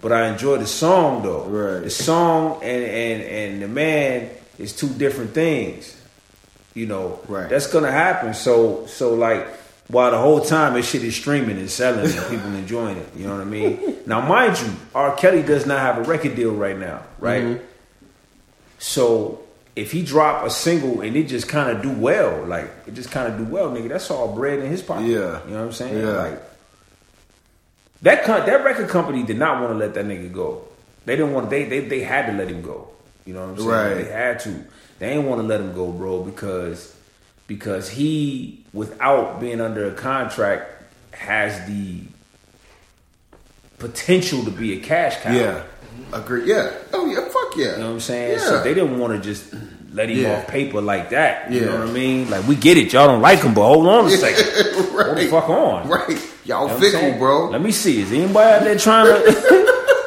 But 0.00 0.12
I 0.12 0.28
enjoy 0.28 0.58
the 0.58 0.66
song 0.66 1.22
though. 1.22 1.44
Right. 1.44 1.82
The 1.84 1.90
song 1.90 2.60
and, 2.62 2.84
and, 2.84 3.22
and 3.22 3.62
the 3.62 3.68
man 3.68 4.30
is 4.58 4.72
two 4.74 4.88
different 4.90 5.32
things. 5.32 5.94
You 6.74 6.86
know, 6.86 7.18
Right. 7.26 7.48
that's 7.48 7.66
gonna 7.66 7.90
happen. 7.90 8.32
So 8.34 8.86
so 8.86 9.14
like 9.14 9.46
while 9.88 10.10
the 10.10 10.18
whole 10.18 10.40
time 10.40 10.74
this 10.74 10.88
shit 10.88 11.02
is 11.02 11.16
streaming 11.16 11.58
and 11.58 11.70
selling 11.70 12.04
and 12.10 12.30
people 12.30 12.54
enjoying 12.54 12.96
it. 12.98 13.08
You 13.16 13.26
know 13.26 13.32
what 13.34 13.42
I 13.42 13.44
mean? 13.44 13.96
Now 14.06 14.20
mind 14.20 14.60
you, 14.60 14.68
R. 14.94 15.16
Kelly 15.16 15.42
does 15.42 15.66
not 15.66 15.80
have 15.80 15.98
a 15.98 16.02
record 16.02 16.36
deal 16.36 16.52
right 16.52 16.78
now, 16.78 17.02
right? 17.18 17.42
Mm-hmm. 17.42 17.64
So 18.78 19.40
if 19.76 19.92
he 19.92 20.02
drop 20.02 20.44
a 20.44 20.50
single 20.50 21.02
and 21.02 21.14
it 21.14 21.28
just 21.28 21.48
kind 21.48 21.70
of 21.70 21.82
do 21.82 21.92
well, 21.92 22.44
like 22.46 22.70
it 22.86 22.94
just 22.94 23.10
kind 23.10 23.30
of 23.30 23.38
do 23.38 23.44
well, 23.44 23.70
nigga, 23.70 23.90
that's 23.90 24.10
all 24.10 24.34
bread 24.34 24.58
in 24.58 24.70
his 24.70 24.82
pocket. 24.82 25.04
Yeah. 25.06 25.44
you 25.44 25.52
know 25.52 25.58
what 25.58 25.66
I'm 25.66 25.72
saying? 25.72 25.98
Yeah. 25.98 26.22
Like 26.22 26.42
that 28.02 28.24
com- 28.24 28.46
that 28.46 28.64
record 28.64 28.88
company 28.88 29.22
did 29.22 29.38
not 29.38 29.60
want 29.60 29.72
to 29.72 29.78
let 29.78 29.94
that 29.94 30.06
nigga 30.06 30.32
go. 30.32 30.62
They 31.04 31.14
didn't 31.14 31.32
want. 31.32 31.50
They 31.50 31.64
they 31.64 31.80
they 31.80 32.00
had 32.00 32.26
to 32.26 32.32
let 32.32 32.48
him 32.48 32.62
go. 32.62 32.88
You 33.26 33.34
know 33.34 33.42
what 33.42 33.50
I'm 33.50 33.56
saying? 33.58 33.68
Right. 33.68 33.94
They 33.94 34.10
had 34.10 34.40
to. 34.40 34.64
They 34.98 35.10
ain't 35.10 35.26
want 35.26 35.42
to 35.42 35.46
let 35.46 35.60
him 35.60 35.74
go, 35.74 35.92
bro, 35.92 36.22
because 36.22 36.96
because 37.46 37.88
he, 37.90 38.64
without 38.72 39.40
being 39.40 39.60
under 39.60 39.86
a 39.86 39.94
contract, 39.94 40.82
has 41.12 41.66
the 41.68 42.00
potential 43.78 44.44
to 44.44 44.50
be 44.50 44.78
a 44.78 44.80
cash 44.80 45.20
cow. 45.22 45.32
Yeah, 45.32 45.64
agree. 46.12 46.46
Yeah. 46.46 46.72
Oh 46.92 47.06
yeah. 47.06 47.28
Fuck 47.28 47.45
yeah. 47.56 47.72
You 47.72 47.78
know 47.78 47.86
what 47.86 47.92
I'm 47.94 48.00
saying? 48.00 48.32
Yeah. 48.32 48.38
So 48.44 48.62
they 48.62 48.74
didn't 48.74 48.98
want 48.98 49.12
to 49.14 49.18
just 49.28 49.52
let 49.92 50.10
him 50.10 50.18
Yeah. 50.18 50.36
off 50.38 50.46
paper 50.48 50.80
like 50.80 51.10
that. 51.10 51.50
You 51.50 51.60
Yeah. 51.60 51.66
know 51.66 51.78
what 51.80 51.88
I 51.88 51.92
mean? 51.92 52.28
Like 52.30 52.46
we 52.46 52.54
get 52.56 52.76
it, 52.76 52.92
y'all 52.92 53.06
don't 53.06 53.22
like 53.22 53.40
him, 53.40 53.54
but 53.54 53.62
hold 53.66 53.86
on 53.86 54.06
a 54.06 54.10
second. 54.10 54.44
Hold 54.96 55.16
the 55.18 55.26
fuck 55.26 55.48
on. 55.50 55.88
Right. 55.88 56.18
Y'all 56.44 56.66
You 56.68 56.74
know 56.74 56.80
fickle, 56.80 57.18
bro. 57.18 57.50
Let 57.50 57.60
me 57.62 57.70
see. 57.70 58.00
Is 58.00 58.12
anybody 58.12 58.50
out 58.50 58.64
there 58.64 58.78
trying 58.78 59.06
to? 59.06 59.26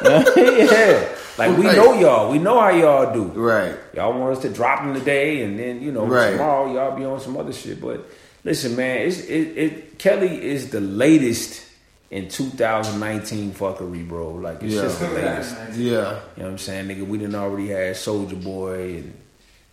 yeah. 0.36 1.08
Like 1.38 1.56
we 1.56 1.66
Right. 1.66 1.76
know 1.76 1.94
y'all. 1.94 2.30
We 2.30 2.38
know 2.38 2.58
how 2.60 2.70
y'all 2.70 3.12
do. 3.14 3.24
Right. 3.40 3.74
Y'all 3.94 4.12
want 4.18 4.36
us 4.36 4.42
to 4.42 4.48
drop 4.50 4.82
him 4.82 4.94
today, 4.94 5.42
and 5.42 5.58
then 5.58 5.80
you 5.80 5.92
know 5.92 6.04
Right. 6.06 6.32
tomorrow 6.32 6.72
y'all 6.72 6.96
be 6.96 7.04
on 7.04 7.20
some 7.20 7.36
other 7.36 7.52
shit. 7.52 7.80
But 7.80 8.04
listen, 8.44 8.76
man, 8.76 8.98
it's, 9.06 9.20
it, 9.20 9.56
it 9.56 9.98
Kelly 9.98 10.42
is 10.44 10.70
the 10.70 10.80
latest 10.80 11.62
in 12.10 12.28
2019 12.28 13.52
fuckery, 13.52 14.06
bro. 14.08 14.30
Like 14.34 14.62
it's 14.62 14.74
Yeah. 14.74 14.82
just 14.82 15.00
the 15.00 15.08
latest. 15.08 15.54
Yeah. 15.56 15.68
You 15.76 15.98
know 16.00 16.20
what 16.36 16.46
I'm 16.46 16.58
saying, 16.58 16.88
nigga? 16.88 17.06
We 17.06 17.18
didn't 17.18 17.34
already 17.36 17.68
had 17.68 17.94
Soulja 17.94 18.42
Boy, 18.42 18.96
and 18.96 19.14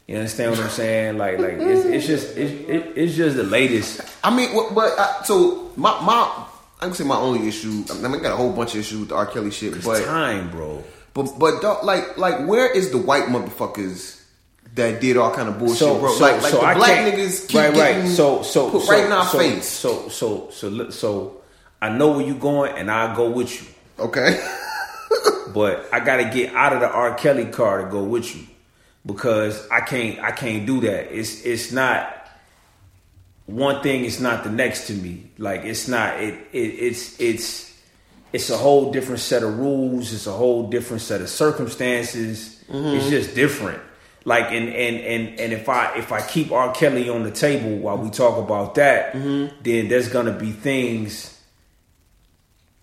you 0.07 0.15
understand 0.17 0.51
what 0.51 0.59
I'm 0.61 0.69
saying? 0.69 1.17
Like, 1.17 1.39
like 1.39 1.53
it's, 1.53 1.85
it's 1.85 2.07
just 2.07 2.37
it's, 2.37 2.69
it, 2.69 2.93
it's 2.95 3.15
just 3.15 3.35
the 3.37 3.43
latest. 3.43 4.01
I 4.23 4.35
mean, 4.35 4.53
what- 4.55 4.73
but 4.75 4.97
I, 4.99 5.21
so 5.25 5.71
my 5.75 5.99
my 6.01 6.45
I 6.79 6.85
can 6.85 6.93
say 6.93 7.03
my 7.03 7.17
only 7.17 7.47
issue. 7.47 7.83
I 7.89 7.93
mean, 7.95 8.13
I 8.15 8.17
got 8.19 8.33
a 8.33 8.35
whole 8.35 8.53
bunch 8.53 8.73
of 8.75 8.81
issues 8.81 8.99
with 8.99 9.09
the 9.09 9.15
R. 9.15 9.25
Kelly 9.25 9.49
shit, 9.51 9.73
It's 9.75 9.85
but 9.85 10.03
time, 10.05 10.51
bro. 10.51 10.83
but 11.15 11.39
but 11.39 11.61
dog, 11.61 11.83
like 11.83 12.17
like 12.17 12.45
where 12.47 12.71
is 12.71 12.91
the 12.91 12.99
white 12.99 13.23
motherfuckers 13.25 14.21
that 14.75 15.01
did 15.01 15.17
all 15.17 15.33
kind 15.33 15.49
of 15.49 15.57
bullshit, 15.57 15.79
So, 15.79 15.97
bro? 15.99 16.13
so, 16.13 16.23
like 16.23 16.41
like 16.43 16.51
so 16.51 16.59
the 16.61 16.65
I 16.67 16.73
black 16.75 17.11
niggas 17.13 17.47
keep 17.47 17.59
right, 17.59 17.73
getting 17.73 18.03
right. 18.03 18.09
So, 18.11 18.43
so, 18.43 18.69
put 18.69 18.83
so, 18.83 18.91
right 18.91 19.05
in 19.05 19.11
our 19.11 19.25
so, 19.25 19.39
face. 19.39 19.65
So, 19.67 20.07
so, 20.09 20.49
so, 20.51 20.69
so, 20.69 20.89
so, 20.91 21.36
I 21.81 21.89
know 21.89 22.11
where 22.11 22.25
you're 22.25 22.35
going, 22.35 22.75
and 22.77 22.89
I'll 22.89 23.15
go 23.15 23.29
with 23.29 23.61
you. 23.61 23.67
Okay, 24.03 24.43
but 25.53 25.87
I 25.91 25.99
got 25.99 26.17
to 26.17 26.25
get 26.25 26.53
out 26.53 26.73
of 26.73 26.81
the 26.81 26.89
R. 26.89 27.15
Kelly 27.15 27.45
car 27.45 27.83
to 27.83 27.89
go 27.89 28.03
with 28.03 28.35
you 28.35 28.43
because 29.05 29.67
I 29.69 29.81
can't 29.81 30.19
I 30.19 30.31
can't 30.31 30.65
do 30.65 30.81
that. 30.81 31.17
It's 31.17 31.43
it's 31.43 31.71
not 31.71 32.13
one 33.45 33.81
thing. 33.81 34.05
It's 34.05 34.19
not 34.19 34.43
the 34.43 34.51
next 34.51 34.87
to 34.87 34.93
me. 34.93 35.31
Like 35.37 35.63
it's 35.63 35.87
not 35.87 36.21
it, 36.21 36.35
it 36.51 36.57
it's 36.57 37.19
it's 37.19 37.67
it's 38.33 38.49
a 38.49 38.57
whole 38.57 38.91
different 38.91 39.21
set 39.21 39.41
of 39.41 39.57
rules. 39.57 40.13
It's 40.13 40.27
a 40.27 40.33
whole 40.33 40.69
different 40.69 41.01
set 41.01 41.21
of 41.21 41.29
circumstances. 41.29 42.63
Mm-hmm. 42.69 42.97
It's 42.97 43.09
just 43.09 43.33
different. 43.33 43.81
Like 44.25 44.51
and 44.51 44.67
and 44.67 44.97
and 44.97 45.39
and 45.39 45.53
if 45.53 45.69
I 45.69 45.97
if 45.97 46.11
I 46.11 46.21
keep 46.21 46.51
R. 46.51 46.73
Kelly 46.73 47.09
on 47.09 47.23
the 47.23 47.31
table 47.31 47.77
while 47.77 47.97
we 47.97 48.09
talk 48.09 48.37
about 48.37 48.75
that, 48.75 49.13
mm-hmm. 49.13 49.55
then 49.63 49.87
there's 49.87 50.09
gonna 50.09 50.33
be 50.33 50.51
things 50.51 51.36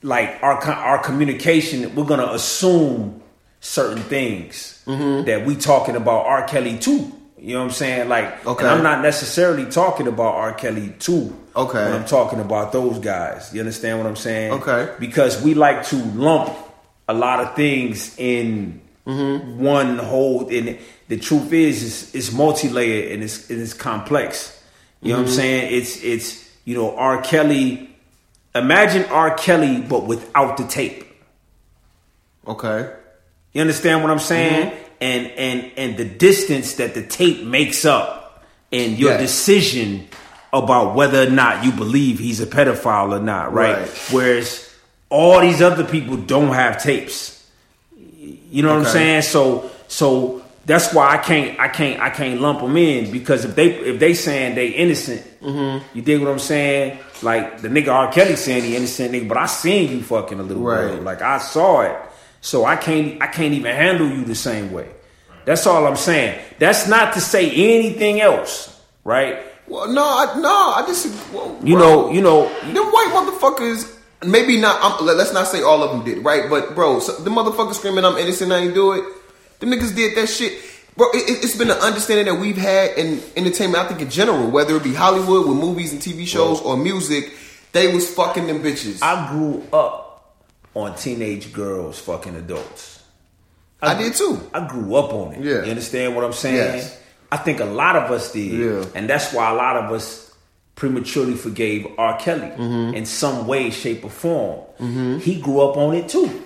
like 0.05 0.39
our 0.43 0.63
our 0.63 0.99
communication, 0.99 1.95
we're 1.95 2.05
gonna 2.05 2.33
assume 2.33 3.23
certain 3.61 4.03
things 4.03 4.83
mm-hmm. 4.87 5.25
that 5.25 5.47
we 5.47 5.57
talking 5.57 5.97
about 5.97 6.27
R. 6.27 6.47
Kelly 6.47 6.79
too. 6.79 7.11
You 7.39 7.55
know 7.55 7.61
what 7.61 7.65
I'm 7.67 7.71
saying? 7.73 8.09
Like, 8.09 8.47
Okay. 8.47 8.65
and 8.65 8.75
I'm 8.75 8.83
not 8.83 9.03
necessarily 9.03 9.67
talking 9.67 10.07
about 10.07 10.35
R. 10.35 10.53
Kelly 10.53 10.95
too. 10.99 11.35
Okay. 11.57 11.85
when 11.85 11.93
I'm 11.95 12.05
talking 12.05 12.41
about 12.41 12.73
those 12.73 12.99
guys. 12.99 13.53
You 13.55 13.61
understand 13.61 13.99
what 13.99 14.07
I'm 14.07 14.17
saying? 14.17 14.53
Okay. 14.53 14.91
because 14.99 15.43
we 15.43 15.55
like 15.55 15.85
to 15.87 15.97
lump 15.97 16.55
a 17.09 17.15
lot 17.15 17.41
of 17.41 17.55
things 17.55 18.15
in 18.19 18.81
mm-hmm. 19.07 19.63
one 19.63 19.99
whole. 19.99 20.49
And 20.49 20.79
the 21.09 21.17
truth 21.19 21.53
is, 21.53 21.83
it's, 21.83 22.15
it's 22.15 22.33
multi-layered 22.33 23.13
and 23.13 23.23
it's 23.23 23.49
and 23.49 23.61
it's 23.61 23.73
complex. 23.73 24.63
You 25.01 25.11
know 25.11 25.15
what 25.17 25.21
I'm 25.21 25.27
mm-hmm. 25.27 25.37
saying? 25.37 25.75
It's 25.75 26.03
it's 26.03 26.51
you 26.65 26.77
know 26.77 26.95
R. 26.95 27.23
Kelly. 27.23 27.94
Imagine 28.55 29.05
R. 29.07 29.35
Kelly, 29.35 29.81
but 29.81 30.07
without 30.07 30.57
the 30.57 30.65
tape. 30.65 31.05
Okay. 32.47 32.93
You 33.53 33.61
understand 33.61 34.03
what 34.03 34.11
I'm 34.11 34.19
saying? 34.19 34.71
Mm-hmm. 34.71 34.81
And 35.01 35.27
and 35.33 35.73
and 35.77 35.97
the 35.97 36.05
distance 36.05 36.75
that 36.75 36.95
the 36.95 37.05
tape 37.05 37.43
makes 37.45 37.85
up 37.85 38.45
and 38.73 38.99
your 38.99 39.13
Yes. 39.13 39.21
decision 39.21 40.09
about 40.53 40.95
whether 40.95 41.27
or 41.27 41.31
not 41.31 41.65
you 41.65 41.73
believe 41.73 42.19
he's 42.21 42.41
a 42.41 42.47
pedophile 42.47 43.13
or 43.13 43.21
not, 43.21 43.53
right? 43.53 43.79
Right. 43.79 43.89
Whereas 44.13 44.73
all 45.11 45.41
these 45.41 45.61
other 45.61 45.85
people 45.85 46.17
don't 46.17 46.55
have 46.55 46.81
tapes. 46.83 47.45
You 48.17 48.63
know 48.63 48.77
what 48.77 48.87
I'm 48.87 48.93
saying? 48.93 49.23
So 49.23 49.71
so 49.89 50.44
that's 50.67 50.93
why 50.95 51.11
I 51.15 51.19
can't 51.19 51.59
I 51.61 51.69
can't 51.69 52.01
I 52.01 52.11
can't 52.11 52.41
lump 52.41 52.61
them 52.61 52.77
in 52.77 53.11
because 53.13 53.45
if 53.45 53.55
they 53.55 53.71
if 53.75 53.99
they 54.01 54.15
saying 54.15 54.55
they 54.55 54.69
innocent, 54.69 55.23
Mm-hmm. 55.45 55.85
you 55.97 56.01
dig 56.03 56.21
what 56.23 56.31
I'm 56.31 56.39
saying? 56.39 56.99
Like 57.23 57.61
the 57.61 57.69
nigga 57.69 57.89
R. 57.93 58.11
Kelly 58.11 58.35
saying 58.37 58.65
he 58.65 58.77
innocent 58.77 59.13
nigga, 59.13 59.29
but 59.29 59.37
I 59.37 59.45
seen 59.47 59.91
you 59.91 60.03
fucking 60.03 60.41
a 60.41 60.43
little 60.43 60.63
Right. 60.63 60.89
girl. 60.93 61.03
Like 61.03 61.21
I 61.21 61.37
saw 61.39 61.83
it. 61.83 61.95
So 62.41 62.65
I 62.65 62.77
can't 62.77 63.21
I 63.23 63.27
can't 63.27 63.53
even 63.53 63.75
handle 63.77 64.09
you 64.09 64.25
the 64.25 64.35
same 64.35 64.73
way. 64.73 64.89
That's 65.45 65.67
all 65.67 65.87
I'm 65.87 65.97
saying. 65.97 66.41
That's 66.59 66.89
not 66.89 67.13
to 67.15 67.21
say 67.21 67.51
anything 67.51 68.21
else, 68.23 68.81
right? 69.05 69.39
Well, 69.69 69.89
no, 69.93 70.03
I, 70.03 70.39
no, 70.41 70.49
I 70.49 70.85
just 70.87 71.07
well, 71.33 71.59
You 71.63 71.77
bro, 71.77 71.85
know, 72.07 72.13
you 72.13 72.21
know, 72.23 72.49
them 72.73 72.85
white 72.93 73.11
motherfuckers. 73.13 73.91
Maybe 74.25 74.59
not. 74.59 75.03
Let- 75.03 75.17
let's 75.17 75.33
not 75.35 75.47
say 75.49 75.61
all 75.63 75.83
of 75.83 75.91
them 75.91 76.05
did, 76.05 76.25
right? 76.25 76.49
But 76.49 76.75
bro, 76.75 77.01
so, 77.01 77.13
the 77.17 77.29
motherfuckers 77.31 77.75
screaming, 77.75 78.05
"I'm 78.07 78.17
innocent, 78.17 78.53
I 78.53 78.59
ain't 78.61 78.75
do 78.75 78.93
it." 78.93 79.05
Them 79.61 79.71
niggas 79.71 79.95
did 79.95 80.17
that 80.17 80.27
shit, 80.29 80.61
bro. 80.97 81.07
It, 81.15 81.45
it's 81.45 81.57
been 81.57 81.71
an 81.71 81.79
understanding 81.79 82.27
that 82.27 82.41
we've 82.41 82.57
had 82.57 82.99
in 82.99 83.21
entertainment. 83.37 83.85
I 83.85 83.89
think 83.89 84.01
in 84.01 84.11
general, 84.11 84.51
whether 84.51 84.77
it 84.77 84.83
be 84.83 84.95
Hollywood 84.95 85.49
with 85.49 85.57
movies 85.57 85.93
and 85.93 86.01
TV 86.03 86.27
shows 86.27 86.61
or 86.61 86.77
music, 86.77 87.33
they 87.73 87.93
was 87.93 88.13
fucking 88.15 88.47
them 88.47 88.63
bitches. 88.63 89.03
I, 89.03 89.27
I 89.27 89.31
grew 89.31 89.65
up 89.73 90.35
on 90.75 90.95
teenage 90.97 91.53
girls 91.53 91.99
fucking 92.01 92.35
adults. 92.37 93.03
I 93.83 93.95
did 93.95 94.15
too. 94.15 94.41
I 94.55 94.67
grew 94.67 94.95
up 94.95 95.13
on 95.13 95.35
it. 95.35 95.45
Yeah. 95.45 95.63
You 95.65 95.71
understand 95.71 96.15
what 96.17 96.25
I'm 96.25 96.33
saying? 96.33 96.57
Yes. 96.79 97.01
I 97.31 97.37
think 97.37 97.61
a 97.61 97.65
lot 97.67 97.97
of 97.97 98.11
us 98.11 98.33
did. 98.33 98.53
Yeah. 98.53 98.85
And 98.95 99.09
that's 99.11 99.33
why 99.33 99.51
a 99.51 99.55
lot 99.55 99.77
of 99.77 99.91
us 99.93 100.35
prematurely 100.75 101.35
forgave 101.35 101.87
R. 101.99 102.19
Kelly 102.19 102.49
Mm-hmm. 102.49 102.95
in 102.95 103.05
some 103.07 103.47
way, 103.47 103.71
shape, 103.71 104.05
or 104.05 104.11
form. 104.11 105.21
He 105.21 105.41
grew 105.41 105.61
up 105.61 105.77
on 105.77 105.95
it 105.95 106.09
too. 106.09 106.43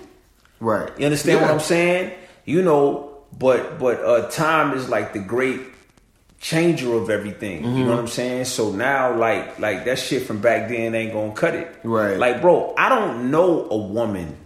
Right. 0.60 0.90
You 0.98 1.04
understand 1.06 1.40
what 1.40 1.50
I'm 1.50 1.60
saying? 1.60 2.12
You 2.48 2.62
know, 2.62 3.10
but 3.38 3.78
but 3.78 4.00
uh 4.02 4.28
time 4.30 4.76
is 4.76 4.88
like 4.88 5.12
the 5.12 5.18
great 5.20 5.60
changer 6.40 6.94
of 6.94 7.10
everything. 7.10 7.62
You 7.64 7.68
Mm-hmm. 7.68 7.84
know 7.84 7.90
what 7.90 7.98
I'm 8.00 8.06
saying? 8.08 8.44
So 8.46 8.70
now 8.72 9.14
like 9.16 9.58
like 9.58 9.84
that 9.84 9.98
shit 9.98 10.22
from 10.22 10.40
back 10.40 10.68
then 10.68 10.94
ain't 10.94 11.12
gonna 11.12 11.32
cut 11.34 11.54
it. 11.54 11.68
Right. 11.82 12.16
Like 12.16 12.40
bro, 12.40 12.74
I 12.78 12.88
don't 12.88 13.30
know 13.30 13.68
a 13.70 13.76
woman 13.76 14.36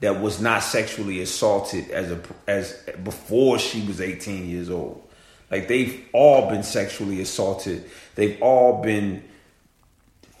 that 0.00 0.20
was 0.20 0.40
not 0.40 0.62
sexually 0.62 1.20
assaulted 1.20 1.90
as 1.90 2.10
a 2.12 2.20
as 2.46 2.72
before 3.02 3.58
she 3.58 3.82
was 3.86 4.00
18 4.00 4.48
years 4.48 4.70
old. 4.70 5.02
Like 5.50 5.68
they've 5.68 6.02
all 6.12 6.48
been 6.48 6.62
sexually 6.62 7.20
assaulted. 7.20 7.84
They've 8.14 8.40
all 8.42 8.82
been 8.82 9.22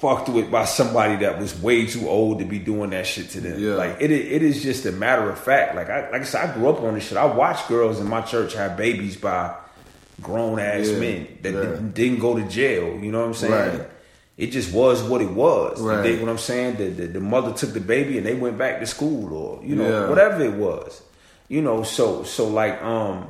fucked 0.04 0.28
with 0.28 0.50
by 0.50 0.64
somebody 0.66 1.16
that 1.24 1.38
was 1.38 1.58
way 1.60 1.86
too 1.86 2.08
old 2.08 2.38
to 2.40 2.44
be 2.44 2.58
doing 2.58 2.90
that 2.90 3.06
shit 3.06 3.30
to 3.30 3.40
them. 3.40 3.58
Yeah. 3.58 3.74
Like 3.74 3.96
it, 4.00 4.10
it 4.10 4.42
is 4.42 4.62
just 4.62 4.84
a 4.86 4.92
matter 4.92 5.30
of 5.30 5.38
fact. 5.38 5.74
Like 5.74 5.88
I, 5.88 6.10
like 6.10 6.20
I 6.20 6.24
said, 6.24 6.50
I 6.50 6.54
grew 6.54 6.68
up 6.68 6.80
on 6.82 6.94
this 6.94 7.08
shit. 7.08 7.16
I 7.16 7.24
watched 7.24 7.68
girls 7.68 8.00
in 8.00 8.06
my 8.08 8.20
church 8.20 8.54
have 8.54 8.76
babies 8.76 9.16
by 9.16 9.54
grown 10.20 10.58
ass 10.60 10.88
Yeah. 10.90 10.98
men 10.98 11.38
that 11.42 11.52
Yeah. 11.54 11.60
didn't, 11.60 11.94
didn't 11.94 12.18
go 12.20 12.36
to 12.36 12.42
jail. 12.48 12.98
You 13.02 13.10
know 13.12 13.20
what 13.20 13.28
I'm 13.28 13.34
saying? 13.34 13.78
Right. 13.78 13.88
It 14.36 14.48
just 14.48 14.72
was 14.74 15.02
what 15.02 15.20
it 15.22 15.30
was. 15.30 15.80
You 15.80 15.88
Right. 15.88 16.02
dig 16.02 16.20
what 16.20 16.28
I'm 16.28 16.38
saying? 16.38 16.76
The, 16.76 16.88
the 16.90 17.06
the 17.06 17.20
mother 17.20 17.52
took 17.52 17.72
the 17.72 17.80
baby 17.80 18.18
and 18.18 18.26
they 18.26 18.34
went 18.34 18.58
back 18.58 18.80
to 18.80 18.86
school 18.86 19.32
or 19.32 19.64
you 19.64 19.74
know 19.76 20.08
whatever 20.10 20.42
it 20.44 20.54
was. 20.54 21.00
You 21.48 21.62
know, 21.62 21.82
so 21.84 22.24
so 22.24 22.48
like 22.48 22.82
um, 22.82 23.28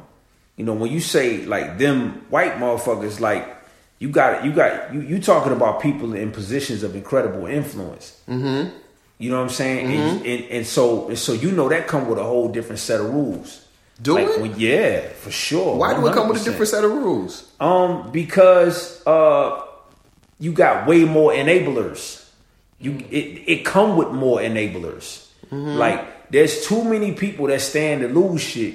you 0.57 0.64
know 0.64 0.72
when 0.75 0.91
you 0.91 1.01
say 1.01 1.45
like 1.45 1.79
them 1.79 2.25
white 2.31 2.55
motherfuckers 2.57 3.20
like 3.20 3.53
you 4.05 4.11
got 4.11 4.44
you 4.44 4.52
got 4.52 4.92
you 4.92 5.00
you 5.00 5.18
talking 5.18 5.52
about 5.52 5.80
people 5.80 6.12
in 6.12 6.30
positions 6.30 6.82
of 6.82 6.94
incredible 6.94 7.46
influence. 7.46 8.20
Mm-hmm. 8.28 8.68
You 9.16 9.30
know 9.30 9.38
what 9.38 9.44
I'm 9.44 9.48
saying? 9.48 9.86
And, 9.96 10.26
and, 10.26 10.44
and 10.50 10.66
so 10.66 11.09
and 11.09 11.18
so 11.18 11.32
you 11.32 11.50
know 11.52 11.70
that 11.70 11.86
come 11.88 12.07
with 12.07 12.18
a 12.18 12.22
whole 12.22 12.48
different 12.52 12.80
set 12.80 13.00
of 13.00 13.09
rules. 13.14 13.64
Do 14.02 14.14
Like, 14.14 14.28
it? 14.28 14.40
when- 14.42 14.59
yeah, 14.61 15.09
for 15.09 15.30
sure. 15.30 15.76
Why 15.76 15.94
do 15.94 16.07
it 16.07 16.12
come 16.12 16.28
with 16.28 16.42
a 16.42 16.44
different 16.44 16.68
set 16.68 16.84
of 16.84 16.90
rules? 16.90 17.50
Um, 17.61 18.11
because 18.12 19.00
uh, 19.07 19.62
you 20.38 20.52
got 20.52 20.86
way 20.86 21.05
more 21.05 21.32
enablers. 21.32 22.28
You 22.78 22.98
it 23.11 23.26
it 23.52 23.64
come 23.64 23.96
with 23.96 24.11
more 24.11 24.40
enablers. 24.40 25.28
Mm-hmm. 25.46 25.78
Like 25.78 26.30
there's 26.30 26.66
too 26.66 26.84
many 26.84 27.12
people 27.12 27.46
that 27.46 27.62
stand 27.62 28.02
to 28.02 28.09
lose 28.09 28.42
shit 28.42 28.74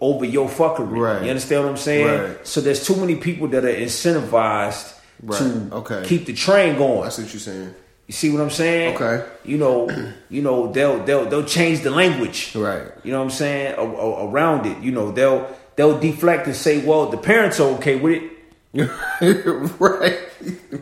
over 0.00 0.24
your 0.24 0.48
fuckery. 0.48 0.90
Right. 0.96 1.22
You 1.22 1.30
understand 1.30 1.64
what 1.64 1.70
I'm 1.70 1.76
saying? 1.76 2.06
Right. 2.36 2.46
So 2.46 2.60
there's 2.60 2.84
too 2.86 2.96
many 2.96 3.16
people 3.16 3.48
that 3.48 3.64
are 3.64 3.68
incentivized 3.74 4.92
Right. 5.22 5.38
to 5.38 5.68
Okay. 5.72 6.02
keep 6.04 6.26
the 6.26 6.34
train 6.34 6.76
going. 6.76 7.02
That's 7.04 7.16
what 7.18 7.32
you're 7.32 7.40
saying. 7.40 7.74
You 8.06 8.12
see 8.12 8.30
what 8.30 8.42
I'm 8.42 8.50
saying? 8.50 8.94
Okay. 8.96 9.24
You 9.44 9.56
know, 9.56 9.88
you 10.28 10.42
know 10.42 10.70
they'll 10.70 11.02
they'll 11.04 11.24
they'll 11.24 11.44
change 11.44 11.80
the 11.80 11.90
language. 11.90 12.52
Right. 12.54 12.82
You 13.02 13.12
know 13.12 13.18
what 13.18 13.24
I'm 13.24 13.30
saying? 13.30 13.74
A- 13.78 13.80
a- 13.80 14.28
around 14.28 14.66
it. 14.66 14.78
You 14.82 14.92
know 14.92 15.10
they'll 15.12 15.48
they'll 15.76 15.98
deflect 15.98 16.46
and 16.46 16.54
say, 16.54 16.84
well, 16.84 17.06
the 17.08 17.16
parents 17.16 17.58
are 17.60 17.70
okay 17.78 17.96
with 17.96 18.22
it. 18.22 18.32
right. 19.80 20.18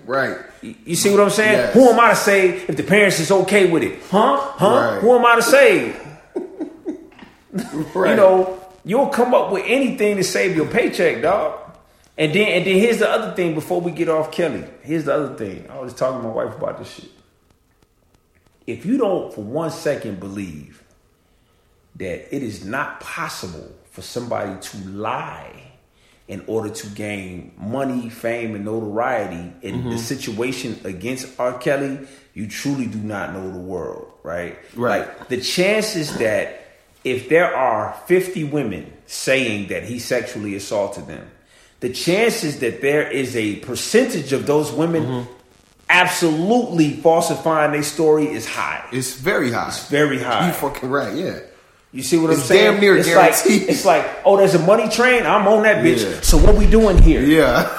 Right. 0.05 0.37
You- 0.63 0.97
see 0.97 1.11
what 1.13 1.21
I'm 1.21 1.31
saying? 1.31 1.53
Yes. 1.59 1.75
Who 1.75 1.89
am 1.91 2.01
I 2.01 2.11
to 2.11 2.17
say 2.17 2.49
if 2.67 2.77
the 2.77 2.83
parents 2.83 3.21
is 3.21 3.31
okay 3.31 3.71
with 3.71 3.85
it? 3.85 4.01
Huh? 4.11 4.37
Huh? 4.37 4.67
Right. 4.95 5.01
Who 5.01 5.15
am 5.17 5.25
I 5.25 5.37
to 5.37 5.43
say? 5.43 5.95
Right. 7.95 8.11
You 8.11 8.17
know, 8.17 8.59
you'll 8.85 9.09
come 9.09 9.35
up 9.35 9.51
with 9.51 9.65
anything 9.67 10.17
to 10.17 10.25
save 10.25 10.57
your 10.57 10.67
paycheck, 10.67 11.23
dog. 11.23 11.61
And 12.17 12.33
then 12.33 12.49
and 12.49 12.67
then 12.67 12.77
here's 12.77 12.99
the 12.99 13.11
other 13.11 13.35
thing 13.35 13.55
before 13.55 13.81
we 13.81 13.91
get 13.91 14.09
off 14.09 14.31
Kelly. 14.31 14.65
Here's 14.83 15.05
the 15.05 15.15
other 15.15 15.35
thing. 15.35 15.69
I 15.69 15.81
was 15.81 15.95
talking 15.95 16.23
to 16.23 16.29
my 16.29 16.35
wife 16.35 16.57
about 16.57 16.79
this 16.79 16.93
shit. 16.93 17.11
If 18.67 18.87
you 18.87 18.97
don't 18.97 19.35
for 19.35 19.43
one 19.43 19.71
second 19.71 20.21
believe 20.21 20.83
that 21.97 22.35
it 22.35 22.43
is 22.43 22.65
not 22.65 23.01
possible 23.01 23.71
for 23.91 24.03
somebody 24.03 24.61
to 24.61 24.77
lie 24.89 25.73
in 26.27 26.43
order 26.47 26.71
to 26.71 26.87
gain 26.89 27.53
money, 27.59 28.09
fame, 28.09 28.55
and 28.55 28.65
notoriety 28.65 29.53
in 29.63 29.85
the 29.85 29.91
mm-hmm. 29.91 29.97
situation 29.99 30.81
against 30.85 31.39
R. 31.39 31.59
Kelly, 31.59 31.99
you 32.33 32.49
truly 32.49 32.87
do 32.87 32.99
not 32.99 33.35
know 33.35 33.51
the 33.51 33.59
world, 33.59 34.11
right? 34.23 34.59
Right. 34.75 35.07
Like 35.07 35.29
the 35.29 35.41
chances 35.41 36.17
that 36.19 36.64
if 37.05 37.29
there 37.29 37.55
are 37.55 37.95
50 38.07 38.45
women 38.45 38.93
saying 39.07 39.69
that 39.69 39.85
he 39.85 39.99
sexually 39.99 40.57
assaulted 40.57 41.07
them, 41.07 41.31
the 41.81 41.91
chances 41.91 42.61
that 42.61 42.81
there 42.81 43.09
is 43.11 43.37
a 43.37 43.57
percentage 43.57 44.33
of 44.33 44.47
those 44.47 44.73
women 44.73 45.03
mm-hmm. 45.03 45.33
absolutely 45.91 46.93
falsifying 46.95 47.73
their 47.73 47.83
story 47.83 48.27
is 48.27 48.49
high. 48.49 48.83
It's 48.91 49.15
very 49.15 49.53
high. 49.53 49.69
It's 49.69 49.89
very 49.89 50.19
high. 50.19 50.47
You 50.47 50.53
fucking 50.55 50.89
right, 50.89 51.15
yeah. 51.15 51.41
You 51.93 52.03
see 52.03 52.17
what 52.17 52.31
I'm 52.31 52.39
It's 52.39 52.47
saying? 52.47 52.73
damn 52.73 52.81
near 52.81 52.97
it's 52.97 53.15
like 53.15 53.33
guaranteed. 53.35 53.69
it's 53.69 53.85
like, 53.85 54.05
oh, 54.25 54.37
there's 54.37 54.55
a 54.55 54.59
money 54.59 54.89
train. 54.89 55.27
I'm 55.27 55.47
on 55.47 55.63
that 55.63 55.85
bitch. 55.85 56.03
Yeah. 56.03 56.21
So 56.23 56.39
what 56.39 56.57
we 56.57 56.67
doing 56.67 57.01
here? 57.01 57.23
Yeah. 57.23 57.71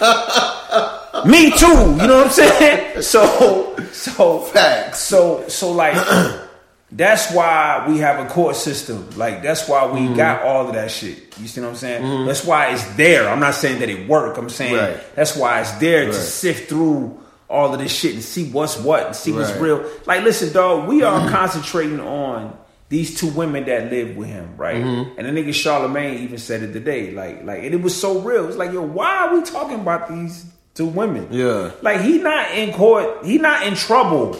Me 1.26 1.50
too. 1.50 1.66
You 1.66 2.06
know 2.08 2.16
what 2.16 2.26
I'm 2.26 2.30
saying? 2.30 3.02
So 3.02 3.76
so 3.92 4.40
Facts. 4.40 5.00
So 5.00 5.46
so 5.48 5.70
like 5.70 5.94
that's 6.92 7.32
why 7.32 7.84
we 7.88 7.98
have 7.98 8.24
a 8.24 8.28
court 8.28 8.56
system. 8.56 9.08
Like 9.16 9.42
that's 9.42 9.68
why 9.68 9.86
we 9.86 10.00
Mm-hmm. 10.00 10.14
got 10.16 10.42
all 10.42 10.66
of 10.68 10.74
that 10.74 10.90
shit. 10.90 11.38
You 11.38 11.46
see 11.48 11.60
what 11.60 11.68
I'm 11.70 11.76
saying? 11.76 12.26
That's 12.26 12.44
why 12.44 12.72
it's 12.72 12.84
there. 12.96 13.28
I'm 13.28 13.40
not 13.40 13.54
saying 13.54 13.78
that 13.80 13.88
it 13.88 14.08
work. 14.08 14.36
I'm 14.36 14.50
saying 14.50 14.74
Right. 14.76 15.14
that's 15.14 15.36
why 15.36 15.60
it's 15.60 15.70
there 15.72 16.06
to 16.06 16.12
sift 16.12 16.68
through 16.68 17.18
all 17.48 17.72
of 17.72 17.80
this 17.80 17.92
shit 17.92 18.14
and 18.14 18.22
see 18.22 18.50
what's 18.50 18.76
what 18.78 19.06
and 19.06 19.16
see 19.16 19.32
what's 19.32 19.50
Right. 19.52 19.60
real. 19.60 19.84
Like 20.06 20.24
listen, 20.24 20.52
dog, 20.52 20.88
we 20.88 21.02
are 21.02 21.28
concentrating 21.30 22.00
on 22.00 22.56
these 22.88 23.18
two 23.18 23.28
women 23.28 23.64
that 23.66 23.88
live 23.90 24.16
with 24.16 24.26
him, 24.28 24.54
right? 24.56 24.76
Mm-hmm. 24.82 25.18
And 25.20 25.28
the 25.36 25.42
nigga 25.42 25.54
Charlemagne 25.54 26.24
even 26.24 26.38
said 26.38 26.62
it 26.64 26.72
today, 26.72 27.12
like, 27.12 27.44
like, 27.44 27.62
and 27.62 27.72
it 27.72 27.80
was 27.80 27.94
so 27.98 28.18
real. 28.20 28.48
It's 28.48 28.56
like, 28.56 28.72
yo, 28.72 28.82
why 28.82 29.28
are 29.28 29.34
we 29.36 29.42
talking 29.42 29.78
about 29.80 30.08
these 30.08 30.44
two 30.74 30.86
women? 30.86 31.28
Yeah. 31.30 31.70
like 31.82 32.00
he 32.00 32.18
not 32.18 32.50
in 32.50 32.72
court, 32.72 33.24
he 33.24 33.38
not 33.38 33.64
in 33.64 33.74
trouble 33.76 34.36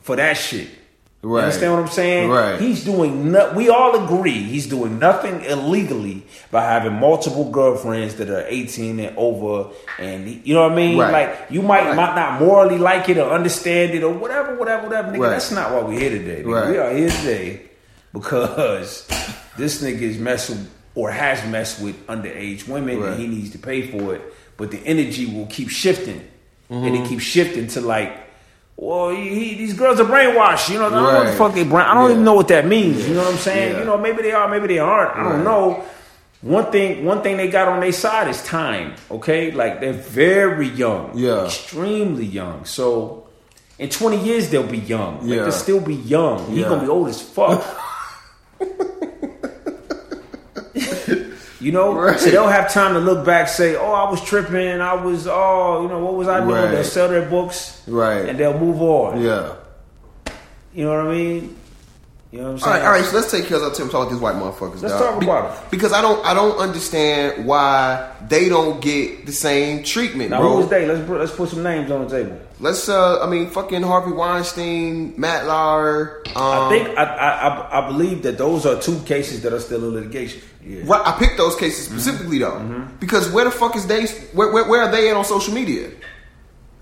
for 0.00 0.16
that 0.16 0.36
shit. 0.36 0.68
You 1.24 1.36
understand 1.36 1.72
what 1.72 1.80
I'm 1.82 1.88
saying? 1.88 2.30
Right. 2.30 2.60
He's 2.60 2.84
doing. 2.84 3.30
No, 3.30 3.52
we 3.52 3.68
all 3.68 4.04
agree 4.04 4.42
he's 4.42 4.66
doing 4.66 4.98
nothing 4.98 5.42
illegally 5.44 6.24
by 6.50 6.62
having 6.64 6.94
multiple 6.94 7.48
girlfriends 7.48 8.16
that 8.16 8.28
are 8.28 8.44
18 8.48 8.98
and 8.98 9.16
over, 9.16 9.70
and 10.00 10.26
he- 10.26 10.40
you 10.42 10.54
know 10.54 10.62
what 10.64 10.72
I 10.72 10.74
mean. 10.74 10.98
Right. 10.98 11.12
Like 11.12 11.38
you 11.50 11.62
might 11.62 11.86
Right. 11.86 11.94
might 11.94 12.16
not 12.16 12.40
morally 12.40 12.76
like 12.76 13.08
it 13.08 13.18
or 13.18 13.30
understand 13.30 13.94
it 13.94 14.02
or 14.02 14.12
whatever, 14.12 14.56
whatever, 14.56 14.88
whatever. 14.88 15.12
Nigga, 15.12 15.20
Right. 15.20 15.30
that's 15.30 15.52
not 15.52 15.70
why 15.72 15.82
we're 15.82 16.00
here 16.00 16.10
today. 16.10 16.42
nigga. 16.42 16.52
Right. 16.60 16.70
We 16.70 16.78
are 16.78 16.90
here 16.92 17.08
today 17.10 17.60
because 18.12 19.06
this 19.56 19.80
nigga 19.82 20.02
is 20.02 20.18
messing 20.18 20.66
or 20.94 21.10
has 21.10 21.44
messed 21.50 21.80
with 21.80 22.04
underage 22.08 22.66
women, 22.68 22.98
Right. 23.00 23.10
and 23.12 23.20
he 23.20 23.26
needs 23.28 23.50
to 23.50 23.58
pay 23.58 23.82
for 23.82 24.14
it. 24.16 24.22
But 24.56 24.72
the 24.72 24.80
energy 24.84 25.26
will 25.26 25.46
keep 25.46 25.68
shifting, 25.70 26.20
and 26.68 26.84
Mm-hmm. 26.84 27.04
it 27.04 27.08
keeps 27.08 27.22
shifting 27.22 27.68
to 27.68 27.80
like 27.80 28.12
well, 28.76 29.10
he, 29.10 29.28
he, 29.28 29.54
these 29.54 29.74
girls 29.74 30.00
are 30.00 30.04
brainwashed. 30.04 30.70
You 30.70 30.78
know, 30.78 30.86
I 30.86 30.90
don't 30.90 31.02
know 31.02 31.14
what 31.18 31.26
the 31.26 31.32
fuck 31.32 31.54
they 31.54 31.64
brain. 31.64 31.86
I 31.86 31.94
don't 31.94 32.06
Yeah. 32.06 32.12
even 32.12 32.24
know 32.24 32.34
what 32.34 32.48
that 32.48 32.66
means. 32.66 33.06
You 33.08 33.14
know 33.14 33.22
what 33.24 33.32
I'm 33.32 33.38
saying? 33.38 33.72
Yeah. 33.72 33.78
You 33.80 33.84
know, 33.84 33.98
maybe 33.98 34.22
they 34.22 34.32
are, 34.32 34.48
maybe 34.48 34.66
they 34.66 34.78
aren't. 34.78 35.16
I 35.16 35.22
don't 35.28 35.44
know. 35.44 35.84
One 36.40 36.72
thing, 36.72 37.04
one 37.04 37.22
thing 37.22 37.36
they 37.36 37.48
got 37.48 37.68
on 37.68 37.80
their 37.80 37.92
side 37.92 38.28
is 38.28 38.42
time. 38.44 38.94
Okay, 39.10 39.52
like 39.52 39.80
they're 39.80 39.92
very 39.92 40.68
young, 40.68 41.12
Yeah. 41.14 41.44
extremely 41.44 42.24
young. 42.26 42.64
So 42.64 43.28
in 43.78 43.88
20 43.90 44.16
years 44.18 44.50
they'll 44.50 44.66
be 44.66 44.78
young. 44.78 45.20
Like, 45.20 45.28
Yeah. 45.28 45.42
they'll 45.44 45.52
still 45.52 45.80
be 45.80 45.94
young. 45.94 46.50
He's 46.50 46.64
gonna 46.64 46.82
be 46.82 46.88
old 46.88 47.08
as 47.08 47.22
fuck. 47.22 47.62
You 51.62 51.70
know, 51.72 51.94
Right. 51.94 52.18
so 52.18 52.30
they'll 52.30 52.48
have 52.48 52.72
time 52.72 52.94
to 52.94 53.00
look 53.00 53.24
back, 53.24 53.46
say, 53.48 53.76
"Oh, 53.76 53.92
I 53.92 54.10
was 54.10 54.20
tripping. 54.22 54.80
I 54.80 54.94
was, 54.94 55.28
oh, 55.30 55.82
you 55.82 55.88
know, 55.88 56.00
what 56.00 56.14
was 56.14 56.26
I 56.28 56.40
doing?" 56.40 56.50
Right. 56.54 56.70
They'll 56.72 56.82
sell 56.84 57.08
their 57.08 57.22
books, 57.28 57.80
Right. 57.86 58.28
and 58.28 58.38
they'll 58.38 58.58
move 58.58 58.82
on. 58.82 59.20
Yeah. 59.20 59.52
You 60.74 60.84
know 60.86 60.96
what 61.04 61.06
I 61.06 61.10
mean? 61.14 61.56
You 62.32 62.38
know 62.38 62.44
what 62.44 62.50
I'm 62.52 62.58
saying? 62.60 62.72
right, 62.76 62.82
all 62.86 62.92
right. 62.92 63.04
So 63.04 63.14
let's 63.16 63.30
take 63.30 63.44
care 63.44 63.62
of 63.62 63.74
Tim 63.74 63.90
talk 63.90 64.08
these 64.10 64.18
white 64.18 64.36
motherfuckers. 64.36 64.80
Let's 64.80 64.94
dog. 64.94 65.00
talk 65.12 65.20
Be- 65.20 65.26
about 65.26 65.54
it. 65.64 65.70
because 65.70 65.92
I 65.92 66.00
don't, 66.00 66.24
I 66.24 66.32
don't 66.32 66.56
understand 66.58 67.44
why 67.44 68.10
they 68.26 68.48
don't 68.48 68.80
get 68.80 69.26
the 69.26 69.32
same 69.32 69.84
treatment, 69.84 70.30
Now, 70.30 70.40
bro. 70.40 70.52
who 70.52 70.56
was 70.60 70.68
they? 70.70 70.86
Let's 70.86 71.06
put, 71.06 71.20
let's 71.20 71.32
put 71.36 71.50
some 71.50 71.62
names 71.62 71.90
on 71.90 72.08
the 72.08 72.10
table. 72.22 72.40
Let's, 72.58 72.88
uh, 72.88 73.22
I 73.22 73.28
mean, 73.28 73.50
fucking 73.50 73.82
Harvey 73.82 74.12
Weinstein, 74.12 75.12
Matt 75.20 75.46
Lauer. 75.46 76.22
Um, 76.28 76.36
I 76.36 76.68
think 76.70 76.98
I, 76.98 77.04
I 77.04 77.48
I 77.48 77.84
I 77.84 77.88
believe 77.88 78.22
that 78.22 78.38
those 78.38 78.64
are 78.64 78.80
two 78.80 78.98
cases 79.00 79.42
that 79.42 79.52
are 79.52 79.60
still 79.60 79.84
in 79.84 79.92
litigation. 79.94 80.40
Yeah. 80.64 80.82
Right, 80.86 81.02
I 81.06 81.18
picked 81.18 81.36
those 81.36 81.56
cases 81.56 81.84
specifically 81.84 82.38
though, 82.38 82.86
because 82.98 83.30
where 83.30 83.44
the 83.44 83.50
fuck 83.50 83.76
is 83.76 83.86
they? 83.86 84.06
Where, 84.32 84.50
where, 84.52 84.66
where 84.70 84.82
are 84.82 84.90
they 84.90 85.10
at 85.10 85.16
on 85.16 85.24
social 85.26 85.52
media? 85.52 85.90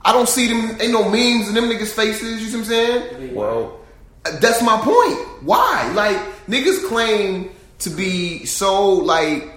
I 0.05 0.12
don't 0.12 0.28
see 0.28 0.46
them. 0.46 0.80
Ain't 0.80 0.92
no 0.92 1.05
memes 1.11 1.48
in 1.48 1.55
them 1.55 1.64
niggas' 1.64 1.88
faces. 1.88 2.40
You 2.40 2.46
see 2.48 2.57
what 2.57 2.61
I'm 2.61 2.64
saying? 2.66 3.34
Well, 3.34 3.80
That's 4.25 4.62
my 4.62 4.79
point. 4.81 5.43
Why? 5.43 5.91
Like 5.95 6.16
niggas 6.47 6.87
claim 6.87 7.51
to 7.81 7.91
be 7.91 8.45
so 8.45 8.93
like 8.93 9.49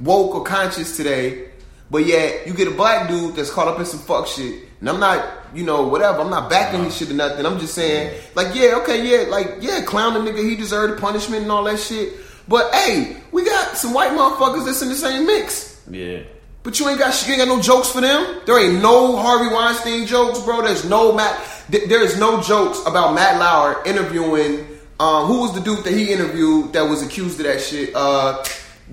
woke 0.00 0.34
or 0.34 0.44
conscious 0.44 0.96
today, 0.96 1.48
but 1.90 2.06
yet 2.06 2.46
you 2.46 2.54
get 2.54 2.68
a 2.68 2.70
black 2.70 3.08
dude 3.08 3.36
that's 3.36 3.50
caught 3.50 3.68
up 3.68 3.78
in 3.78 3.86
some 3.86 4.00
fuck 4.00 4.26
shit. 4.26 4.62
And 4.80 4.88
I'm 4.88 5.00
not, 5.00 5.26
you 5.54 5.64
know, 5.64 5.86
whatever. 5.86 6.20
I'm 6.20 6.30
not 6.30 6.50
backing 6.50 6.84
his 6.84 6.96
shit 6.96 7.10
or 7.10 7.14
nothing. 7.14 7.46
I'm 7.46 7.58
just 7.58 7.74
saying, 7.74 8.20
like, 8.34 8.54
yeah, 8.54 8.76
okay, 8.82 9.06
yeah, 9.06 9.28
like, 9.30 9.56
yeah, 9.60 9.80
clown 9.82 10.12
the 10.12 10.30
nigga. 10.30 10.46
He 10.48 10.54
deserved 10.54 11.00
punishment 11.00 11.42
and 11.42 11.52
all 11.52 11.64
that 11.64 11.78
shit. 11.78 12.12
But 12.48 12.72
hey, 12.74 13.16
we 13.32 13.44
got 13.44 13.76
some 13.76 13.92
white 13.94 14.10
motherfuckers 14.10 14.66
that's 14.66 14.82
in 14.82 14.88
the 14.90 14.94
same 14.94 15.26
mix. 15.26 15.82
yeah. 15.90 16.22
But 16.66 16.80
you 16.80 16.88
ain't 16.88 16.98
got 16.98 17.14
you 17.28 17.32
ain't 17.34 17.38
got 17.46 17.48
no 17.56 17.62
jokes 17.62 17.90
for 17.90 18.00
them. 18.00 18.40
There 18.44 18.58
ain't 18.58 18.82
no 18.82 19.16
Harvey 19.16 19.54
Weinstein 19.54 20.04
jokes, 20.04 20.40
bro. 20.40 20.62
There's 20.62 20.84
no 20.84 21.12
Matt. 21.12 21.38
th- 21.70 21.88
There 21.88 22.02
is 22.02 22.18
no 22.18 22.42
jokes 22.42 22.80
about 22.86 23.14
Matt 23.14 23.38
Lauer 23.38 23.80
interviewing. 23.86 24.66
Um, 24.98 25.26
who 25.26 25.42
was 25.42 25.54
the 25.54 25.60
dude 25.60 25.84
that 25.84 25.92
he 25.94 26.10
interviewed 26.12 26.72
that 26.72 26.82
was 26.82 27.02
accused 27.04 27.38
of 27.38 27.46
that 27.46 27.60
shit? 27.60 27.94
Uh, 27.94 28.42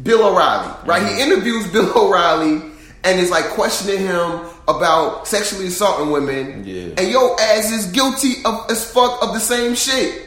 Bill 0.04 0.22
O'Reilly, 0.28 0.72
right? 0.86 1.02
He 1.02 1.20
interviews 1.20 1.66
Bill 1.72 1.92
O'Reilly 1.98 2.62
and 3.04 3.20
is 3.20 3.32
like 3.32 3.46
questioning 3.46 4.00
him 4.06 4.42
about 4.68 5.28
sexually 5.28 5.66
assaulting 5.68 6.12
women. 6.12 6.64
Yeah. 6.68 6.90
And 6.98 7.10
your 7.10 7.40
ass 7.42 7.72
is 7.72 7.88
guilty 7.88 8.34
of 8.46 8.70
as 8.70 8.86
fuck 8.92 9.24
of 9.24 9.34
the 9.34 9.40
same 9.40 9.74
shit. 9.74 10.22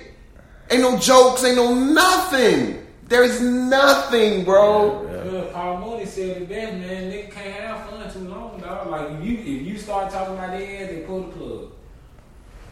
Ain't 0.70 0.82
no 0.82 0.98
jokes. 0.98 1.44
Ain't 1.44 1.56
no 1.56 1.72
nothing. 1.74 2.84
There 3.08 3.22
is 3.22 3.40
nothing, 3.40 4.42
bro. 4.44 5.02
Look, 5.02 5.10
Paul 5.66 5.80
Mooney 5.80 6.06
said 6.06 6.42
it 6.42 6.48
best, 6.48 6.74
man. 6.74 7.10
Nigga 7.10 7.28
can't 7.28 7.54
have 7.54 7.90
fun 7.90 8.12
too 8.12 8.28
long, 8.28 8.60
dog. 8.60 8.86
Like 8.86 9.10
if 9.10 9.24
you 9.24 9.32
if 9.38 9.66
you 9.66 9.76
start 9.76 10.12
talking 10.12 10.34
about 10.34 10.56
their 10.56 10.84
ass, 10.84 10.90
they 10.90 11.00
pull 11.00 11.22
the 11.22 11.32
plug. 11.32 11.72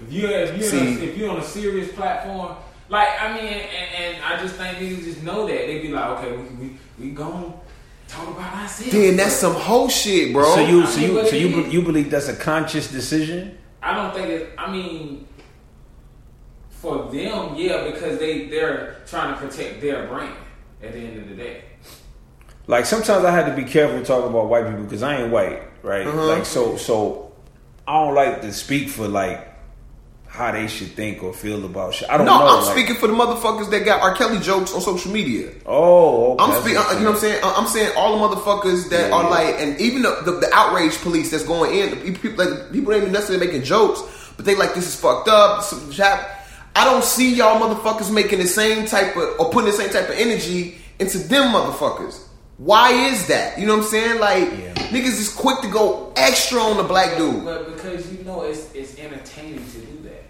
If 0.00 0.12
you 0.12 0.28
if 0.28 0.72
you 0.72 0.80
if 1.02 1.18
you're 1.18 1.30
on 1.30 1.38
a 1.38 1.42
serious 1.42 1.90
platform, 1.92 2.54
like 2.88 3.08
I 3.20 3.34
mean, 3.34 3.52
and, 3.52 4.16
and 4.16 4.24
I 4.24 4.40
just 4.40 4.54
think 4.54 4.78
niggas 4.78 5.02
just 5.02 5.24
know 5.24 5.44
that 5.44 5.56
they 5.66 5.80
be 5.80 5.88
like, 5.88 6.04
okay, 6.18 6.36
we 6.36 6.44
we 6.54 6.76
we 7.00 7.10
gon' 7.10 7.58
talk 8.06 8.28
about 8.28 8.62
ourselves. 8.62 8.92
Then 8.92 9.16
that's 9.16 9.34
some 9.34 9.54
whole 9.54 9.88
shit, 9.88 10.32
bro. 10.32 10.54
So 10.54 10.60
you 10.60 10.84
I 10.84 10.86
so 10.86 11.00
mean, 11.00 11.10
you 11.10 11.26
so 11.26 11.34
you 11.34 11.64
you 11.64 11.82
believe 11.82 12.10
that's 12.10 12.28
a 12.28 12.36
conscious 12.36 12.92
decision? 12.92 13.58
I 13.82 13.96
don't 13.96 14.14
think 14.14 14.28
it. 14.28 14.50
I 14.56 14.70
mean, 14.70 15.26
for 16.70 17.10
them, 17.10 17.56
yeah, 17.56 17.90
because 17.90 18.20
they 18.20 18.46
they're 18.46 18.98
trying 19.04 19.34
to 19.34 19.40
protect 19.40 19.80
their 19.80 20.06
brand 20.06 20.36
at 20.80 20.92
the 20.92 21.00
end 21.00 21.18
of 21.20 21.28
the 21.28 21.34
day. 21.34 21.64
Like 22.66 22.86
sometimes 22.86 23.24
I 23.24 23.30
had 23.30 23.46
to 23.46 23.54
be 23.54 23.64
careful 23.68 24.02
talking 24.04 24.30
about 24.30 24.48
white 24.48 24.66
people 24.66 24.84
because 24.84 25.02
I 25.02 25.16
ain't 25.22 25.30
white, 25.32 25.62
right? 25.82 26.06
Uh-huh. 26.06 26.26
Like 26.26 26.46
so 26.46 26.76
so 26.76 27.32
I 27.86 28.04
don't 28.04 28.14
like 28.14 28.40
to 28.42 28.52
speak 28.52 28.88
for 28.88 29.06
like 29.06 29.52
how 30.26 30.50
they 30.50 30.66
should 30.66 30.88
think 30.88 31.22
or 31.22 31.32
feel 31.32 31.64
about 31.64 31.94
shit. 31.94 32.10
I 32.10 32.16
don't 32.16 32.26
know. 32.26 32.38
No, 32.38 32.44
know. 32.44 32.58
I'm 32.58 32.64
like- 32.64 32.72
speaking 32.76 32.96
for 32.96 33.06
the 33.06 33.12
motherfuckers 33.12 33.70
that 33.70 33.84
got 33.84 34.00
R. 34.02 34.14
Kelly 34.16 34.40
jokes 34.40 34.74
on 34.74 34.80
social 34.80 35.12
media. 35.12 35.52
Oh, 35.64 36.32
okay. 36.32 36.42
I'm 36.44 36.50
speaking, 36.60 36.70
you 36.98 37.04
know 37.04 37.12
what 37.12 37.14
I'm 37.14 37.16
saying? 37.18 37.40
I'm 37.44 37.66
saying 37.68 37.92
all 37.96 38.18
the 38.18 38.34
motherfuckers 38.34 38.90
that 38.90 39.10
Yeah, 39.10 39.14
are 39.14 39.22
yeah. 39.22 39.28
like, 39.28 39.54
and 39.60 39.80
even 39.80 40.02
the, 40.02 40.22
the, 40.24 40.32
the 40.32 40.50
outrage 40.52 40.96
police 41.02 41.30
that's 41.30 41.44
going 41.44 41.72
in, 41.78 41.90
the 41.90 42.18
people, 42.18 42.44
like, 42.44 42.72
people 42.72 42.92
ain't 42.92 43.02
even 43.02 43.12
necessarily 43.12 43.46
making 43.46 43.62
jokes, 43.62 44.02
but 44.36 44.44
they 44.44 44.56
like, 44.56 44.74
this 44.74 44.88
is 44.88 44.98
fucked 44.98 45.28
up. 45.28 45.62
I 46.74 46.82
don't 46.84 47.04
see 47.04 47.32
y'all 47.32 47.60
motherfuckers 47.60 48.12
making 48.12 48.40
the 48.40 48.48
same 48.48 48.86
type 48.86 49.16
of, 49.16 49.38
or 49.38 49.50
putting 49.52 49.70
the 49.70 49.76
same 49.76 49.90
type 49.90 50.08
of 50.08 50.16
energy 50.16 50.78
into 50.98 51.18
them 51.18 51.52
motherfuckers. 51.52 52.23
Why 52.58 52.92
is 53.08 53.26
that? 53.28 53.58
You 53.58 53.66
know 53.66 53.76
what 53.76 53.84
I'm 53.84 53.90
saying? 53.90 54.20
Like, 54.20 54.48
niggas 54.90 55.18
is 55.18 55.28
quick 55.34 55.60
to 55.62 55.68
go 55.68 56.12
extra 56.16 56.60
on 56.60 56.76
the 56.76 56.84
black 56.84 57.16
dude. 57.16 57.44
But 57.44 57.74
because 57.74 58.10
you 58.12 58.22
know 58.24 58.42
it's 58.42 58.72
it's 58.74 58.96
entertaining 58.98 59.64
to 59.70 59.78
do 59.78 60.02
that. 60.08 60.22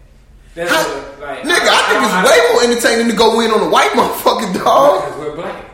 That's 0.55 0.71
How- 0.71 0.83
what, 0.85 1.21
like, 1.21 1.39
nigga, 1.43 1.69
I 1.69 1.89
think 1.89 2.01
don't- 2.01 2.25
it's 2.25 2.31
way 2.31 2.53
more 2.53 2.63
entertaining 2.73 3.09
to 3.11 3.17
go 3.17 3.41
in 3.41 3.51
on 3.51 3.61
a 3.61 3.69
white 3.69 3.91
motherfucking 3.99 4.55
dog. 4.65 5.05
because 5.05 5.19
we're 5.21 5.37
black. 5.37 5.65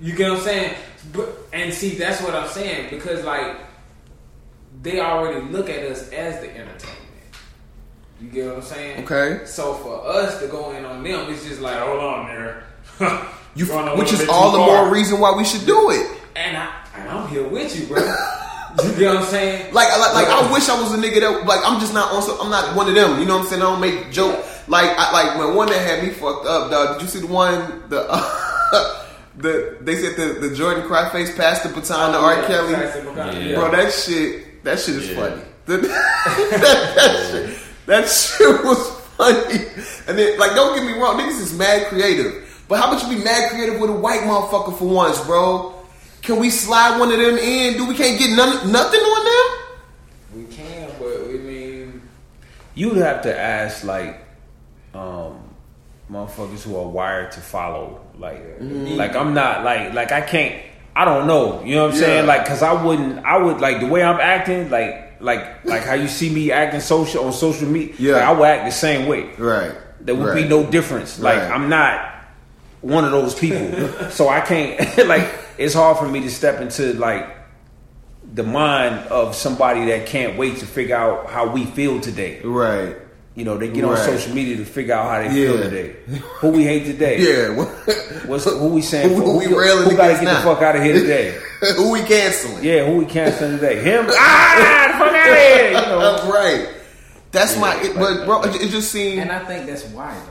You 0.00 0.14
get 0.14 0.28
what 0.30 0.38
I'm 0.40 0.44
saying? 0.44 0.74
But 1.12 1.28
and 1.52 1.72
see, 1.72 1.90
that's 1.90 2.20
what 2.20 2.34
I'm 2.34 2.48
saying 2.48 2.90
because 2.90 3.24
like 3.24 3.56
they 4.82 5.00
already 5.00 5.40
look 5.50 5.70
at 5.70 5.84
us 5.84 6.08
as 6.10 6.40
the 6.40 6.50
entertainment. 6.50 7.00
You 8.20 8.28
get 8.28 8.46
what 8.48 8.56
I'm 8.56 8.62
saying? 8.62 9.04
Okay. 9.04 9.44
So 9.46 9.74
for 9.74 10.04
us 10.06 10.38
to 10.40 10.48
go 10.48 10.72
in 10.72 10.84
on 10.84 11.02
them, 11.02 11.32
it's 11.32 11.44
just 11.46 11.60
like, 11.60 11.78
hold 11.78 12.00
on 12.00 12.26
there. 12.26 12.64
You, 13.54 13.66
which 13.66 14.12
is 14.12 14.28
all 14.28 14.50
the 14.50 14.58
far. 14.58 14.84
more 14.84 14.92
reason 14.92 15.20
why 15.20 15.34
we 15.36 15.44
should 15.44 15.64
do 15.66 15.90
it. 15.90 16.06
And 16.34 16.56
I 16.56 16.84
and 16.96 17.08
I'm 17.08 17.28
here 17.28 17.46
with 17.46 17.78
you, 17.78 17.86
bro. 17.86 18.02
you 18.02 18.92
get 18.98 19.14
what 19.14 19.18
I'm 19.18 19.24
saying? 19.24 19.72
Like, 19.72 19.88
like, 19.98 20.14
like 20.14 20.28
I 20.28 20.52
wish 20.52 20.68
I 20.68 20.80
was 20.80 20.92
a 20.92 20.96
nigga 20.96 21.20
that, 21.20 21.46
like, 21.46 21.60
I'm 21.64 21.78
just 21.78 21.94
not 21.94 22.12
on. 22.12 22.22
So, 22.22 22.40
I'm 22.40 22.50
not 22.50 22.74
one 22.76 22.88
of 22.88 22.94
them. 22.94 23.20
You 23.20 23.26
know 23.26 23.36
what 23.36 23.44
I'm 23.44 23.48
saying? 23.48 23.62
I 23.62 23.66
don't 23.66 23.80
make 23.80 24.10
joke. 24.10 24.44
Like, 24.66 24.90
I, 24.98 25.12
like 25.12 25.38
when 25.38 25.54
one 25.54 25.68
that 25.68 25.78
had 25.78 26.02
me 26.02 26.10
fucked 26.10 26.46
up. 26.46 26.70
Dog, 26.70 26.98
did 26.98 27.02
you 27.02 27.08
see 27.08 27.20
the 27.20 27.32
one? 27.32 27.88
The 27.88 28.02
the 29.36 29.78
they 29.80 29.96
said 29.96 30.16
the 30.16 30.48
the 30.48 30.54
Jordan 30.54 30.84
Cryface 30.88 31.36
passed 31.36 31.62
the 31.62 31.68
baton 31.68 32.12
to 32.12 32.18
oh, 32.18 32.24
R. 32.24 32.42
Kelly. 32.46 32.72
Yeah. 32.72 33.54
Bro, 33.54 33.70
that 33.70 33.92
shit, 33.92 34.64
that 34.64 34.80
shit 34.80 34.96
is 34.96 35.14
funny. 35.14 35.42
that, 35.66 35.82
that 35.82 37.28
shit, 37.30 37.58
that 37.86 38.08
shit 38.08 38.64
was 38.64 39.00
funny. 39.16 39.66
And 40.08 40.18
then, 40.18 40.38
like, 40.38 40.54
don't 40.54 40.76
get 40.76 40.84
me 40.84 41.00
wrong, 41.00 41.18
niggas 41.18 41.40
is 41.40 41.56
mad 41.56 41.86
creative. 41.86 42.43
But 42.68 42.80
how 42.80 42.90
about 42.92 43.02
you 43.08 43.16
be 43.18 43.22
mad 43.24 43.50
creative 43.50 43.78
with 43.80 43.90
a 43.90 43.94
white 43.94 44.20
motherfucker 44.20 44.76
for 44.78 44.86
once, 44.86 45.20
bro? 45.24 45.74
Can 46.22 46.38
we 46.40 46.48
slide 46.50 46.98
one 46.98 47.12
of 47.12 47.18
them 47.18 47.36
in? 47.36 47.74
Do 47.76 47.86
we 47.86 47.94
can't 47.94 48.18
get 48.18 48.30
none, 48.34 48.72
nothing 48.72 49.00
on 49.00 49.24
them? 49.24 50.46
We 50.48 50.54
can, 50.54 50.90
but 50.98 51.28
we 51.28 51.38
mean 51.38 52.02
You'd 52.74 52.96
have 52.96 53.22
to 53.22 53.38
ask 53.38 53.84
like 53.84 54.18
um 54.94 55.38
motherfuckers 56.10 56.62
who 56.62 56.76
are 56.76 56.88
wired 56.88 57.32
to 57.32 57.40
follow. 57.40 58.00
Like 58.18 58.58
Mm-hmm. 58.60 58.96
like 58.96 59.14
I'm 59.14 59.34
not 59.34 59.64
like 59.64 59.92
like 59.92 60.12
I 60.12 60.20
can't 60.22 60.60
I 60.96 61.04
don't 61.04 61.26
know. 61.26 61.62
You 61.64 61.74
know 61.76 61.84
what 61.86 61.94
I'm 61.94 62.00
Yeah. 62.00 62.06
saying? 62.06 62.26
Like 62.26 62.46
cause 62.46 62.62
I 62.62 62.72
wouldn't 62.82 63.24
I 63.24 63.36
would 63.36 63.60
like 63.60 63.80
the 63.80 63.86
way 63.86 64.02
I'm 64.02 64.20
acting, 64.20 64.70
like 64.70 65.20
like 65.20 65.64
like 65.66 65.82
how 65.82 65.94
you 65.94 66.08
see 66.08 66.30
me 66.30 66.50
acting 66.50 66.80
social 66.80 67.24
on 67.26 67.32
social 67.32 67.68
media, 67.68 67.94
Yeah. 67.98 68.12
like, 68.14 68.22
I 68.24 68.32
would 68.32 68.44
act 68.46 68.64
the 68.66 68.72
same 68.72 69.06
way. 69.08 69.30
Right. 69.36 69.72
There 70.00 70.14
would 70.14 70.34
be 70.34 70.46
no 70.48 70.64
difference. 70.70 71.18
Like 71.20 71.38
Right. 71.38 71.50
I'm 71.50 71.68
not 71.68 72.13
one 72.84 73.04
of 73.04 73.10
those 73.10 73.34
people. 73.34 74.10
so 74.10 74.28
I 74.28 74.40
can't 74.40 74.78
like 75.08 75.28
it's 75.58 75.74
hard 75.74 75.98
for 75.98 76.08
me 76.08 76.20
to 76.20 76.30
step 76.30 76.60
into 76.60 76.92
like 76.94 77.26
the 78.32 78.42
mind 78.42 79.06
of 79.08 79.34
somebody 79.34 79.86
that 79.86 80.06
can't 80.06 80.36
wait 80.36 80.58
to 80.58 80.66
figure 80.66 80.96
out 80.96 81.30
how 81.30 81.48
we 81.50 81.64
feel 81.66 82.00
today. 82.00 82.40
Right. 82.42 82.96
You 83.36 83.44
know, 83.44 83.58
they 83.58 83.68
get 83.68 83.84
on 83.84 83.96
social 83.96 84.32
media 84.32 84.56
to 84.58 84.64
figure 84.64 84.94
out 84.94 85.10
how 85.10 85.18
they 85.28 85.40
Yeah. 85.40 85.48
feel 85.52 85.62
today. 85.62 85.96
Who 86.40 86.50
we 86.50 86.64
hate 86.64 86.84
today. 86.86 87.18
Yeah. 87.56 87.64
What's 88.26 88.44
who 88.44 88.68
we 88.68 88.80
saying? 88.82 89.08
Who- 89.08 89.16
for- 89.20 89.24
who 89.24 89.38
we 89.38 89.44
who, 89.46 89.58
railing 89.60 89.90
who 89.90 89.96
gotta 89.96 90.14
get 90.14 90.24
now? 90.24 90.34
the 90.38 90.40
fuck 90.54 90.62
out 90.62 90.76
of 90.76 90.82
here 90.82 90.92
today? 90.94 91.38
Who 91.76 91.90
we 91.92 92.02
canceling? 92.02 92.62
Yeah, 92.62 92.86
who 92.86 92.98
we 92.98 93.06
canceling 93.06 93.52
today? 93.58 93.80
Him? 93.82 94.06
ah, 94.08 94.88
the 94.92 94.98
fuck 94.98 95.14
out 95.14 95.28
of 95.30 95.36
here! 95.36 95.66
You 95.68 95.72
know. 95.72 96.30
right. 96.32 96.68
That's 97.32 97.56
my. 97.58 97.74
It, 97.82 97.94
but 97.96 98.24
bro, 98.26 98.42
it, 98.42 98.54
it 98.62 98.68
just 98.70 98.92
seems. 98.92 99.18
and 99.20 99.32
I 99.32 99.40
think 99.44 99.66
that's 99.66 99.84
why 99.86 100.14
though. 100.14 100.30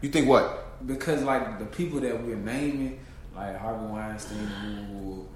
you 0.00 0.08
think 0.10 0.28
what? 0.28 0.67
Because 0.86 1.22
like 1.22 1.58
the 1.58 1.66
people 1.66 2.00
that 2.00 2.22
we're 2.24 2.36
naming, 2.36 3.00
like 3.34 3.56
Harvey 3.58 3.86
Weinstein, 3.86 4.38
who- 4.46 5.26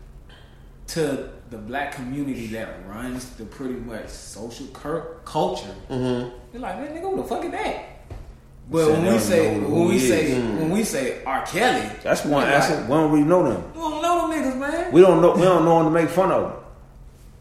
to 0.88 1.30
the 1.50 1.56
black 1.56 1.92
community 1.92 2.48
that 2.48 2.86
runs 2.86 3.30
the 3.36 3.44
pretty 3.44 3.74
much 3.74 4.08
social 4.08 4.66
cur- 4.74 5.16
culture. 5.24 5.74
Mm-hmm. 5.88 6.30
You're 6.52 6.60
like, 6.62 6.76
man, 6.80 6.88
nigga, 6.96 7.10
who 7.10 7.16
the 7.16 7.24
fuck 7.24 7.44
is 7.44 7.50
that? 7.52 7.84
But 8.70 8.84
So 8.86 8.92
when 8.92 9.12
we 9.12 9.18
say 9.18 9.58
when 9.58 9.88
we 9.88 9.98
say 9.98 10.32
is. 10.32 10.38
when 10.42 10.70
we 10.70 10.84
say 10.84 11.24
R. 11.24 11.44
Kelly, 11.46 11.88
That's 12.02 12.24
one 12.24 12.46
you're 12.48 12.58
like, 12.58 12.70
We 12.82 12.88
don't 12.88 13.10
really 13.12 13.24
know 13.24 13.42
them. 13.52 13.72
We 13.74 13.80
don't 13.80 14.02
know 14.02 14.28
them 14.28 14.42
niggas, 14.42 14.58
man. 14.58 14.92
We 14.92 15.00
don't 15.00 15.20
know. 15.22 15.32
We 15.34 15.42
don't 15.42 15.64
know 15.64 15.82
them 15.84 15.92
to 15.94 16.00
make 16.00 16.10
fun 16.10 16.30
of 16.32 16.42
them. 16.42 16.58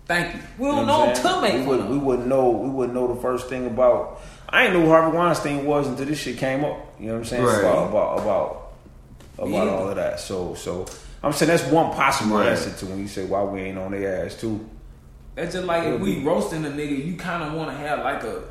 Thank 0.06 0.36
you. 0.36 0.42
We 0.58 0.68
don't 0.68 0.86
know 0.88 1.06
know 1.08 1.14
them 1.14 1.24
to 1.24 1.42
make 1.42 1.52
saying? 1.52 1.66
fun 1.66 1.68
we, 1.68 1.78
would, 1.78 1.80
of. 1.86 1.90
we 1.90 1.98
wouldn't 1.98 2.28
know. 2.28 2.50
We 2.52 2.70
wouldn't 2.70 2.96
know 2.96 3.14
the 3.14 3.22
first 3.22 3.48
thing 3.50 3.66
about. 3.68 4.22
I 4.52 4.66
ain't 4.66 4.74
know 4.74 4.82
who 4.82 4.90
Harvey 4.90 5.16
Weinstein 5.16 5.66
was 5.66 5.88
until 5.88 6.06
this 6.06 6.20
shit 6.20 6.38
came 6.38 6.64
up. 6.66 6.78
You 7.00 7.08
know 7.08 7.14
what 7.14 7.20
I'm 7.20 7.26
saying? 7.26 7.44
Right. 7.44 7.60
About 7.60 7.90
about 7.90 8.20
about, 8.20 8.72
about 9.38 9.50
Yeah. 9.66 9.72
all 9.74 9.90
of 9.90 9.96
that. 9.96 10.20
So 10.20 10.56
so 10.56 10.86
I'm 11.24 11.34
saying 11.34 11.50
that's 11.50 11.64
one 11.72 11.92
possible 11.92 12.38
Right. 12.38 12.50
answer 12.50 12.72
to 12.72 12.86
when 12.88 13.00
you 13.00 13.08
say 13.08 13.24
why 13.26 13.44
we 13.44 13.62
ain't 13.62 13.78
on 13.78 13.92
their 13.92 14.26
ass 14.26 14.36
too. 14.36 14.60
That's 15.36 15.54
just 15.54 15.66
like 15.66 15.84
if 15.86 16.02
we 16.02 16.20
roasting 16.24 16.66
a 16.66 16.70
nigga, 16.70 17.06
you 17.06 17.16
kind 17.16 17.44
of 17.44 17.54
want 17.54 17.70
to 17.72 17.78
have 17.78 18.00
like 18.00 18.24
a 18.24 18.42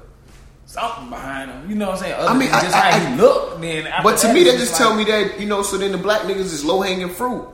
something 0.67 1.11
behind 1.11 1.51
him. 1.51 1.69
You 1.69 1.75
know 1.77 1.87
what 1.89 1.97
I'm 1.97 2.03
saying? 2.03 2.15
Other 2.15 2.29
I 2.29 2.33
mean, 2.35 2.49
than 2.49 2.55
I- 2.55 2.63
just 2.63 2.77
I- 2.77 2.81
how 2.91 2.97
I- 2.97 3.01
he 3.11 3.17
look. 3.21 3.61
Then, 3.61 3.89
But 4.03 4.17
to 4.19 4.27
that, 4.29 4.35
me, 4.35 4.45
that 4.45 4.57
just 4.59 4.73
like- 4.73 4.79
tell 4.79 4.95
me 4.95 5.05
that 5.05 5.39
you 5.41 5.47
know. 5.47 5.63
So 5.63 5.77
then 5.77 5.93
the 5.93 5.99
black 5.99 6.23
niggas 6.23 6.39
is 6.53 6.65
low 6.65 6.81
hanging 6.81 7.11
fruit. 7.11 7.47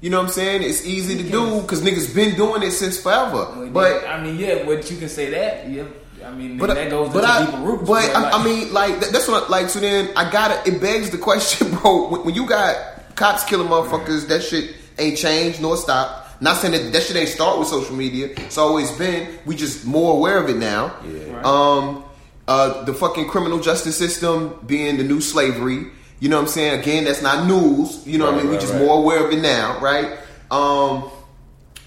You 0.00 0.10
know 0.10 0.18
what 0.18 0.26
I'm 0.26 0.32
saying? 0.32 0.62
It's 0.62 0.84
easy 0.84 1.16
to 1.16 1.22
do 1.22 1.60
because 1.60 1.80
niggas 1.82 2.14
been 2.14 2.34
doing 2.34 2.62
it 2.62 2.72
since 2.72 2.98
forever. 2.98 3.46
Well, 3.56 3.68
But 3.72 4.02
yeah, 4.02 4.12
I 4.14 4.20
mean, 4.22 4.38
yeah, 4.38 4.56
but 4.66 4.90
you 4.90 4.96
can 4.98 5.08
say 5.08 5.30
that. 5.30 5.68
Yeah, 5.70 5.84
I 6.24 6.30
mean, 6.32 6.58
but 6.58 6.68
that 6.74 6.90
goes 6.90 7.12
but 7.12 7.24
into 7.24 7.28
I, 7.28 7.44
deeper 7.46 7.58
roots. 7.58 7.88
But 7.88 8.04
I, 8.14 8.20
like- 8.22 8.34
I 8.34 8.44
mean, 8.44 8.72
like 8.72 9.00
that's 9.00 9.28
what 9.28 9.44
I, 9.44 9.48
like. 9.48 9.68
So 9.68 9.80
then 9.80 10.10
I 10.16 10.30
gotta. 10.30 10.68
It 10.68 10.80
begs 10.80 11.10
the 11.10 11.18
question, 11.18 11.70
bro. 11.76 12.08
When, 12.08 12.24
when 12.24 12.34
you 12.34 12.46
got 12.46 12.76
cops 13.16 13.44
killing 13.44 13.68
motherfuckers, 13.68 14.26
that 14.28 14.42
shit 14.42 14.74
ain't 14.98 15.18
changed 15.18 15.60
nor 15.60 15.76
stopped. 15.76 16.42
Not 16.42 16.56
saying 16.56 16.72
that 16.72 16.92
that 16.92 17.02
shit 17.02 17.16
ain't 17.16 17.28
start 17.28 17.58
with 17.58 17.68
social 17.68 17.94
media. 17.94 18.26
It's 18.36 18.58
always 18.58 18.90
been. 18.92 19.38
We 19.46 19.54
just 19.56 19.84
more 19.86 20.16
aware 20.16 20.38
of 20.42 20.48
it 20.50 20.56
now. 20.56 20.94
Yeah. 21.06 21.32
Right. 21.36 21.44
Um, 21.44 22.04
uh, 22.48 22.84
the 22.84 22.92
fucking 22.92 23.28
criminal 23.28 23.60
justice 23.60 23.96
system 23.96 24.58
being 24.66 24.96
the 24.98 25.04
new 25.04 25.20
slavery. 25.20 25.86
You 26.20 26.28
know 26.28 26.36
what 26.36 26.42
I'm 26.42 26.48
saying? 26.48 26.80
Again, 26.80 27.04
that's 27.04 27.22
not 27.22 27.46
news. 27.46 28.06
You 28.06 28.18
know 28.18 28.26
what 28.26 28.34
I 28.34 28.36
Right, 28.38 28.42
mean? 28.44 28.52
we 28.52 28.58
just 28.58 28.72
right. 28.72 28.82
more 28.82 28.98
aware 28.98 29.26
of 29.26 29.32
it 29.32 29.40
now, 29.40 29.78
right? 29.80 30.18
Um, 30.50 31.10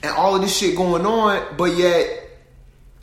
and 0.04 0.16
all 0.16 0.36
of 0.36 0.42
this 0.42 0.56
shit 0.58 0.76
going 0.76 1.06
on, 1.06 1.56
but 1.58 1.76
yet 1.76 2.27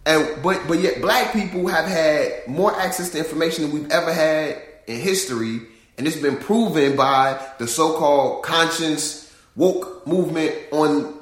and 0.07 0.43
but 0.43 0.67
but 0.69 0.81
yet 0.81 1.01
black 1.01 1.33
people 1.33 1.67
have 1.67 1.87
had 1.87 2.47
more 2.47 2.75
access 2.79 3.11
to 3.11 3.19
information 3.19 3.65
than 3.65 3.73
we've 3.73 3.91
ever 3.91 4.13
had 4.13 4.61
in 4.87 5.01
history, 5.01 5.61
and 5.97 6.07
it's 6.07 6.17
been 6.17 6.37
proven 6.37 6.95
by 6.97 7.41
the 7.59 7.67
so-called 7.67 8.43
conscience 8.43 9.33
woke 9.57 10.07
movement 10.07 10.55
on 10.73 11.15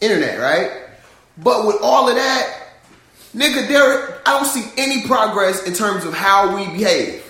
internet, 0.00 0.40
right? 0.40 0.70
But 1.38 1.66
with 1.66 1.76
all 1.82 2.08
of 2.08 2.14
that, 2.16 2.60
nigga, 3.34 3.68
there 3.68 4.20
I 4.26 4.38
don't 4.38 4.46
see 4.46 4.64
any 4.76 5.06
progress 5.06 5.64
in 5.64 5.74
terms 5.74 6.04
of 6.04 6.14
how 6.14 6.56
we 6.56 6.66
behave. 6.66 7.22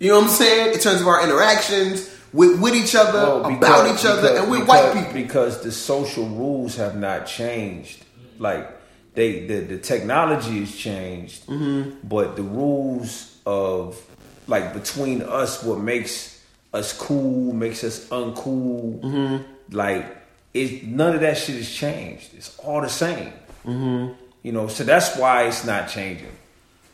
You 0.00 0.10
know 0.10 0.16
what 0.16 0.24
I'm 0.24 0.30
saying? 0.30 0.74
In 0.74 0.78
terms 0.80 1.00
of 1.00 1.08
our 1.08 1.22
interactions 1.24 2.08
with 2.32 2.60
with 2.60 2.74
each 2.74 2.94
other, 2.94 3.18
Well, 3.20 3.46
about 3.46 3.86
each 3.98 4.04
other, 4.04 4.20
because- 4.22 4.38
and 4.40 4.50
with 4.50 4.60
because- 4.60 4.68
white 4.68 4.92
people. 4.94 5.12
because 5.14 5.62
the 5.62 5.72
social 5.72 6.26
rules 6.28 6.76
have 6.76 6.96
not 6.96 7.26
changed. 7.26 8.04
Like 8.38 8.70
they, 9.14 9.46
the 9.46 9.60
the 9.60 9.78
technology 9.78 10.60
has 10.60 10.74
changed, 10.74 11.46
Mm-hmm. 11.46 12.06
but 12.08 12.36
the 12.36 12.42
rules 12.42 13.36
of 13.46 14.00
like 14.46 14.72
between 14.74 15.22
us, 15.22 15.62
what 15.62 15.78
makes 15.80 16.42
us 16.72 16.92
cool, 16.96 17.52
makes 17.52 17.82
us 17.84 18.06
uncool, 18.08 19.00
Mm-hmm. 19.00 19.74
like 19.76 20.06
it. 20.54 20.84
None 20.84 21.14
of 21.14 21.20
that 21.22 21.36
shit 21.38 21.56
has 21.56 21.70
changed. 21.70 22.34
It's 22.34 22.58
all 22.60 22.80
the 22.80 22.88
same. 22.88 23.32
Mm-hmm. 23.66 24.12
You 24.42 24.52
know, 24.52 24.68
so 24.68 24.84
that's 24.84 25.16
why 25.16 25.44
it's 25.48 25.64
not 25.64 25.88
changing. 25.88 26.30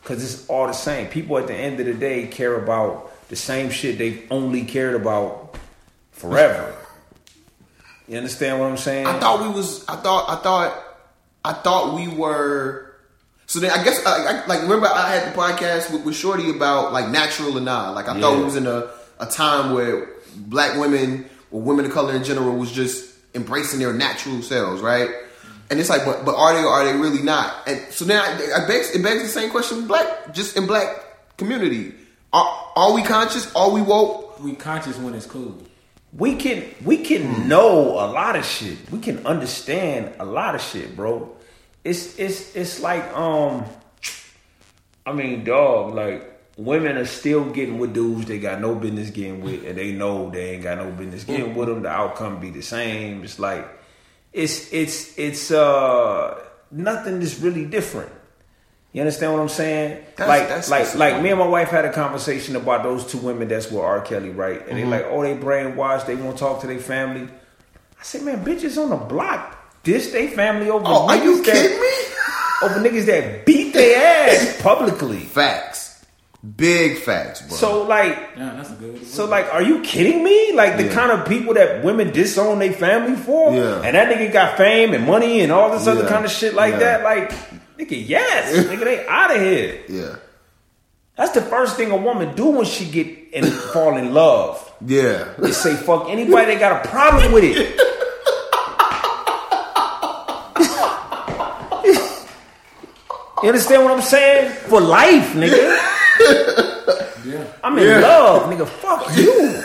Cause 0.03 0.23
it's 0.23 0.47
all 0.49 0.67
the 0.67 0.73
same. 0.73 1.07
People 1.07 1.37
at 1.37 1.47
the 1.47 1.55
end 1.55 1.79
of 1.79 1.85
the 1.87 1.93
day 1.93 2.27
care 2.27 2.55
about 2.61 3.11
the 3.29 3.35
same 3.35 3.69
shit 3.71 3.97
they've 3.97 4.25
only 4.29 4.63
cared 4.63 4.93
about 4.95 5.57
forever. 6.11 6.75
You 8.07 8.17
understand 8.17 8.59
what 8.59 8.69
I'm 8.69 8.77
saying? 8.77 9.07
I 9.07 9.19
thought 9.19 9.41
we 9.41 9.49
was. 9.49 9.83
I 9.87 9.95
thought. 9.95 10.29
I 10.29 10.35
thought. 10.43 10.83
I 11.45 11.53
thought 11.53 11.93
we 11.95 12.07
were. 12.07 12.91
So 13.47 13.59
then, 13.59 13.69
I 13.71 13.83
guess, 13.83 14.03
uh, 14.05 14.09
I, 14.09 14.45
like, 14.47 14.61
remember 14.63 14.87
I 14.87 15.09
had 15.15 15.31
the 15.31 15.37
podcast 15.37 15.91
with, 15.93 16.03
with 16.03 16.15
Shorty 16.15 16.49
about 16.49 16.91
like 16.93 17.09
natural 17.09 17.55
and 17.57 17.65
not. 17.65 17.93
Like, 17.93 18.07
I 18.09 18.19
thought 18.19 18.31
Yeah. 18.33 18.37
we 18.39 18.43
was 18.43 18.55
in 18.55 18.65
a, 18.65 18.89
a 19.19 19.27
time 19.27 19.73
where 19.75 20.09
black 20.35 20.79
women 20.79 21.29
or 21.51 21.61
women 21.61 21.85
of 21.85 21.91
color 21.91 22.13
in 22.15 22.23
general 22.23 22.55
was 22.57 22.71
just 22.71 23.13
embracing 23.35 23.79
their 23.79 23.93
natural 23.93 24.41
selves, 24.41 24.81
right? 24.81 25.09
And 25.69 25.79
it's 25.79 25.89
like, 25.89 26.05
but 26.05 26.25
but 26.25 26.35
are 26.35 26.53
they 26.53 26.63
or 26.63 26.69
are 26.69 26.85
they 26.85 26.97
really 26.97 27.21
not? 27.21 27.53
And 27.67 27.79
so 27.91 28.03
then 28.05 28.19
I, 28.19 28.63
I 28.63 28.67
begs, 28.67 28.89
it 28.95 29.03
begs 29.03 29.21
the 29.21 29.29
same 29.29 29.49
question: 29.51 29.77
with 29.77 29.87
black, 29.87 30.33
just 30.33 30.57
in 30.57 30.65
black 30.67 30.87
community, 31.37 31.93
are 32.33 32.71
are 32.75 32.93
we 32.93 33.03
conscious? 33.03 33.53
Are 33.55 33.69
we 33.69 33.81
woke? 33.81 34.39
we 34.41 34.53
conscious 34.55 34.97
when 34.97 35.13
it's 35.13 35.25
cool. 35.25 35.55
we 36.13 36.35
can 36.35 36.63
we 36.83 36.97
can 36.97 37.47
know 37.47 37.91
a 37.93 38.07
lot 38.11 38.35
of 38.35 38.45
shit. 38.45 38.77
We 38.91 38.99
can 38.99 39.25
understand 39.25 40.13
a 40.19 40.25
lot 40.25 40.55
of 40.55 40.61
shit, 40.61 40.95
bro. 40.95 41.34
It's 41.85 42.17
it's 42.17 42.55
it's 42.55 42.81
like 42.81 43.05
um 43.15 43.63
I 45.05 45.13
mean, 45.13 45.43
dog, 45.43 45.93
like 45.93 46.31
women 46.57 46.97
are 46.97 47.05
still 47.05 47.45
getting 47.51 47.77
with 47.77 47.93
dudes 47.93 48.25
they 48.25 48.39
got 48.39 48.59
no 48.59 48.73
business 48.73 49.11
getting 49.11 49.41
with, 49.41 49.63
and 49.65 49.77
they 49.77 49.91
know 49.91 50.29
they 50.31 50.51
ain't 50.55 50.63
got 50.63 50.79
no 50.79 50.89
business 50.91 51.23
getting 51.23 51.53
with 51.53 51.69
them. 51.69 51.83
The 51.83 51.89
outcome 51.89 52.39
be 52.39 52.49
the 52.49 52.63
same. 52.63 53.23
It's 53.23 53.37
like 53.39 53.67
it's 54.33 54.73
it's 54.73 55.17
it's 55.17 55.51
uh 55.51 56.41
nothing 56.71 57.21
is 57.21 57.39
really 57.39 57.65
different. 57.65 58.11
You 58.91 59.01
understand 59.01 59.33
what 59.33 59.41
I'm 59.41 59.49
saying? 59.49 60.03
That's- 60.15 60.27
like 60.27 60.47
that's 60.49 60.69
like 60.71 60.95
like 60.95 61.21
me 61.21 61.29
and 61.29 61.37
my 61.39 61.47
wife 61.47 61.67
had 61.69 61.85
a 61.85 61.93
conversation 61.93 62.55
about 62.55 62.81
those 62.81 63.05
two 63.05 63.19
women 63.19 63.47
that's 63.47 63.69
with 63.69 63.81
R. 63.81 64.01
Kelly, 64.01 64.29
right? 64.31 64.67
And 64.67 64.77
they 64.77 64.85
like, 64.85 65.05
oh, 65.07 65.21
they 65.21 65.35
brainwashed. 65.37 66.07
They 66.07 66.15
won't 66.15 66.37
talk 66.39 66.61
to 66.61 66.67
their 66.67 66.79
family. 66.79 67.29
I 67.99 68.03
said, 68.03 68.23
man, 68.23 68.43
bitches 68.43 68.81
on 68.81 68.89
the 68.89 68.95
block 68.95 69.54
dish 69.85 70.07
their 70.07 70.27
family 70.27 70.69
over. 70.69 70.83
Oh, 70.85 71.07
are 71.07 71.15
you 71.15 71.37
niggas 71.41 71.45
that- 71.45 71.53
kidding 71.53 71.79
me? 71.79 71.87
over 72.63 72.79
niggas 72.89 73.05
that 73.05 73.45
beat 73.45 73.73
their 73.73 74.29
ass 74.29 74.61
publicly. 74.61 75.19
Facts, 75.19 76.03
big 76.57 76.97
facts, 76.99 77.41
bro. 77.43 77.55
So 77.57 77.83
like, 77.83 78.35
that's 78.35 78.71
a 78.71 78.73
good. 78.75 79.05
so 79.05 79.25
like, 79.25 79.53
are 79.53 79.61
you 79.61 79.81
kidding 79.81 80.23
me? 80.23 80.51
Like 80.53 80.77
the 80.77 80.85
Yeah. 80.85 80.93
kind 80.93 81.11
of 81.11 81.27
people 81.27 81.53
that 81.53 81.83
women 81.83 82.11
disown 82.11 82.59
their 82.59 82.73
family 82.73 83.15
for, 83.15 83.53
Yeah. 83.53 83.81
and 83.83 83.95
that 83.95 84.09
nigga 84.09 84.31
got 84.33 84.57
fame 84.57 84.93
and 84.93 85.05
money 85.05 85.41
and 85.41 85.51
all 85.51 85.71
this 85.71 85.87
other 85.87 86.03
Yeah. 86.03 86.09
kind 86.09 86.25
of 86.25 86.31
shit 86.31 86.53
like 86.55 86.73
Yeah. 86.73 86.79
that. 86.79 87.03
Like, 87.03 87.31
nigga, 87.77 88.07
yes, 88.07 88.53
nigga, 88.67 88.83
they 88.83 89.05
out 89.07 89.35
of 89.35 89.41
here. 89.41 89.79
yeah, 89.89 90.15
That's 91.17 91.31
the 91.31 91.41
first 91.41 91.77
thing 91.77 91.91
a 91.91 91.97
woman 91.97 92.35
do 92.35 92.45
when 92.47 92.65
she 92.65 92.85
get 92.85 93.07
and 93.33 93.45
fall 93.51 93.97
in 93.97 94.13
love. 94.13 94.59
yeah. 94.85 95.25
They 95.37 95.51
say 95.51 95.75
fuck 95.75 96.07
anybody 96.09 96.53
that 96.55 96.59
got 96.59 96.85
a 96.85 96.89
problem 96.89 97.31
with 97.33 97.43
it. 97.43 97.79
you 103.45 103.49
understand 103.51 103.83
what 103.83 103.93
I'm 103.93 104.01
saying? 104.01 104.51
For 104.69 104.81
life, 104.81 105.33
nigga. 105.33 105.77
Yeah. 107.25 107.43
I'm 107.63 107.77
in 107.77 107.87
Yeah. 107.87 107.99
love, 107.99 108.49
nigga. 108.51 108.67
Fuck 108.67 109.15
you. 109.17 109.61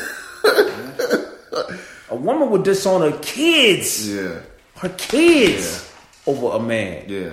a 2.11 2.15
woman 2.17 2.51
would 2.51 2.63
disown 2.63 3.01
her 3.11 3.19
kids, 3.23 4.09
Yeah, 4.09 4.41
her 4.79 4.89
kids, 4.91 5.91
over 6.27 6.57
a 6.57 6.61
man. 6.61 7.05
yeah. 7.09 7.31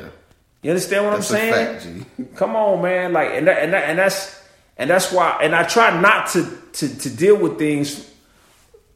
You 0.61 0.71
understand 0.71 1.05
what 1.05 1.11
That's 1.15 1.31
I'm 1.31 1.37
saying? 1.37 1.53
fact. 1.79 2.35
Come 2.35 2.55
on, 2.55 2.81
man. 2.81 3.13
Like, 3.13 3.29
and 3.33 3.47
that, 3.47 3.61
and 3.63 3.73
that, 3.73 3.83
and 3.89 3.99
that's 3.99 4.41
and 4.77 4.89
that's 4.89 5.11
why. 5.11 5.37
And 5.41 5.55
I 5.55 5.63
try 5.63 5.99
not 6.01 6.27
to 6.29 6.43
to 6.73 6.97
to 6.99 7.09
deal 7.09 7.35
with 7.37 7.57
things 7.57 8.09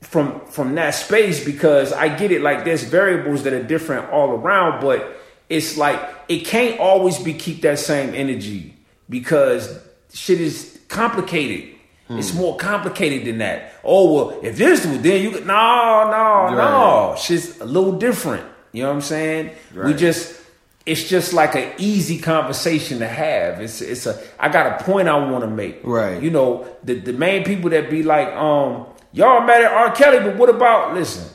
from 0.02 0.42
from 0.48 0.76
that 0.76 0.92
space 0.96 1.44
because 1.46 1.94
I 1.94 2.10
get 2.10 2.32
it. 2.32 2.42
Like, 2.42 2.66
there's 2.66 2.84
variables 2.84 3.44
that 3.44 3.54
are 3.54 3.64
different 3.64 4.10
all 4.12 4.32
around, 4.32 4.82
but 4.82 5.18
it's 5.52 5.78
like 5.78 6.00
it 6.30 6.46
can't 6.46 6.80
always 6.80 7.20
be 7.20 7.34
keep 7.34 7.62
that 7.62 7.78
same 7.78 8.16
energy 8.16 8.74
because 9.10 9.80
shit 10.14 10.40
is 10.40 10.80
complicated. 10.88 11.76
Hmm. 12.08 12.20
It's 12.20 12.34
more 12.34 12.58
complicated 12.58 13.28
than 13.28 13.40
that. 13.40 13.74
Oh 13.84 14.14
well, 14.14 14.40
if 14.42 14.58
this 14.58 14.86
was 14.86 15.02
then 15.02 15.22
you 15.22 15.32
could 15.32 15.46
no 15.46 16.04
no 16.06 16.56
no. 16.56 17.10
Right. 17.12 17.20
Shit's 17.20 17.60
a 17.60 17.66
little 17.66 17.98
different. 17.98 18.46
You 18.72 18.84
know 18.84 18.90
what 18.90 18.96
I'm 18.96 19.02
saying? 19.02 19.52
We 19.76 19.94
just 19.94 20.42
it's 20.86 21.08
just 21.08 21.34
like 21.34 21.56
an 21.56 21.74
easy 21.78 22.18
conversation 22.18 23.00
to 23.00 23.08
have. 23.08 23.62
It's 23.62 23.82
it's 23.82 24.06
a 24.06 24.22
I 24.40 24.50
got 24.50 24.80
a 24.80 24.84
point 24.84 25.08
I 25.08 25.18
want 25.30 25.44
to 25.44 25.50
make. 25.50 25.82
Right. 25.84 26.22
You 26.22 26.32
know, 26.32 26.66
the 26.84 26.96
the 26.96 27.14
main 27.14 27.44
people 27.44 27.70
that 27.72 27.90
be 27.90 28.04
like, 28.04 28.30
um, 28.30 28.86
y'all 29.12 29.46
mad 29.46 29.64
at 29.64 29.72
R. 29.72 29.92
Kelly, 29.92 30.20
but 30.20 30.38
what 30.38 30.50
about 30.50 30.94
listen? 30.94 31.28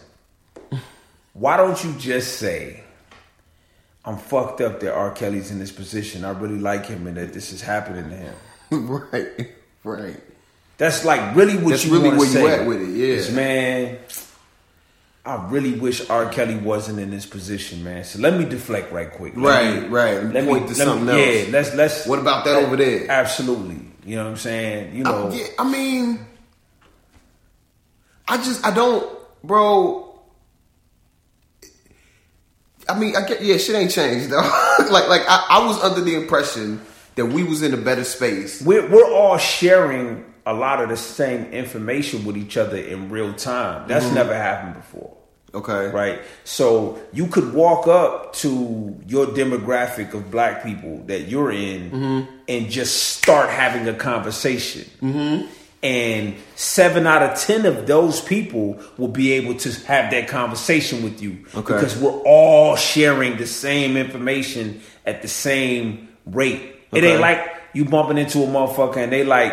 Why 1.35 1.59
don't 1.59 1.83
you 1.85 1.93
just 1.99 2.39
say, 2.39 2.83
I'm 4.07 4.17
fucked 4.19 4.61
up 4.61 4.79
that 4.81 4.95
R. 4.95 5.11
Kelly's 5.11 5.51
in 5.51 5.59
this 5.59 5.73
position. 5.73 6.25
I 6.25 6.31
really 6.31 6.59
like 6.61 6.87
him 6.87 7.07
and 7.09 7.17
that 7.17 7.33
this 7.33 7.53
is 7.53 7.61
happening 7.61 8.09
to 8.09 8.17
him. 8.17 8.35
right, 8.89 9.51
right. 9.85 10.21
That's 10.79 11.05
like 11.05 11.35
really 11.35 11.57
what 11.57 11.71
That's 11.71 11.85
you 11.85 11.93
really 11.93 12.09
wanna 12.11 12.19
where 12.19 12.27
you 12.29 12.33
say. 12.35 12.61
at 12.61 12.67
with 12.67 12.83
it, 12.83 12.89
yeah. 12.91 13.07
Is, 13.15 13.33
man, 13.33 13.99
I 15.25 15.45
really 15.49 15.73
wish 15.73 16.09
R. 16.09 16.29
Kelly 16.29 16.55
wasn't 16.57 17.01
in 17.01 17.11
this 17.11 17.27
position, 17.27 17.83
man. 17.83 18.05
So 18.05 18.21
let 18.21 18.39
me 18.39 18.45
deflect 18.45 18.93
right 18.93 19.11
quick. 19.11 19.37
Let 19.37 19.43
Right, 19.45 19.83
me- 19.83 19.89
right. 19.89 20.23
Let 20.23 20.45
me 20.45 20.51
point 20.51 20.69
to 20.69 20.75
something 20.77 21.09
else. 21.09 21.19
Yeah, 21.19 21.45
let's 21.51 21.75
let's. 21.75 22.07
What 22.07 22.19
about 22.21 22.45
that 22.45 22.57
over 22.63 22.77
there? 22.77 23.11
Absolutely. 23.11 23.81
You 24.05 24.17
know 24.17 24.25
what 24.25 24.31
I'm 24.31 24.37
saying? 24.37 24.95
You 24.95 25.03
know. 25.03 25.31
I, 25.31 25.35
yeah, 25.35 25.47
I 25.59 25.69
mean, 25.69 26.25
I 28.29 28.37
just 28.37 28.65
I 28.65 28.73
don't, 28.73 29.09
bro. 29.43 30.06
I 32.89 32.99
mean, 32.99 33.17
I 33.17 33.27
get 33.27 33.43
yeah, 33.43 33.57
shit 33.57 33.77
ain't 33.77 33.91
changed 33.91 34.31
though. 34.31 34.37
like 34.91 35.09
like 35.09 35.23
I, 35.29 35.47
I 35.51 35.67
was 35.67 35.83
under 35.83 36.01
the 36.01 36.15
impression 36.15 36.81
that 37.17 37.27
we 37.27 37.43
was 37.43 37.63
in 37.63 37.75
a 37.75 37.79
better 37.79 38.05
space. 38.05 38.63
we're, 38.63 38.89
we're 38.89 39.11
all 39.11 39.39
sharing 39.39 40.25
a 40.45 40.53
lot 40.53 40.81
of 40.81 40.89
the 40.91 40.97
same 40.97 41.47
information 41.47 42.25
with 42.25 42.37
each 42.37 42.57
other 42.57 42.77
in 42.77 43.11
real 43.11 43.33
time. 43.35 43.89
That's 43.89 44.05
mm-hmm. 44.05 44.15
never 44.15 44.35
happened 44.35 44.75
before. 44.75 45.17
Okay, 45.55 45.89
Right. 45.89 46.21
So 46.45 47.01
you 47.15 47.29
could 47.29 47.55
walk 47.55 47.87
up 47.87 48.35
to 48.35 48.95
your 49.07 49.27
demographic 49.27 50.13
of 50.13 50.31
black 50.31 50.63
people 50.63 51.03
that 51.07 51.29
you're 51.29 51.51
in 51.51 51.91
mm-hmm. 51.91 52.37
and 52.47 52.71
just 52.71 53.15
start 53.19 53.49
having 53.49 53.89
a 53.89 53.95
conversation. 53.95 54.85
Mm-hmm. 55.01 55.47
And 55.87 56.35
seven 56.57 57.07
out 57.07 57.23
of 57.23 57.39
ten 57.39 57.65
of 57.65 57.87
those 57.87 58.21
people 58.21 58.81
will 58.99 59.07
be 59.09 59.33
able 59.35 59.55
to 59.55 59.71
have 59.87 60.11
that 60.11 60.27
conversation 60.27 61.05
with 61.05 61.23
you 61.23 61.45
Okay. 61.55 61.75
because 61.75 61.97
we're 61.97 62.11
all 62.25 62.75
sharing 62.75 63.37
the 63.37 63.47
same 63.47 63.97
information 63.97 64.81
at 65.05 65.23
the 65.23 65.29
same 65.29 66.09
rate. 66.27 66.75
It 66.93 67.05
ain't 67.05 67.21
like 67.21 67.39
you 67.73 67.85
bumping 67.85 68.19
into 68.19 68.43
a 68.43 68.47
motherfucker 68.47 68.97
and 68.97 69.13
they 69.13 69.23
like, 69.23 69.53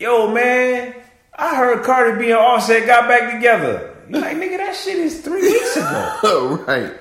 yo 0.00 0.32
man, 0.32 0.94
I 1.34 1.54
heard 1.54 1.84
Cardi 1.84 2.18
B 2.18 2.30
and 2.30 2.40
Offset 2.40 2.84
got 2.86 3.06
back 3.08 3.32
together. 3.34 3.90
You're 4.08 4.20
like, 4.20 4.36
nigga, 4.36 4.56
that 4.56 4.74
shit 4.74 4.96
is 4.98 5.20
three 5.20 5.42
weeks 5.42 5.76
ago. 5.76 6.64
right, 6.66 6.92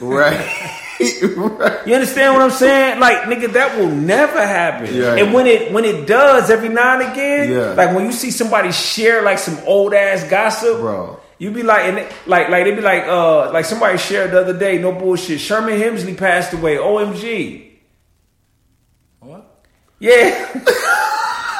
right, 0.00 0.80
right. 1.36 1.86
You 1.86 1.94
understand 1.94 2.34
what 2.34 2.42
I'm 2.42 2.50
saying? 2.50 3.00
Like, 3.00 3.22
nigga, 3.22 3.52
that 3.54 3.78
will 3.78 3.88
never 3.90 4.40
happen. 4.46 4.94
Yeah. 4.94 5.16
And 5.16 5.32
when 5.32 5.46
it 5.46 5.72
when 5.72 5.84
it 5.84 6.06
does, 6.06 6.50
every 6.50 6.68
now 6.68 6.98
and 7.00 7.10
again, 7.12 7.50
Yeah. 7.50 7.72
like 7.72 7.94
when 7.94 8.04
you 8.06 8.12
see 8.12 8.30
somebody 8.30 8.70
share 8.72 9.22
like 9.22 9.38
some 9.38 9.58
old 9.66 9.94
ass 9.94 10.24
gossip, 10.28 10.78
Bro. 10.78 11.18
you 11.38 11.50
be 11.50 11.62
like, 11.62 11.84
and 11.84 11.98
it, 11.98 12.12
like, 12.26 12.48
like 12.50 12.64
they 12.64 12.74
be 12.74 12.82
like, 12.82 13.04
uh, 13.04 13.50
like 13.52 13.64
somebody 13.64 13.96
shared 13.98 14.32
the 14.32 14.40
other 14.40 14.58
day, 14.58 14.78
no 14.78 14.92
bullshit. 14.92 15.40
Sherman 15.40 15.78
Hemsley 15.80 16.16
passed 16.16 16.52
away. 16.52 16.76
OMG. 16.76 17.70
What? 19.20 19.64
Yeah. 19.98 20.46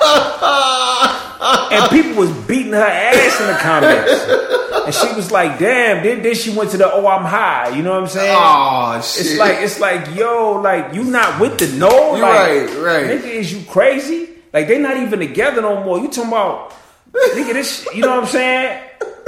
and 1.43 1.91
people 1.91 2.17
was 2.17 2.31
beating 2.47 2.73
her 2.73 2.79
ass 2.83 3.41
in 3.41 3.47
the 3.47 3.55
comments. 3.55 4.87
And 4.87 4.95
she 4.95 5.15
was 5.17 5.31
like, 5.31 5.59
damn, 5.59 6.03
then, 6.05 6.23
then 6.23 6.35
she 6.35 6.55
went 6.55 6.71
to 6.71 6.77
the 6.77 6.91
oh 6.93 7.07
I'm 7.07 7.25
high. 7.25 7.69
You 7.77 7.83
know 7.83 7.93
what 7.93 8.03
I'm 8.03 8.09
saying? 8.09 8.37
Oh 8.39 9.01
shit! 9.03 9.27
It's 9.27 9.39
like 9.39 9.57
it's 9.61 9.79
like 9.81 10.15
yo, 10.17 10.61
like 10.61 10.95
you 10.95 11.05
not 11.05 11.41
with 11.41 11.59
the 11.59 11.67
no, 11.79 11.89
like, 12.13 12.23
right, 12.23 12.63
right. 12.79 13.07
Nigga, 13.07 13.25
is 13.25 13.53
you 13.53 13.65
crazy? 13.71 14.29
Like 14.53 14.69
they 14.69 14.79
not 14.79 14.97
even 14.97 15.19
together 15.21 15.63
no 15.63 15.83
more. 15.85 15.99
You 15.99 16.09
talking 16.09 16.29
about 16.31 16.73
nigga? 17.13 17.53
This, 17.53 17.87
you 17.95 18.03
know 18.03 18.11
what 18.17 18.25
I'm 18.25 18.27
saying? 18.27 18.83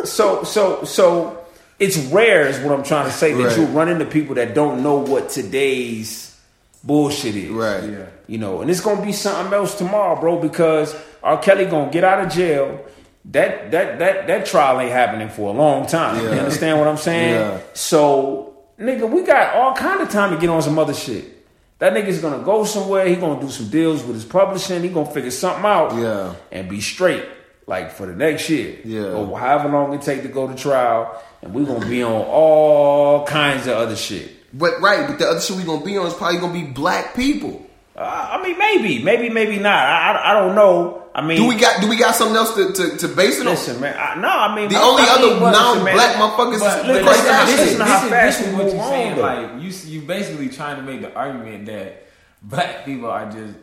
So 0.04 0.42
so 0.44 0.84
so 0.84 1.38
it's 1.78 1.96
rare 1.98 2.46
is 2.48 2.58
what 2.60 2.76
I'm 2.76 2.84
trying 2.84 3.06
to 3.06 3.12
say 3.12 3.32
that 3.34 3.44
Right. 3.44 3.56
you 3.58 3.64
run 3.66 3.88
into 3.88 4.04
people 4.04 4.34
that 4.36 4.54
don't 4.54 4.82
know 4.82 4.96
what 4.96 5.28
today's 5.30 6.36
bullshit 6.84 7.36
is. 7.36 7.50
right. 7.50 7.82
Yeah. 7.84 8.06
You 8.32 8.38
know, 8.38 8.62
and 8.62 8.70
it's 8.70 8.80
gonna 8.80 9.04
be 9.04 9.12
something 9.12 9.52
else 9.52 9.76
tomorrow, 9.76 10.18
bro, 10.18 10.38
because 10.38 10.96
R. 11.22 11.36
Kelly 11.36 11.66
gonna 11.66 11.90
get 11.90 12.02
out 12.02 12.24
of 12.24 12.32
jail. 12.32 12.82
That 13.26 13.70
that 13.72 13.98
that 13.98 14.26
that 14.26 14.46
trial 14.46 14.80
ain't 14.80 14.90
happening 14.90 15.28
for 15.28 15.50
a 15.50 15.52
long 15.52 15.84
time. 15.84 16.16
Yeah. 16.16 16.32
You 16.32 16.38
understand 16.38 16.78
what 16.78 16.88
I'm 16.88 16.96
saying? 16.96 17.34
Yeah. 17.34 17.60
So, 17.74 18.56
nigga, 18.80 19.06
we 19.06 19.22
got 19.22 19.54
all 19.56 19.74
kind 19.74 20.00
of 20.00 20.08
time 20.08 20.30
to 20.30 20.38
get 20.40 20.48
on 20.48 20.62
some 20.62 20.78
other 20.78 20.94
shit. 20.94 21.46
That 21.78 21.92
nigga's 21.92 22.22
gonna 22.22 22.42
go 22.42 22.64
somewhere. 22.64 23.06
He 23.06 23.16
gonna 23.16 23.38
do 23.38 23.50
some 23.50 23.68
deals 23.68 24.02
with 24.02 24.14
his 24.16 24.24
publishing. 24.24 24.82
He 24.82 24.88
gonna 24.88 25.10
figure 25.10 25.30
something 25.30 25.66
out. 25.66 25.94
Yeah. 25.94 26.34
And 26.50 26.70
be 26.70 26.80
straight, 26.80 27.26
like 27.66 27.90
for 27.90 28.06
the 28.06 28.16
next 28.16 28.48
year. 28.48 28.78
Yeah. 28.82 29.12
Or 29.12 29.38
however 29.38 29.68
long 29.68 29.92
it 29.92 30.00
take 30.00 30.22
to 30.22 30.28
go 30.28 30.48
to 30.48 30.54
trial. 30.54 31.22
And 31.42 31.52
we 31.52 31.66
gonna 31.66 31.84
be 31.84 32.02
on 32.02 32.12
all 32.12 33.26
kinds 33.26 33.66
of 33.66 33.76
other 33.76 33.94
shit. 33.94 34.30
But 34.54 34.80
right, 34.80 35.06
but 35.06 35.18
the 35.18 35.28
other 35.28 35.40
shit 35.42 35.58
we 35.58 35.64
gonna 35.64 35.84
be 35.84 35.98
on 35.98 36.06
is 36.06 36.14
probably 36.14 36.38
gonna 36.38 36.54
be 36.54 36.64
black 36.64 37.14
people. 37.14 37.66
Uh, 38.03 38.28
I 38.38 38.42
mean, 38.42 38.59
maybe, 38.59 39.03
maybe, 39.03 39.28
maybe 39.30 39.59
not. 39.59 39.78
I, 39.78 40.12
I, 40.12 40.30
I 40.30 40.34
don't 40.34 40.55
know. 40.55 40.98
I 41.14 41.20
mean, 41.20 41.36
Do 41.36 41.46
we 41.46 41.57
got 41.57 41.80
do 41.82 41.88
we 41.88 41.96
got 41.98 42.14
something 42.14 42.36
else 42.36 42.55
to, 42.55 42.72
to, 42.72 42.96
to 42.96 43.09
base 43.09 43.38
it 43.38 43.46
on? 43.46 43.53
Listen, 43.53 43.78
man. 43.80 43.94
I, 43.98 44.18
no, 44.18 44.28
I 44.28 44.55
mean 44.57 44.68
The 44.70 44.76
I- 44.76 44.82
only 44.82 45.03
I 45.03 45.18
mean, 45.20 45.42
other 45.42 45.53
non-black 45.53 46.16
motherfuckers 46.16 46.55
is 46.55 46.61
listen, 46.62 47.05
Christ 47.05 47.07
listen, 47.07 47.30
Ashley. 47.34 47.57
listen 47.57 47.78
to 47.78 47.84
how 47.84 48.09
this, 48.09 48.40
is 48.40 48.55
what 48.55 48.62
you're 48.72 48.82
saying. 48.88 49.16
though. 49.16 49.22
Like 49.22 49.62
you, 49.62 49.70
you 49.90 50.00
basically 50.07 50.48
trying 50.48 50.76
to 50.76 50.82
make 50.82 51.03
the 51.03 51.12
argument 51.14 51.66
that 51.66 52.07
black 52.42 52.84
people 52.86 53.11
are 53.11 53.30
just 53.30 53.55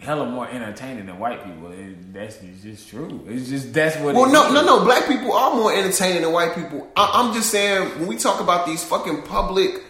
hella 0.00 0.26
more 0.28 0.48
entertaining 0.48 1.06
than 1.06 1.18
white 1.20 1.44
people. 1.44 1.70
It, 1.70 2.12
that's 2.12 2.42
it's 2.42 2.62
just 2.62 2.88
true. 2.88 3.24
It's 3.28 3.48
just 3.48 3.72
that's 3.72 3.96
what. 3.98 4.16
Well, 4.16 4.24
it 4.28 4.32
no, 4.32 4.48
is. 4.48 4.52
no, 4.54 4.64
no. 4.64 4.84
Black 4.84 5.06
people 5.06 5.32
are 5.32 5.54
more 5.54 5.72
entertaining 5.72 6.22
than 6.22 6.32
white 6.32 6.56
people. 6.56 6.90
I, 6.96 7.12
I'm 7.22 7.32
just 7.34 7.50
saying 7.50 7.88
when 8.00 8.08
we 8.08 8.16
talk 8.16 8.40
about 8.40 8.66
these 8.66 8.82
fucking 8.82 9.22
public 9.22 9.80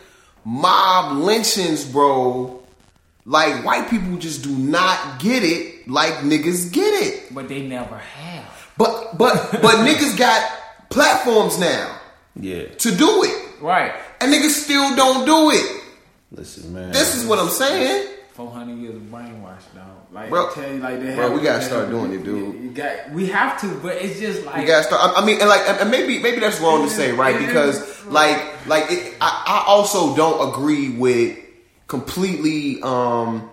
mob 0.45 1.17
lynchings, 1.17 1.85
bro. 1.91 2.61
Like 3.27 3.65
white 3.65 3.89
people 3.89 4.17
just 4.19 4.43
do 4.43 4.51
not 4.51 5.19
get 5.19 5.43
it 5.43 5.89
like 5.89 6.13
niggas 6.25 6.73
get 6.73 6.93
it. 7.03 7.35
But 7.35 7.49
they 7.49 7.63
never 7.63 7.97
have. 7.97 8.73
But 8.77 9.17
but 9.17 9.51
but 9.63 9.77
niggas 9.87 10.19
got 10.19 10.51
platforms 10.91 11.59
now 11.59 11.99
Yeah. 12.39 12.65
to 12.69 12.91
do 12.95 13.23
it, 13.25 13.63
Right. 13.63 13.93
and 14.21 14.33
niggas 14.33 14.51
still 14.65 14.95
don't 14.95 15.25
do 15.25 15.51
it. 15.51 15.83
Listen, 16.33 16.75
man. 16.75 16.93
This 16.93 17.15
is 17.15 17.25
what 17.25 17.39
I'm 17.39 17.49
saying. 17.49 18.09
Four 18.33 18.51
hundred 18.51 18.79
years 18.79 18.97
of 18.97 19.03
brainwash, 19.03 19.63
dog. 19.75 19.85
Like 20.13 20.29
Bro- 20.29 20.51
I 20.51 20.55
tell 20.55 20.73
you, 20.73 20.79
like 20.81 21.01
they 21.01 21.15
bro, 21.15 21.31
we 21.31 21.41
gotta 21.41 21.63
start 21.63 21.89
doing 21.91 22.13
it, 22.13 22.25
dude. 22.25 22.63
You 22.63 22.71
got, 22.73 23.11
we 23.13 23.27
have 23.29 23.61
to, 23.61 23.69
but 23.81 23.97
it's 24.03 24.19
just 24.19 24.45
like 24.45 24.61
You 24.63 24.67
gotta 24.67 24.85
start. 24.85 25.01
I 25.17 25.23
I 25.23 25.25
mean, 25.25 25.41
and 25.41 25.49
like, 25.49 25.63
and 25.81 25.91
maybe 25.91 26.19
maybe 26.21 26.41
that's 26.41 26.61
wrong 26.61 26.83
to 26.83 26.91
say, 26.91 27.13
right? 27.13 27.39
Because 27.39 28.05
like 28.07 28.67
like 28.67 28.91
it, 28.91 29.15
I, 29.21 29.45
I 29.47 29.65
also 29.69 30.15
don't 30.17 30.51
agree 30.53 30.91
with 30.91 31.39
completely 31.87 32.83
um 32.83 33.51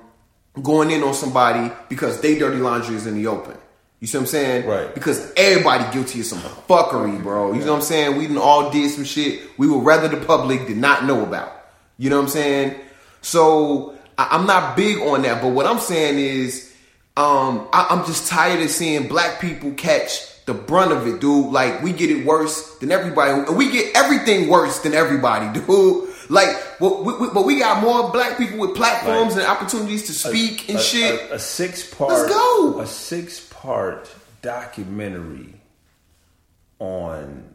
going 0.62 0.92
in 0.92 1.04
on 1.04 1.14
somebody 1.14 1.74
because 1.90 2.22
they 2.22 2.38
dirty 2.38 2.58
laundry 2.58 2.96
is 2.96 3.08
in 3.08 3.16
the 3.16 3.28
open. 3.28 3.58
You 4.00 4.08
see 4.08 4.18
what 4.18 4.24
I'm 4.24 4.28
saying? 4.28 4.68
Right. 4.68 4.94
Because 4.94 5.32
everybody 5.38 5.92
guilty 5.94 6.22
of 6.22 6.26
some 6.26 6.40
fuckery, 6.40 7.22
bro. 7.22 7.54
You 7.54 7.60
know 7.60 7.74
what 7.74 7.78
I'm 7.78 7.82
saying? 7.84 8.18
We 8.18 8.36
all 8.38 8.72
did 8.72 8.90
some 8.90 9.04
shit 9.04 9.42
we 9.58 9.68
would 9.68 9.86
rather 9.86 10.08
the 10.08 10.26
public 10.26 10.68
did 10.68 10.78
not 10.78 11.06
know 11.06 11.24
about. 11.24 11.54
You 11.98 12.10
know 12.10 12.18
what 12.18 12.24
I'm 12.24 12.30
saying? 12.30 12.80
So 13.22 13.96
I, 14.18 14.30
I'm 14.32 14.48
not 14.48 14.76
big 14.76 14.98
on 15.00 15.22
that, 15.22 15.42
but 15.42 15.50
what 15.50 15.68
I'm 15.68 15.80
saying 15.80 16.18
is, 16.18 16.74
um, 17.16 17.68
I, 17.72 17.88
I'm 17.90 18.06
just 18.06 18.28
tired 18.28 18.62
of 18.62 18.70
seeing 18.70 19.08
black 19.08 19.40
people 19.40 19.72
catch 19.74 20.44
the 20.46 20.54
brunt 20.56 20.92
of 20.92 21.06
it, 21.06 21.22
dude. 21.22 21.52
Like 21.52 21.84
we 21.84 21.94
get 21.94 22.10
it 22.10 22.26
worse 22.26 22.78
than 22.80 22.92
everybody, 22.92 23.54
we 23.54 23.72
get 23.72 23.96
everything 23.96 24.48
worse 24.50 24.80
than 24.80 24.94
everybody, 24.94 25.60
dude. 25.60 26.10
Like, 26.32 26.80
but 26.80 27.04
we, 27.04 27.14
we, 27.14 27.28
but 27.34 27.46
we 27.46 27.60
got 27.60 27.82
more 27.84 28.10
black 28.10 28.38
people 28.38 28.58
with 28.58 28.74
platforms 28.74 29.36
and 29.36 29.46
opportunities 29.46 30.08
to 30.08 30.14
speak 30.14 30.70
and 30.70 30.78
a, 30.78 30.82
shit. 30.82 31.30
A, 31.30 31.34
a 31.36 31.40
six 31.40 31.94
part. 31.94 32.12
Let's 32.12 32.30
go. 32.32 32.80
A 32.80 32.88
six 32.88 33.46
part 33.50 34.10
documentary 34.42 35.54
on 36.80 37.54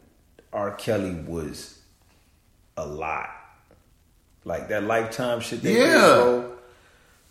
R. 0.53 0.71
Kelly 0.75 1.13
was 1.13 1.79
a 2.77 2.85
lot. 2.85 3.29
Like 4.43 4.69
that 4.69 4.83
lifetime 4.83 5.39
shit. 5.41 5.61
They 5.63 5.79
Yeah. 5.79 5.97
bro, 5.97 6.51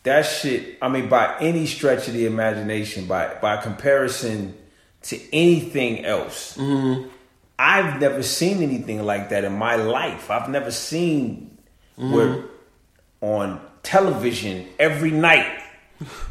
that 0.02 0.22
shit. 0.22 0.78
I 0.82 0.88
mean, 0.88 1.08
by 1.08 1.36
any 1.40 1.66
stretch 1.66 2.08
of 2.08 2.14
the 2.14 2.26
imagination, 2.26 3.06
by 3.06 3.34
by 3.40 3.56
comparison 3.58 4.54
to 5.02 5.20
anything 5.32 6.04
else, 6.04 6.56
Mm-hmm. 6.56 7.08
I've 7.58 8.00
never 8.00 8.22
seen 8.22 8.62
anything 8.62 9.04
like 9.04 9.30
that 9.30 9.44
in 9.44 9.52
my 9.56 9.76
life. 9.76 10.30
I've 10.30 10.48
never 10.48 10.70
seen 10.70 11.52
Mm-hmm. 11.98 12.12
where 12.12 12.44
on 13.22 13.58
television 13.82 14.66
every 14.78 15.10
night 15.10 15.46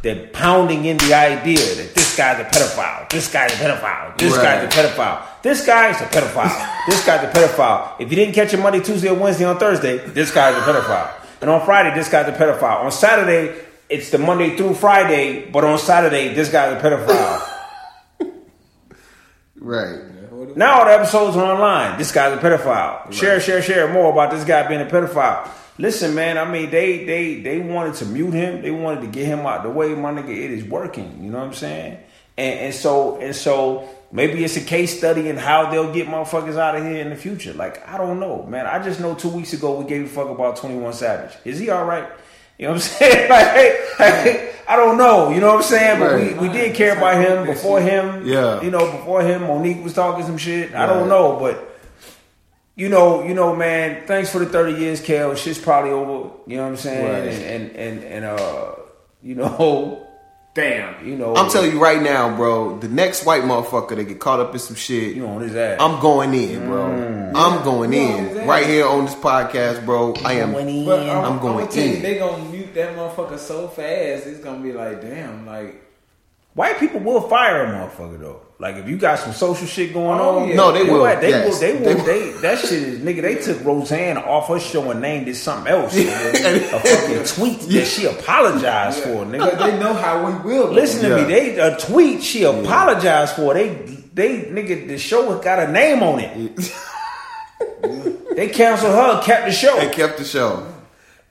they're 0.03 0.27
pounding 0.27 0.85
in 0.85 0.97
the 0.97 1.15
idea 1.15 1.57
that 1.57 1.95
this 1.95 2.15
guy's 2.15 2.39
a 2.39 2.43
pedophile, 2.43 3.09
this 3.09 3.31
guy's 3.33 3.51
a 3.51 3.55
pedophile, 3.55 4.15
this 4.15 4.37
Right. 4.37 4.43
guy's 4.61 4.63
a 4.63 4.67
pedophile, 4.67 5.23
this 5.41 5.65
guy's 5.65 5.99
a 6.01 6.05
pedophile, 6.05 6.85
this 6.85 7.03
guy's 7.03 7.23
a 7.23 7.31
pedophile. 7.31 7.93
If 7.99 8.11
you 8.11 8.15
didn't 8.15 8.35
catch 8.35 8.51
him 8.53 8.61
Monday, 8.61 8.79
Tuesday, 8.79 9.09
or 9.09 9.15
Wednesday 9.15 9.45
on 9.45 9.57
Thursday, 9.57 9.97
this 9.97 10.29
guy's 10.29 10.55
a 10.55 10.59
pedophile. 10.59 11.11
And 11.41 11.49
on 11.49 11.65
Friday, 11.65 11.95
this 11.95 12.09
guy's 12.09 12.27
a 12.27 12.31
pedophile. 12.31 12.83
On 12.83 12.91
Saturday, 12.91 13.55
it's 13.89 14.11
the 14.11 14.19
Monday 14.19 14.55
through 14.55 14.75
Friday, 14.75 15.49
but 15.49 15.63
on 15.63 15.79
Saturday, 15.79 16.35
this 16.35 16.51
guy's 16.51 16.73
a 16.73 16.79
pedophile. 16.79 17.41
right. 19.55 19.99
Now 20.55 20.79
all 20.79 20.85
the 20.85 20.91
episodes 20.91 21.35
are 21.35 21.53
online. 21.53 21.97
This 21.97 22.13
guy's 22.13 22.37
a 22.37 22.41
pedophile. 22.41 23.11
Share, 23.11 23.41
share, 23.41 23.61
share 23.61 23.91
more 23.91 24.11
about 24.11 24.31
this 24.31 24.45
guy 24.45 24.65
being 24.67 24.79
a 24.79 24.85
pedophile. 24.85 25.49
Listen, 25.77 26.15
man. 26.15 26.37
I 26.37 26.49
mean, 26.49 26.69
they 26.69 27.03
they 27.03 27.41
they 27.41 27.59
wanted 27.59 27.95
to 27.95 28.05
mute 28.05 28.33
him. 28.33 28.61
They 28.61 28.71
wanted 28.71 29.01
to 29.01 29.07
get 29.07 29.25
him 29.25 29.39
out 29.39 29.63
the 29.63 29.69
way. 29.69 29.93
My 29.93 30.11
nigga, 30.11 30.29
it 30.29 30.51
is 30.51 30.63
working. 30.63 31.21
You 31.21 31.29
know 31.31 31.39
what 31.39 31.47
I'm 31.47 31.53
saying? 31.53 31.99
And 32.37 32.59
and 32.59 32.73
so 32.73 33.17
and 33.19 33.35
so 33.35 33.89
maybe 34.13 34.45
it's 34.45 34.55
a 34.55 34.61
case 34.61 34.97
study 34.97 35.27
in 35.27 35.35
how 35.35 35.69
they'll 35.69 35.93
get 35.93 36.07
motherfuckers 36.07 36.57
out 36.57 36.77
of 36.77 36.83
here 36.83 37.01
in 37.01 37.09
the 37.09 37.17
future. 37.17 37.51
Like 37.51 37.85
I 37.85 37.97
don't 37.97 38.21
know, 38.21 38.43
man. 38.43 38.65
I 38.65 38.81
just 38.81 39.01
know 39.01 39.13
two 39.13 39.29
weeks 39.29 39.51
ago 39.51 39.77
we 39.77 39.85
gave 39.85 40.05
a 40.05 40.07
fuck 40.07 40.29
about 40.29 40.55
Twenty 40.55 40.77
One 40.77 40.93
Savage. 40.93 41.37
Is 41.43 41.59
he 41.59 41.69
all 41.69 41.83
right? 41.83 42.09
You 42.57 42.65
know 42.67 42.73
what 42.73 42.75
I'm 42.75 42.81
saying? 42.81 43.29
Like, 43.29 43.47
hey, 43.97 44.53
I 44.67 44.75
don't 44.75 44.97
know. 44.97 45.29
You 45.29 45.39
know 45.41 45.47
what 45.47 45.57
I'm 45.57 45.63
saying? 45.63 45.99
But 45.99 46.11
Right. 46.13 46.39
we, 46.41 46.47
we 46.47 46.53
did 46.53 46.75
care 46.75 46.97
about 46.97 47.15
him 47.23 47.45
before 47.45 47.79
him. 47.81 48.25
Yeah. 48.25 48.61
You 48.61 48.71
know, 48.71 48.91
before 48.91 49.21
him, 49.21 49.41
Mo'Nique 49.43 49.83
was 49.83 49.93
talking 49.93 50.25
some 50.25 50.37
shit. 50.37 50.73
I 50.73 50.85
don't 50.85 51.07
know, 51.09 51.37
but 51.39 51.71
you 52.75 52.89
know, 52.89 53.23
you 53.23 53.33
know, 53.33 53.55
man. 53.55 54.05
Thanks 54.05 54.29
for 54.31 54.39
the 54.39 54.45
thirty 54.47 54.73
years, 54.79 54.99
Kel. 55.01 55.33
Shit's 55.35 55.59
probably 55.59 55.91
over. 55.91 56.29
You 56.47 56.57
know 56.57 56.63
what 56.63 56.69
I'm 56.69 56.77
saying? 56.77 57.05
Right. 57.05 57.33
And, 57.33 57.71
and 57.71 57.75
and 57.75 58.03
and 58.03 58.25
uh, 58.25 58.75
you 59.23 59.35
know, 59.35 60.04
Damn. 60.55 61.05
you 61.05 61.15
know, 61.17 61.35
I'm 61.35 61.51
telling 61.51 61.73
you 61.73 61.83
right 61.83 62.01
now, 62.01 62.33
bro. 62.35 62.79
The 62.79 62.87
next 62.87 63.25
white 63.25 63.43
motherfucker 63.43 63.97
that 63.97 64.05
get 64.05 64.19
caught 64.19 64.39
up 64.39 64.53
in 64.53 64.59
some 64.59 64.77
shit, 64.77 65.13
you 65.15 65.27
on 65.27 65.41
his 65.41 65.53
ass. 65.55 65.79
I'm 65.81 65.99
going 66.01 66.33
in, 66.33 66.65
bro. 66.65 66.85
Mm. 66.85 67.31
I'm 67.35 67.63
going 67.65 67.91
Yeah, 67.91 67.99
in 68.15 68.47
right 68.47 68.65
here 68.65 68.87
on 68.87 69.03
this 69.05 69.15
podcast, 69.15 69.85
bro. 69.85 70.13
I 70.23 70.33
am. 70.35 70.53
But 70.53 70.61
I'm, 70.61 71.09
I'm 71.09 71.33
I'm 71.33 71.39
going 71.39 71.57
gonna 71.65 71.71
tell 71.71 71.85
you, 71.85 71.95
in. 71.97 72.01
they 72.01 72.17
gonna 72.17 72.45
mute 72.45 72.73
that 72.73 72.95
motherfucker 72.95 73.37
so 73.37 73.67
fast. 73.67 74.25
It's 74.27 74.39
gonna 74.39 74.63
be 74.63 74.71
like, 74.71 75.01
damn, 75.01 75.45
like 75.45 75.81
White 76.53 76.79
people 76.79 77.01
will 77.01 77.27
fire 77.27 77.65
a 77.65 77.67
motherfucker 77.67 78.17
though. 78.17 78.41
Like 78.57 78.77
if 78.77 78.87
you 78.87 78.95
got 78.97 79.19
some 79.19 79.33
social 79.33 79.67
shit 79.67 79.93
going 79.93 80.17
Oh, 80.17 80.39
on, 80.39 80.47
yeah. 80.47 80.55
No, 80.55 80.71
they 80.71 80.83
will. 80.83 81.01
what? 81.01 81.19
They 81.19 81.29
Yes. 81.29 81.49
will. 81.49 81.59
They 81.59 81.73
will. 81.73 82.03
They 82.05 82.19
They, 82.31 82.31
that 82.41 82.59
shit 82.59 82.71
is 82.71 82.99
nigga. 83.01 83.21
They 83.21 83.35
took 83.35 83.61
Roseanne 83.65 84.17
off 84.17 84.47
her 84.47 84.59
show 84.61 84.91
and 84.91 85.01
named 85.01 85.27
it 85.27 85.35
something 85.35 85.73
else. 85.73 85.93
a 85.97 86.79
fucking 86.79 87.23
tweet 87.25 87.59
that 87.73 87.85
she 87.85 88.05
apologized 88.05 88.99
for, 89.03 89.25
but 89.25 89.27
nigga. 89.27 89.57
they 89.57 89.77
know 89.77 89.93
how 89.93 90.25
we 90.25 90.49
will. 90.49 90.71
Listen 90.71 91.01
to 91.01 91.09
Yeah. 91.09 91.15
me. 91.17 91.23
They 91.33 91.59
a 91.59 91.75
tweet 91.77 92.23
she 92.23 92.43
apologized 92.43 93.35
for. 93.35 93.53
They 93.53 93.69
they 94.13 94.43
nigga 94.43 94.87
the 94.87 94.97
show 94.97 95.37
got 95.39 95.59
a 95.59 95.69
name 95.69 96.01
on 96.01 96.21
it. 96.21 96.71
they 98.35 98.47
canceled 98.49 98.93
her, 98.93 99.21
kept 99.21 99.47
the 99.47 99.51
show. 99.51 99.75
They 99.79 99.89
kept 99.93 100.17
the 100.17 100.23
show. 100.23 100.65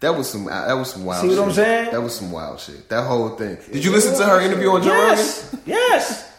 That 0.00 0.14
was 0.14 0.28
some. 0.28 0.46
Uh, 0.46 0.66
that 0.66 0.74
was 0.74 0.90
some 0.92 1.04
wild. 1.06 1.22
See 1.22 1.28
what 1.28 1.36
shit. 1.36 1.44
I'm 1.44 1.52
saying? 1.54 1.90
That 1.92 2.02
was 2.02 2.14
some 2.14 2.30
wild 2.30 2.60
shit. 2.60 2.86
That 2.90 3.06
whole 3.06 3.30
thing. 3.36 3.56
Did 3.72 3.82
you 3.82 3.92
listen 3.92 4.14
to 4.18 4.24
her 4.26 4.40
interview 4.42 4.68
on 4.72 4.82
Joe 4.82 4.90
Yes, 4.92 5.48
Rogan? 5.54 5.62
yes. 5.66 6.30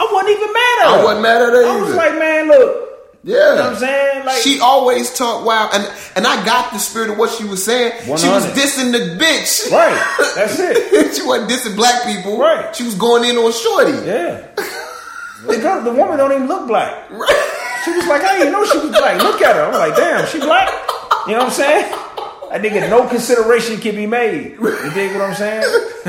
I 0.00 0.08
wasn't 0.12 0.30
even 0.30 0.52
mad 0.52 0.78
at 0.78 0.86
her. 0.86 1.00
I 1.00 1.04
wasn't 1.04 1.22
mad 1.22 1.42
at 1.42 1.52
her 1.52 1.66
I 1.66 1.80
was 1.80 1.94
like, 1.94 2.18
man, 2.18 2.48
look. 2.48 2.84
Yeah, 3.24 3.34
You 3.34 3.40
know 3.40 3.54
what 3.56 3.72
I'm 3.72 3.76
saying? 3.78 4.24
Like 4.24 4.42
she 4.42 4.60
always 4.60 5.12
talked 5.12 5.44
wild, 5.44 5.74
and 5.74 5.84
and 6.16 6.26
I 6.26 6.42
got 6.46 6.72
the 6.72 6.78
spirit 6.78 7.10
of 7.10 7.18
what 7.18 7.30
she 7.30 7.44
was 7.44 7.64
saying. 7.64 7.92
She 8.04 8.28
was 8.28 8.46
dissing 8.54 8.92
the 8.92 9.18
bitch. 9.22 9.70
Right. 9.72 10.32
That's 10.36 10.58
it. 10.58 11.14
she 11.16 11.26
wasn't 11.26 11.50
dissing 11.50 11.76
black 11.76 12.04
people. 12.06 12.38
Right. 12.38 12.74
She 12.74 12.84
was 12.84 12.94
going 12.94 13.28
in 13.28 13.36
on 13.36 13.52
Shorty. 13.52 14.06
Yeah. 14.06 14.46
the, 15.46 15.80
the 15.84 15.92
woman 15.92 16.16
don't 16.16 16.32
even 16.32 16.46
look 16.46 16.68
black. 16.68 17.10
Right. 17.10 17.80
She 17.84 17.90
was 17.90 18.06
like, 18.06 18.22
I 18.22 18.38
didn't 18.38 18.52
know 18.52 18.64
she 18.64 18.78
was 18.78 18.90
black. 18.90 19.20
Look 19.20 19.42
at 19.42 19.56
her. 19.56 19.64
I'm 19.64 19.72
like, 19.72 19.96
damn, 19.96 20.26
she 20.26 20.38
black. 20.38 20.68
You 21.26 21.32
know 21.32 21.40
what 21.40 21.48
I'm 21.48 21.52
saying? 21.52 21.92
I 22.50 22.58
nigga, 22.58 22.88
no 22.88 23.06
consideration 23.08 23.78
can 23.78 23.94
be 23.94 24.06
made. 24.06 24.56
You 24.58 24.90
dig 24.94 25.12
what 25.12 25.22
I'm 25.22 25.34
saying? 25.34 25.64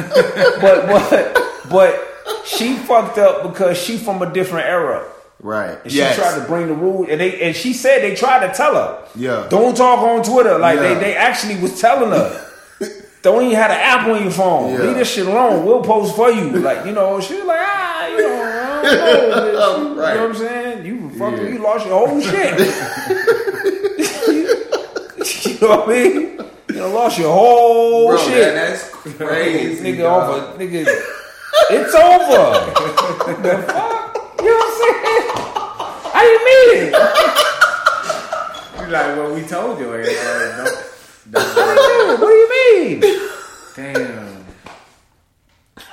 but 0.62 0.88
but 0.88 1.38
but 1.70 2.09
she 2.46 2.76
fucked 2.76 3.18
up 3.18 3.44
because 3.44 3.78
she 3.78 3.98
from 3.98 4.22
a 4.22 4.32
different 4.34 4.68
era. 4.68 5.06
Right. 5.42 5.78
And 5.84 5.92
she 5.92 6.00
yes. 6.00 6.16
tried 6.18 6.38
to 6.40 6.46
bring 6.46 6.68
the 6.68 6.74
rule, 6.74 7.06
and 7.10 7.20
they 7.22 7.40
and 7.42 7.56
she 7.56 7.72
said 7.74 8.02
they 8.02 8.14
tried 8.16 8.46
to 8.48 8.54
tell 8.54 8.74
her, 8.76 9.08
Yeah. 9.16 9.48
don't 9.50 9.76
talk 9.76 10.00
on 10.00 10.22
Twitter. 10.24 10.58
Like 10.58 10.76
Yeah. 10.76 10.94
they, 10.96 11.00
they 11.00 11.16
actually 11.16 11.56
was 11.62 11.80
telling 11.80 12.12
her, 12.12 12.46
don't 13.22 13.44
even 13.46 13.56
have 13.56 13.72
an 13.72 13.78
app 13.78 14.08
on 14.08 14.22
your 14.22 14.32
phone. 14.32 14.74
Yeah. 14.74 14.80
Leave 14.82 14.96
this 14.98 15.14
shit 15.14 15.28
alone. 15.28 15.66
We'll 15.66 15.82
post 15.82 16.14
for 16.16 16.30
you. 16.30 16.50
Like 16.60 16.86
you 16.86 16.92
know, 16.92 17.22
she 17.22 17.36
was 17.36 17.46
like, 17.46 17.60
ah, 17.62 18.08
you 18.08 18.18
know, 18.18 18.82
know. 18.84 19.96
Right. 20.00 20.14
You 20.14 20.20
know 20.20 20.28
what 20.28 20.32
I'm 20.32 20.36
saying? 20.36 20.86
You 20.86 21.10
fucking, 21.12 21.46
Yeah. 21.46 21.52
you 21.54 21.60
lost 21.60 21.86
your 21.86 22.08
whole 22.08 22.22
shit. 22.22 22.60
you 25.46 25.60
know 25.62 25.68
what 25.78 25.90
I 25.90 25.92
mean? 25.92 26.40
You 26.74 26.86
lost 26.88 27.20
your 27.20 27.34
whole 27.34 28.10
Bro, 28.10 28.18
shit. 28.26 28.54
man, 28.54 28.56
that's 28.56 28.90
crazy. 28.90 29.84
nigga, 29.84 29.98
dog. 30.00 30.30
over, 30.54 30.64
nigga. 30.64 30.86
It's 31.72 31.94
over. 31.96 32.72
the 33.42 33.64
fuck? 33.68 34.16
You 34.42 34.46
know 34.46 34.58
what 34.58 34.66
I'm 34.66 34.74
saying? 34.80 35.26
I 36.16 36.22
didn't 36.26 36.46
mean 36.50 36.70
it. 36.82 36.92
You 38.82 38.88
like 38.92 39.10
what 39.18 39.30
we 39.36 39.42
told 39.48 39.80
you. 39.80 39.88
Like, 39.88 40.08
What 42.20 42.28
do 42.28 42.28
you 42.28 42.50
mean? 42.50 43.00
damn. 43.76 44.46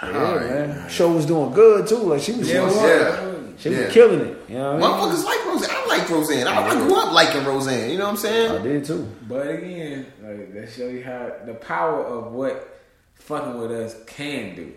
Yeah, 0.02 0.38
man. 0.38 0.88
Show 0.88 1.12
was 1.12 1.26
doing 1.26 1.52
good 1.52 1.86
too. 1.86 1.96
Like 1.96 2.22
she 2.22 2.32
was, 2.32 2.48
Yeah, 2.48 2.60
she 2.60 2.60
was, 2.64 2.76
Yeah. 2.76 3.40
she 3.58 3.68
Yeah. 3.70 3.78
was 3.84 3.92
killing 3.92 4.20
it. 4.20 4.36
You 4.48 4.54
know 4.58 4.76
what 4.76 4.82
I 4.82 4.86
mean? 4.88 5.12
Motherfuckers 5.12 5.24
like 5.24 5.44
Roseanne. 5.46 5.76
I 5.76 5.86
like 5.86 6.08
Roseanne. 6.10 6.46
I, 6.48 6.66
I 6.68 6.74
grew 6.74 6.96
up 6.96 7.12
liking 7.12 7.44
Roseanne. 7.44 7.90
You 7.90 7.98
know 7.98 8.04
what 8.04 8.10
I'm 8.12 8.16
saying? 8.16 8.50
I 8.52 8.58
did 8.62 8.84
too. 8.84 9.06
But 9.28 9.48
again, 9.48 10.06
like 10.22 10.54
that 10.54 10.70
show 10.72 10.88
you 10.88 11.02
how 11.04 11.32
the 11.44 11.54
power 11.54 12.02
of 12.04 12.32
what 12.32 12.80
fucking 13.14 13.58
with 13.58 13.72
us 13.72 13.94
can 14.06 14.54
do. 14.54 14.72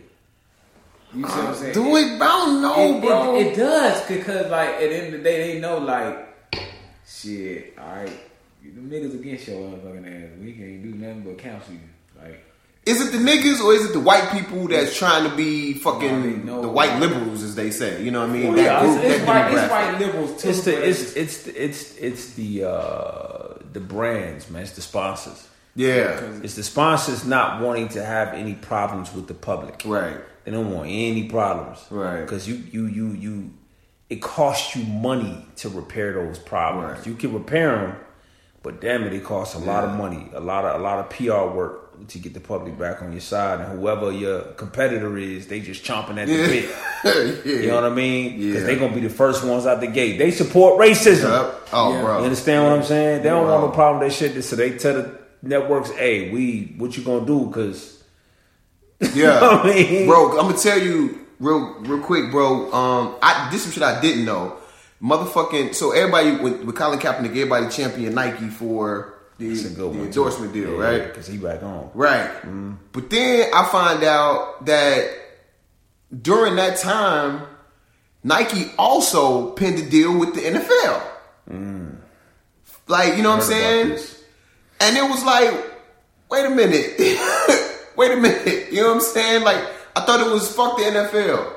You 1.14 1.24
see 1.28 1.30
what 1.40 1.46
I'm 1.48 1.56
saying? 1.56 1.74
Do 1.74 1.96
it, 1.96 2.22
I 2.22 2.28
don't 2.28 2.62
know, 2.62 2.98
it, 2.98 3.02
bro. 3.02 3.36
it, 3.36 3.48
it 3.48 3.56
does 3.56 4.08
because 4.08 4.50
like 4.52 4.70
at 4.70 4.80
the 4.82 4.96
end 4.96 5.06
of 5.08 5.12
the 5.14 5.24
day 5.24 5.54
they 5.54 5.60
know 5.60 5.78
like 5.80 6.28
shit. 7.08 7.74
All 7.80 7.88
right, 7.96 8.12
the 8.64 8.70
niggas 8.82 9.14
against 9.20 9.48
your 9.48 9.58
motherfucking 9.70 10.06
ass. 10.34 10.38
We 10.40 10.54
can't 10.54 10.84
do 10.84 10.90
nothing 10.94 11.22
but 11.24 11.38
counsel 11.40 11.74
you. 11.74 11.80
Like 12.22 12.44
Is 12.86 13.02
it 13.02 13.12
the 13.12 13.18
niggas 13.18 13.60
or 13.64 13.74
is 13.74 13.90
it 13.90 13.94
the 13.94 14.00
white 14.00 14.30
people 14.32 14.68
that's 14.68 14.96
trying 14.98 15.28
to 15.30 15.36
be 15.36 15.74
fucking 15.74 16.46
No, 16.46 16.56
no. 16.58 16.62
the 16.62 16.68
white 16.70 17.00
liberals, 17.00 17.42
as 17.44 17.56
they 17.56 17.72
say? 17.72 18.04
You 18.04 18.12
know 18.12 18.22
what 18.22 18.30
I 18.30 18.34
mean? 18.34 18.48
Well, 18.48 18.56
that 18.58 18.64
yeah, 18.64 18.80
group, 18.82 19.04
it's, 19.04 19.16
it's, 19.16 19.28
white, 19.28 19.54
it's 19.54 19.72
white 19.72 20.00
liberals 20.00 20.42
too. 20.44 20.50
It's 20.50 20.62
the 20.62 20.88
it's 20.90 21.16
it's 21.16 21.48
it's 21.48 21.98
it's 21.98 22.34
the 22.34 22.66
uh 22.66 23.54
the 23.74 23.80
brands, 23.80 24.50
man. 24.50 24.62
It's 24.64 24.72
the 24.74 24.82
sponsors. 24.82 25.48
Yeah, 25.76 26.20
It's 26.44 26.56
the 26.56 26.64
sponsors 26.64 27.26
not 27.26 27.62
wanting 27.62 27.88
to 27.90 28.04
have 28.04 28.34
any 28.34 28.54
problems 28.54 29.14
with 29.14 29.28
the 29.28 29.34
public. 29.34 29.82
right. 29.86 30.18
They 30.46 30.52
don't 30.52 30.74
want 30.74 30.90
any 30.90 31.24
problems. 31.30 31.80
Right. 31.92 32.22
Because 32.22 32.48
you 32.48 32.56
you 32.72 32.88
you 32.88 33.08
you 33.12 33.52
it 34.10 34.22
costs 34.22 34.76
you 34.76 34.84
money 34.86 35.46
to 35.58 35.70
repair 35.70 36.14
those 36.14 36.40
problems. 36.40 36.98
Right. 37.00 37.08
You 37.08 37.14
can 37.16 37.34
repair 37.34 37.72
them, 37.78 37.96
but 38.64 38.82
damn 38.82 39.04
it, 39.04 39.14
it 39.14 39.24
costs 39.24 39.56
a 39.56 39.60
lot 39.60 39.84
of 39.84 39.96
money, 39.96 40.28
a 40.34 40.40
lot 40.40 40.66
of 40.66 40.80
a 40.80 40.84
lot 40.84 41.00
of 41.00 41.10
PR 41.10 41.56
work 41.56 41.86
to 42.08 42.18
get 42.18 42.34
the 42.34 42.40
public 42.40 42.78
back 42.80 43.02
on 43.02 43.12
your 43.12 43.20
side. 43.22 43.60
And 43.60 43.78
whoever 43.78 44.10
your 44.12 44.42
competitor 44.54 45.18
is, 45.18 45.48
they 45.48 45.60
just 45.60 45.84
chomping 45.84 46.18
at 46.18 46.28
the 46.28 46.34
Yeah. 46.34 46.48
bit. 46.48 47.46
yeah. 47.46 47.54
You 47.62 47.68
know 47.68 47.76
what 47.76 47.84
I 47.84 47.90
mean? 47.90 48.38
Because 48.40 48.62
Yeah. 48.62 48.68
they 48.68 48.76
gonna 48.78 48.96
be 48.96 49.02
the 49.02 49.10
first 49.10 49.44
ones 49.44 49.66
out 49.66 49.82
the 49.82 49.88
gate. 49.88 50.18
They 50.18 50.32
support 50.32 50.80
racism. 50.80 51.30
Yep. 51.30 51.68
Oh, 51.74 51.92
Yeah. 51.94 52.02
bro. 52.02 52.18
You 52.20 52.24
understand 52.24 52.64
what 52.64 52.74
I'm 52.78 52.84
saying? 52.84 53.22
They 53.24 53.30
don't 53.30 53.46
want 53.48 53.62
no 53.62 53.68
Wow. 53.68 53.74
problem 53.74 54.08
that 54.08 54.14
shit. 54.16 54.42
So 54.46 54.56
they 54.56 54.72
tell 54.72 54.94
the 54.94 55.10
networks, 55.44 55.92
"Hey, 55.92 56.30
we 56.32 56.74
what 56.78 56.96
you 56.98 57.04
gonna 57.04 57.26
do?" 57.26 57.48
Because 57.48 57.99
Yeah, 59.14 59.40
I 59.40 59.64
mean- 59.66 60.08
bro. 60.08 60.38
I'm 60.40 60.48
gonna 60.50 60.58
tell 60.58 60.78
you 60.80 61.26
real, 61.40 61.76
real 61.82 62.00
quick, 62.04 62.32
bro. 62.32 62.72
Um, 62.74 63.16
I 63.22 63.50
this 63.52 63.64
some 63.64 63.72
shit 63.72 63.84
I 63.84 64.00
didn't 64.02 64.26
know. 64.26 64.58
Motherfucking. 65.02 65.74
So 65.76 65.92
everybody 65.92 66.36
with, 66.36 66.64
with 66.64 66.76
Colin 66.76 67.00
Kaepernick, 67.00 67.30
everybody 67.30 67.70
champion 67.70 68.14
Nike 68.14 68.50
for 68.50 69.14
the, 69.38 69.50
a 69.52 69.54
good 69.56 69.76
the 69.78 69.88
one. 69.88 70.00
endorsement 70.02 70.52
deal, 70.52 70.76
right? 70.76 71.04
Because 71.06 71.28
he 71.28 71.38
back 71.38 71.64
on. 71.64 71.90
Right. 71.94 72.30
But 72.92 73.10
then 73.10 73.50
I 73.54 73.64
find 73.72 74.04
out 74.04 74.66
that 74.66 75.10
during 76.22 76.58
that 76.58 76.78
time, 76.80 77.44
Nike 78.26 78.72
also 78.78 79.52
pinned 79.52 79.80
a 79.80 79.90
deal 79.90 80.18
with 80.20 80.36
the 80.36 80.42
NFL. 80.42 81.96
Like, 82.88 83.16
you 83.16 83.24
know 83.24 83.30
what 83.30 83.44
I'm 83.44 83.48
saying? 83.48 84.00
And 84.82 84.98
it 84.98 85.04
was 85.10 85.24
like, 85.24 85.54
wait 86.30 86.46
a 86.46 86.50
minute. 86.50 86.96
wait 88.00 88.12
a 88.12 88.16
minute. 88.18 88.68
You 88.72 88.82
know 88.82 88.88
what 88.90 88.96
I'm 88.96 89.02
saying? 89.02 89.44
Like, 89.44 89.62
I 89.96 90.02
thought 90.06 90.20
it 90.26 90.32
was 90.32 90.46
fuck 90.56 90.78
the 90.78 90.84
NFL. 90.84 91.54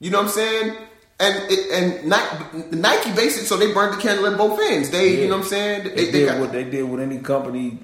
You 0.00 0.10
know 0.10 0.18
what 0.18 0.24
I'm 0.28 0.32
saying? 0.32 0.76
And 1.20 1.34
it, 1.52 1.60
and 1.70 2.08
Nike, 2.08 2.76
Nike 2.76 3.10
basically, 3.14 3.46
so 3.46 3.56
they 3.58 3.72
burned 3.74 3.92
the 3.94 4.00
candle 4.00 4.26
at 4.26 4.38
both 4.38 4.58
ends. 4.58 4.88
They, 4.90 5.20
you 5.22 5.28
know 5.28 5.36
what 5.36 5.44
I'm 5.44 5.48
saying? 5.50 5.84
They, 5.84 5.90
They, 5.90 6.04
they 6.06 6.10
did 6.12 6.26
got- 6.28 6.40
what 6.40 6.52
they 6.52 6.64
did 6.64 6.82
with 6.84 7.00
any 7.00 7.18
company. 7.18 7.78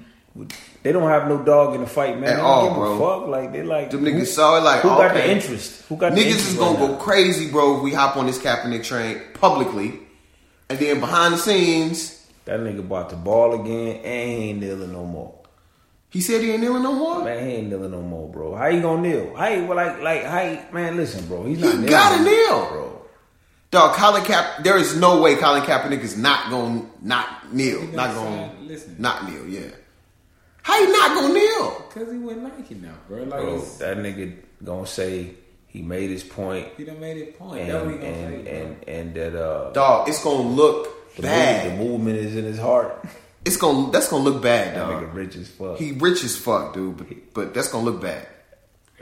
They 0.83 0.91
don't 0.91 1.09
have 1.09 1.27
no 1.27 1.37
dog 1.43 1.75
in 1.75 1.81
the 1.81 1.87
fight, 1.87 2.19
man. 2.19 2.29
At 2.33 2.39
all, 2.39 2.67
give 2.67 2.75
bro. 2.75 2.93
a 2.95 2.97
fuck. 3.21 3.27
Like 3.29 3.51
they 3.53 3.61
like 3.63 3.89
Them 3.91 4.01
who- 4.05 4.11
niggas 4.11 4.27
saw 4.27 4.57
it 4.57 4.61
like, 4.61 4.81
who 4.81 4.89
got 4.89 5.13
the 5.13 5.29
interest? 5.31 5.83
Who 5.89 5.95
got 5.97 6.15
the 6.15 6.21
Niggas 6.21 6.47
is 6.49 6.53
gonna 6.55 6.71
right 6.79 6.87
go 6.87 6.93
now? 6.93 6.97
crazy, 6.99 7.49
bro, 7.51 7.77
if 7.77 7.83
we 7.83 7.93
hop 7.93 8.17
on 8.17 8.25
this 8.25 8.39
Kaepernick 8.39 8.83
train 8.83 9.21
publicly. 9.35 9.99
And 10.69 10.77
then 10.79 10.99
behind 10.99 11.33
the 11.35 11.37
scenes, 11.37 12.25
That 12.45 12.59
nigga 12.61 12.79
about 12.79 13.09
to 13.11 13.15
ball 13.15 13.53
again 13.61 13.97
and 14.03 14.29
he 14.41 14.49
ain't 14.49 14.59
kneeling 14.61 14.93
no 14.93 15.05
more. 15.05 15.33
He 16.09 16.21
said 16.21 16.41
he 16.41 16.51
ain't 16.51 16.61
kneeling 16.61 16.83
no 16.83 16.93
more. 16.93 17.23
Man, 17.23 17.45
he 17.47 17.53
ain't 17.55 17.69
kneeling 17.69 17.91
no 17.91 18.01
more, 18.01 18.29
bro. 18.29 18.55
How 18.55 18.67
you 18.67 18.81
gonna 18.81 19.01
kneel? 19.01 19.35
How 19.35 19.47
you, 19.49 19.65
well, 19.65 19.75
like 19.77 20.01
like 20.01 20.23
how 20.23 20.41
you, 20.41 20.59
man? 20.71 20.95
Listen, 20.97 21.25
bro. 21.27 21.43
He's 21.43 21.59
not. 21.59 21.71
He 21.71 21.77
kneeling 21.77 21.89
gotta 21.89 22.23
no 22.23 22.29
kneel. 22.31 22.59
more, 22.59 22.69
bro. 22.71 22.93
Dog, 23.69 23.95
Colin 23.95 24.23
Cap, 24.23 24.63
there 24.63 24.77
is 24.77 24.95
no 24.95 25.21
way 25.21 25.35
Colin 25.35 25.61
Kaepernick 25.63 25.99
is 25.99 26.15
not 26.17 26.49
gonna 26.49 26.85
not 27.01 27.53
kneel, 27.53 27.81
He 27.81 27.87
not 27.87 28.15
gonna 28.15 28.29
gonna 28.29 28.49
sign- 28.57 28.67
listen. 28.67 28.95
not 28.97 29.29
kneel. 29.29 29.45
Yeah, 29.47 29.67
how 30.63 30.79
you 30.79 30.89
not 30.91 31.09
gonna 31.15 31.33
kneel? 31.33 31.71
Cause 31.89 32.11
he 32.11 32.17
went 32.17 32.43
Nike 32.43 32.75
now, 32.75 32.93
bro. 33.09 33.23
Like 33.23 33.41
Bro, 33.41 33.59
that 33.79 33.97
nigga 33.97 34.37
gonna 34.63 34.87
say 34.87 35.23
he 35.23 35.35
He 35.67 35.81
made 35.81 36.09
his 36.09 36.23
point, 36.23 36.69
He 36.77 36.85
done 36.85 36.99
made 37.01 37.17
his 37.17 37.35
point. 37.35 37.59
and 37.63 37.69
That's 37.71 37.85
what 37.85 37.95
and 37.95 38.45
say, 38.45 38.61
and, 38.61 38.87
and 38.87 39.13
that 39.15 39.35
uh, 39.35 39.71
Dog, 39.73 40.07
it's 40.07 40.23
gonna 40.23 40.47
look 40.47 41.15
the, 41.17 41.23
bad. 41.23 41.65
move, 41.67 41.77
the 41.77 41.83
movement 41.85 42.17
is 42.19 42.35
in 42.37 42.45
his 42.45 42.57
heart. 42.59 43.03
It's 43.47 43.57
gonna 43.57 43.91
that's 43.91 44.09
gonna 44.09 44.23
look 44.23 44.41
bad, 44.43 44.75
That 44.75 44.87
dog. 44.87 45.03
nigga 45.03 45.13
rich 45.13 45.35
as 45.37 45.47
fuck. 45.49 45.77
He 45.77 45.93
rich 45.93 46.23
as 46.23 46.35
fuck, 46.37 46.73
dude, 46.73 46.97
but, 46.97 47.07
but 47.33 47.53
that's 47.53 47.69
gonna 47.69 47.85
look 47.85 48.01
bad. 48.01 48.27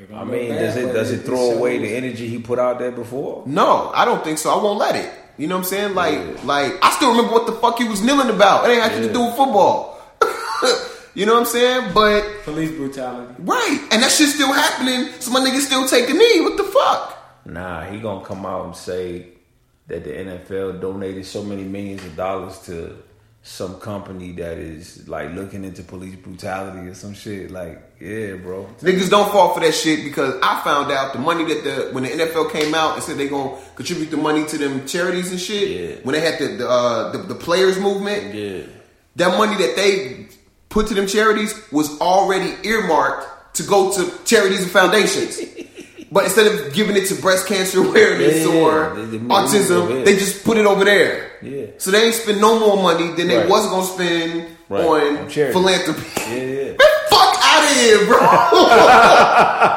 Gonna 0.09 0.19
I 0.19 0.23
look 0.23 0.31
mean, 0.33 0.49
bad, 0.49 0.59
does 0.59 0.75
it 0.77 0.93
does 0.93 1.11
it 1.11 1.19
throw 1.23 1.51
away 1.51 1.77
the 1.79 1.95
energy 1.95 2.27
he 2.27 2.37
put 2.39 2.59
out 2.59 2.79
there 2.79 2.91
before? 2.91 3.43
No, 3.45 3.91
I 3.93 4.05
don't 4.05 4.23
think 4.23 4.37
so. 4.37 4.51
I 4.57 4.61
won't 4.63 4.77
let 4.77 4.95
it. 4.95 5.11
You 5.37 5.47
know 5.47 5.55
what 5.55 5.65
I'm 5.65 5.69
saying? 5.69 5.95
Like, 5.95 6.43
like 6.45 6.73
I 6.81 6.91
still 6.91 7.09
remember 7.11 7.33
what 7.33 7.45
the 7.45 7.53
fuck 7.53 7.77
he 7.77 7.87
was 7.87 8.01
kneeling 8.01 8.29
about. 8.29 8.69
It 8.69 8.73
ain't 8.73 8.83
actually 8.83 9.07
to 9.07 9.13
do 9.13 9.25
with 9.25 9.35
football. 9.35 9.99
you 11.15 11.25
know 11.25 11.33
what 11.33 11.39
I'm 11.41 11.45
saying? 11.45 11.93
But 11.93 12.43
police 12.43 12.71
brutality? 12.71 13.33
right, 13.39 13.79
and 13.91 14.01
that 14.03 14.11
shit's 14.11 14.35
still 14.35 14.53
happening. 14.53 15.11
So 15.19 15.31
my 15.31 15.39
niggas 15.39 15.61
still 15.61 15.87
take 15.87 16.09
a 16.09 16.13
knee. 16.13 16.41
What 16.41 16.55
the 16.57 16.63
fuck? 16.63 17.17
Nah, 17.45 17.83
he 17.85 17.99
gonna 17.99 18.23
come 18.23 18.45
out 18.45 18.65
and 18.65 18.75
say 18.75 19.27
that 19.87 20.03
the 20.03 20.11
NFL 20.11 20.81
donated 20.81 21.25
so 21.25 21.43
many 21.43 21.63
millions 21.63 22.03
of 22.05 22.15
dollars 22.15 22.59
to 22.67 22.97
some 23.47 23.79
company 23.79 24.31
that 24.31 24.57
is 24.57 25.07
like 25.07 25.31
looking 25.35 25.63
into 25.63 25.83
police 25.83 26.15
brutality 26.15 26.87
or 26.87 26.95
some 26.95 27.13
shit. 27.13 27.51
Like, 27.51 27.79
yeah, 28.01 28.33
bro. 28.33 28.65
Niggas 28.81 29.07
don't 29.11 29.31
fall 29.31 29.53
for 29.53 29.59
that 29.59 29.73
shit 29.75 30.03
because 30.03 30.33
I 30.41 30.61
found 30.63 30.91
out 30.91 31.13
the 31.13 31.19
money 31.19 31.43
that 31.53 31.63
the 31.63 31.89
when 31.93 32.03
the 32.03 32.09
NFL 32.09 32.51
came 32.51 32.73
out 32.73 32.95
and 32.95 33.03
said 33.03 33.17
they 33.17 33.27
gonna 33.29 33.55
contribute 33.75 34.09
the 34.09 34.17
money 34.17 34.45
to 34.47 34.57
them 34.57 34.87
charities 34.87 35.29
and 35.29 35.39
shit. 35.39 35.69
Yeah. 35.69 35.95
When 36.03 36.13
they 36.13 36.21
had 36.21 36.39
the 36.39 36.47
the, 36.57 36.67
uh, 36.67 37.11
the 37.11 37.19
the 37.19 37.35
players 37.35 37.79
movement, 37.79 38.33
Yeah. 38.33 38.63
that 39.17 39.37
money 39.37 39.55
that 39.57 39.75
they 39.75 40.27
put 40.69 40.87
to 40.87 40.95
them 40.95 41.05
charities 41.05 41.53
was 41.71 42.01
already 42.01 42.51
earmarked 42.67 43.55
to 43.57 43.63
go 43.63 43.91
to 43.93 44.11
charities 44.25 44.63
and 44.63 44.71
foundations. 44.71 45.39
but 46.11 46.23
instead 46.25 46.47
of 46.47 46.73
giving 46.73 46.95
it 46.95 47.05
to 47.07 47.15
breast 47.15 47.47
cancer 47.47 47.83
awareness 47.85 48.45
Yeah, 48.45 48.53
or 48.53 48.95
they- 48.95 49.05
they 49.05 49.17
moved 49.17 49.53
it 49.55 49.71
over 49.71 49.93
autism, 49.93 50.05
they 50.05 50.13
just 50.15 50.43
put 50.43 50.57
it 50.57 50.65
over 50.65 50.83
there. 50.85 51.31
Yeah. 51.41 51.65
So 51.77 51.91
they 51.91 52.03
ain't 52.05 52.15
spend 52.15 52.39
no 52.41 52.59
more 52.59 52.77
money 52.81 53.11
than 53.15 53.27
they 53.27 53.37
Right. 53.37 53.49
was 53.49 53.65
gonna 53.67 53.85
spend 53.85 54.45
Right. 54.69 54.83
on, 54.85 55.17
On 55.17 55.29
philanthropy. 55.29 56.01
Yeah, 56.17 56.35
yeah. 56.35 56.63
Man, 56.73 56.77
fuck 57.09 57.37
out 57.43 57.63
of 57.63 57.69
here, 57.77 58.05
bro. 58.05 58.19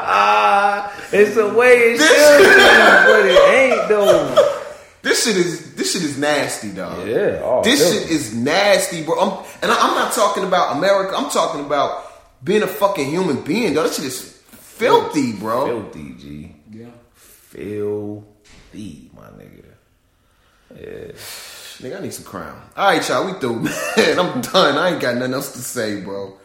It's 1.11 1.37
a 1.39 1.49
way 1.55 1.95
it 1.95 1.99
This- 1.99 2.11
should 2.11 2.39
be, 2.39 2.45
but 3.07 3.27
it 3.27 3.49
ain't 3.55 3.89
though. 3.89 4.35
this 5.03 5.25
shit 5.25 5.37
is 5.39 5.75
this 5.75 5.93
shit 5.93 6.03
is 6.03 6.19
nasty, 6.19 6.69
dog. 6.71 7.07
Yeah, 7.09 7.41
oh, 7.43 7.63
this 7.65 7.81
shit 7.93 8.11
is 8.11 8.35
nasty, 8.35 9.03
bro. 9.03 9.19
I'm, 9.19 9.45
and 9.63 9.73
I, 9.73 9.77
I'm 9.89 9.95
not 9.95 10.13
talking 10.13 10.45
about 10.45 10.77
America. 10.77 11.15
I'm 11.17 11.31
talking 11.31 11.65
about 11.65 12.05
being 12.45 12.63
a 12.63 12.67
fucking 12.67 13.07
human 13.07 13.41
being, 13.41 13.73
dog. 13.73 13.87
This 13.87 13.97
shit 13.97 14.05
is 14.05 14.38
filthy, 14.79 15.33
bro. 15.33 15.67
Filthy, 15.67 16.15
G. 16.19 16.57
Yeah. 16.71 16.87
Filthy, 17.15 19.11
my 19.15 19.23
nigga. 19.37 19.65
Yeah. 20.75 21.13
Nigga, 21.79 21.99
I 21.99 22.03
need 22.03 22.15
some 22.15 22.25
crown. 22.25 22.61
All 22.77 22.91
right, 22.91 23.09
y'all, 23.09 23.27
we 23.27 23.39
through, 23.39 23.61
man. 23.97 24.19
I'm 24.19 24.41
done. 24.41 24.79
I 24.79 24.91
ain't 24.91 25.01
got 25.01 25.17
nothing 25.17 25.35
else 25.35 25.53
to 25.53 25.59
say, 25.59 26.01
bro. 26.01 26.37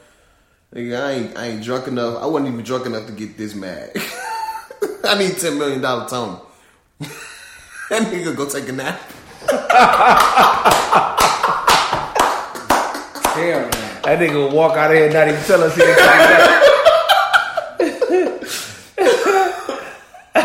Nigga, 0.73 1.01
I 1.01 1.11
ain't, 1.11 1.37
I 1.37 1.45
ain't 1.47 1.63
drunk 1.63 1.87
enough. 1.87 2.21
I 2.21 2.25
wasn't 2.25 2.51
even 2.53 2.63
drunk 2.63 2.85
enough 2.85 3.05
to 3.07 3.13
get 3.13 3.37
this 3.37 3.53
mad. 3.53 3.91
I 5.03 5.17
need 5.17 5.37
ten 5.37 5.57
million 5.57 5.81
dollar 5.81 6.07
Tony. 6.09 6.37
that 7.89 8.03
nigga 8.11 8.35
go 8.35 8.47
take 8.49 8.69
a 8.69 8.71
nap. 8.71 8.99
Hell 13.33 13.61
no. 13.61 13.69
That 14.03 14.19
nigga 14.19 14.33
will 14.35 14.51
walk 14.51 14.77
out 14.77 14.91
of 14.91 14.97
here 14.97 15.05
and 15.05 15.13
not 15.13 15.27
even 15.27 15.43
tell 15.43 15.63
us 15.63 15.75
he 15.75 15.81
didn't 15.81 15.97
come 15.97 16.07
back. 16.07 16.63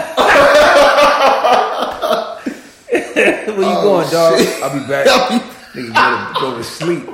Where 3.49 3.66
you 3.66 3.74
oh, 3.74 3.82
going, 3.82 4.11
dog? 4.11 4.39
shit. 4.39 4.62
I'll 4.62 4.72
be 4.78 4.86
back. 4.86 5.07
Nigga 5.72 5.95
go 5.95 6.34
to, 6.34 6.41
go 6.41 6.59
to 6.59 6.64
sleep. 6.64 7.09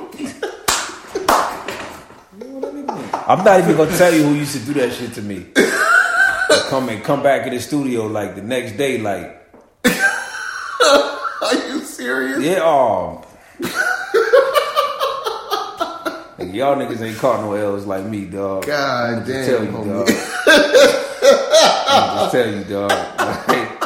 I'm 3.27 3.43
not 3.43 3.59
even 3.59 3.75
gonna 3.77 3.97
tell 3.97 4.13
you 4.13 4.23
who 4.23 4.35
used 4.35 4.53
to 4.53 4.65
do 4.65 4.73
that 4.73 4.93
shit 4.93 5.13
to 5.13 5.21
me. 5.21 5.47
come 6.69 6.89
and 6.89 7.03
come 7.03 7.23
back 7.23 7.47
in 7.47 7.53
the 7.53 7.59
studio 7.61 8.07
like 8.07 8.35
the 8.35 8.41
next 8.41 8.73
day, 8.73 8.97
like 8.99 9.41
Are 9.85 11.55
you 11.69 11.79
serious? 11.79 12.43
yeah, 12.43 12.59
oh. 12.61 13.23
Nigga, 16.37 16.53
y'all 16.53 16.75
niggas 16.75 17.01
ain't 17.01 17.17
caught 17.17 17.39
no 17.41 17.53
L's 17.53 17.85
like 17.85 18.05
me, 18.05 18.25
dog. 18.25 18.65
God 18.65 19.13
I'ma 19.13 19.25
damn, 19.25 19.45
tell 19.45 19.63
you, 19.63 19.71
dog. 19.71 20.09
I'ma 21.87 22.19
just 22.21 22.31
tell 22.31 22.49
you, 22.53 22.63
dog. 22.63 22.89
Like, 22.91 23.83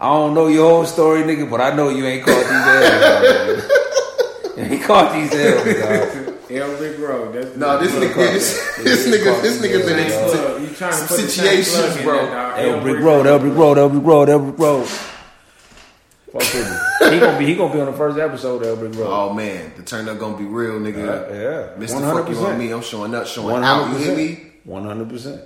I 0.00 0.06
don't 0.12 0.34
know 0.34 0.46
your 0.48 0.68
whole 0.70 0.84
story, 0.86 1.22
nigga, 1.22 1.48
but 1.50 1.60
I 1.60 1.74
know 1.74 1.88
you 1.88 2.04
ain't 2.06 2.24
caught 2.24 2.36
these 2.36 2.66
L's. 2.66 3.62
dog. 3.62 4.56
You 4.56 4.62
ain't 4.64 4.82
caught 4.84 5.12
these 5.12 5.32
L's, 5.34 5.64
dog. 5.64 6.34
L 6.50 6.78
Big 6.78 6.98
Road. 6.98 7.34
That's 7.34 7.56
No, 7.56 7.78
this 7.78 7.92
nigga, 7.92 8.14
this, 8.14 8.76
this 8.82 9.06
nigga, 9.06 9.42
this 9.42 9.60
nigga 9.60 9.84
been 9.86 9.98
in 9.98 10.08
Look, 10.08 10.34
some, 10.34 10.62
you 10.62 10.68
trying 10.74 10.92
to 10.92 10.96
some 10.96 11.08
put 11.08 11.16
the 11.16 11.28
same 11.28 11.62
situations, 11.62 11.76
plug 11.76 11.96
in 11.98 12.04
bro. 12.04 12.16
there, 12.16 12.30
dog. 12.32 12.58
El 12.58 12.80
Brick 12.80 13.00
Road, 13.04 13.26
El 13.26 13.38
Brick 13.40 13.54
Road, 13.54 13.78
El 13.78 13.88
Brick 13.90 14.04
Road, 14.04 14.28
El 14.30 14.38
Brick 14.40 14.58
Road. 14.58 14.86
Fuck 14.86 16.34
with 16.42 16.54
me. 16.54 17.10
He 17.10 17.20
gonna 17.20 17.38
be 17.38 17.46
he 17.46 17.54
gonna 17.54 17.72
be 17.74 17.80
on 17.80 17.86
the 17.86 17.96
first 17.96 18.18
episode 18.18 18.62
of 18.62 18.68
El 18.68 18.76
Brick 18.76 18.94
Road. 18.94 19.08
Oh 19.08 19.32
man, 19.34 19.72
the 19.76 19.82
turn 19.82 20.08
up 20.08 20.18
gonna 20.18 20.36
be 20.38 20.44
real, 20.44 20.74
nigga. 20.80 21.08
Uh, 21.08 21.32
yeah, 21.34 21.40
yeah. 21.40 21.86
Mr. 21.86 22.00
Fuck 22.14 22.28
you 22.30 22.36
on 22.38 22.58
me. 22.58 22.70
I'm 22.70 22.82
showing 22.82 23.14
up, 23.14 23.26
showing 23.26 23.62
out. 23.64 23.90
You 23.92 23.98
hear 23.98 24.16
me? 24.16 24.46
One 24.64 24.84
hundred 24.84 25.08
percent. 25.08 25.40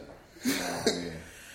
Oh, 0.47 0.85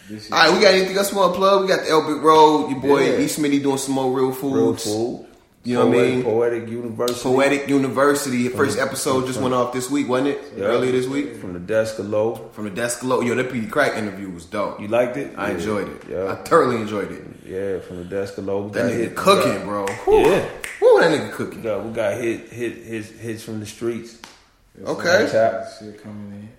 All 0.09 0.15
right, 0.31 0.53
we 0.53 0.61
got 0.61 0.73
anything 0.73 0.97
else 0.97 1.11
we 1.11 1.17
want 1.17 1.33
to 1.33 1.37
plug? 1.37 1.61
We 1.63 1.67
got 1.67 1.81
the 1.81 1.91
Elbic 1.91 2.21
Road. 2.21 2.69
Your 2.71 2.79
boy 2.79 3.05
Yeah. 3.11 3.19
E. 3.19 3.25
Smitty 3.25 3.61
doing 3.61 3.77
some 3.77 3.93
more 3.95 4.11
real 4.11 4.31
foods. 4.31 4.55
Real 4.55 4.75
food. 4.75 5.23
You 5.63 5.73
know 5.75 5.87
what 5.87 5.97
I 5.97 6.01
mean? 6.01 6.23
Poetic 6.23 6.69
University. 6.69 7.21
Poetic 7.23 7.67
University. 7.67 8.47
The 8.47 8.55
first 8.55 8.79
episode 8.79 9.27
just 9.27 9.41
went 9.41 9.53
off 9.53 9.73
this 9.73 9.91
week, 9.91 10.07
wasn't 10.07 10.29
it? 10.29 10.53
Yeah. 10.55 10.63
Earlier 10.65 10.93
this 10.93 11.07
week. 11.07 11.35
From 11.35 11.51
the 11.51 11.59
desk 11.59 11.99
of 11.99 12.07
low. 12.07 12.35
From 12.53 12.63
the 12.65 12.69
desk 12.69 13.03
low. 13.03 13.19
Yo, 13.19 13.35
that 13.35 13.51
P. 13.51 13.65
Crack 13.67 13.97
interview 13.97 14.29
was 14.29 14.45
dope. 14.45 14.79
You 14.79 14.87
liked 14.87 15.17
it? 15.17 15.33
I 15.37 15.49
Yeah. 15.49 15.55
enjoyed 15.55 15.89
it. 15.89 16.01
Yeah. 16.09 16.31
I 16.31 16.35
thoroughly 16.35 16.77
enjoyed 16.77 17.11
it. 17.11 17.21
yeah, 17.45 17.79
from 17.79 17.97
the 17.97 18.05
desk 18.05 18.37
of 18.37 18.45
low. 18.45 18.61
We 18.61 18.71
That 18.71 18.85
nigga 18.91 18.95
hit- 18.97 19.15
cooking, 19.15 19.65
bro. 19.65 19.85
Whew. 20.05 20.19
Yeah. 20.19 20.45
Woo, 20.81 20.99
that 21.01 21.11
nigga 21.11 21.25
We 21.27 21.33
cooking. 21.33 21.61
got 21.63 21.85
we 21.85 21.91
got 21.91 22.13
hit 22.21 22.47
hit 22.49 22.77
hits 22.85 23.09
hits 23.09 23.43
from 23.43 23.59
the 23.59 23.65
streets. 23.65 24.15
Okay. 24.85 25.27
Shit 25.79 26.01
coming 26.01 26.31
in. 26.31 26.49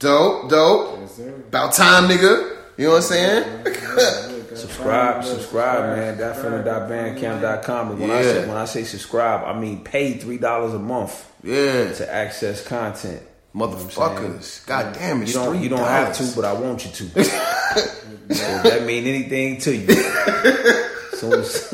Dope, 0.00 0.48
dope. 0.50 0.98
Yes, 1.02 1.14
sir. 1.16 1.28
About 1.48 1.72
time, 1.72 2.08
nigga. 2.08 2.55
You 2.76 2.86
know 2.86 2.90
what 2.92 2.96
I'm 2.96 3.02
saying? 3.02 3.66
Subscribe, 4.56 5.24
subscribe, 5.24 5.96
man. 5.96 6.16
Datfeelin.bandcamp.com. 6.16 7.90
And 7.90 8.00
when 8.00 8.10
I 8.10 8.22
say 8.22 8.48
when 8.48 8.56
I 8.56 8.64
say 8.64 8.84
subscribe, 8.84 9.44
I 9.44 9.58
mean 9.58 9.84
pay 9.84 10.14
three 10.14 10.38
dollars 10.38 10.72
a 10.72 10.78
month 10.78 11.30
yeah. 11.42 11.92
to 11.92 12.12
access 12.12 12.66
content. 12.66 13.22
Motherfuckers. 13.54 14.66
God 14.66 14.94
damn 14.94 15.22
it. 15.22 15.28
You 15.28 15.34
don't 15.34 15.62
you 15.62 15.68
don't 15.68 15.80
have 15.80 16.16
to, 16.16 16.32
but 16.34 16.44
I 16.44 16.52
want 16.52 16.84
you 16.84 16.92
to. 16.92 17.24
so 17.24 18.02
if 18.28 18.62
that 18.62 18.84
mean 18.84 19.06
anything 19.06 19.58
to 19.60 19.76
you. 19.76 19.92
so 21.12 21.32
as, 21.38 21.70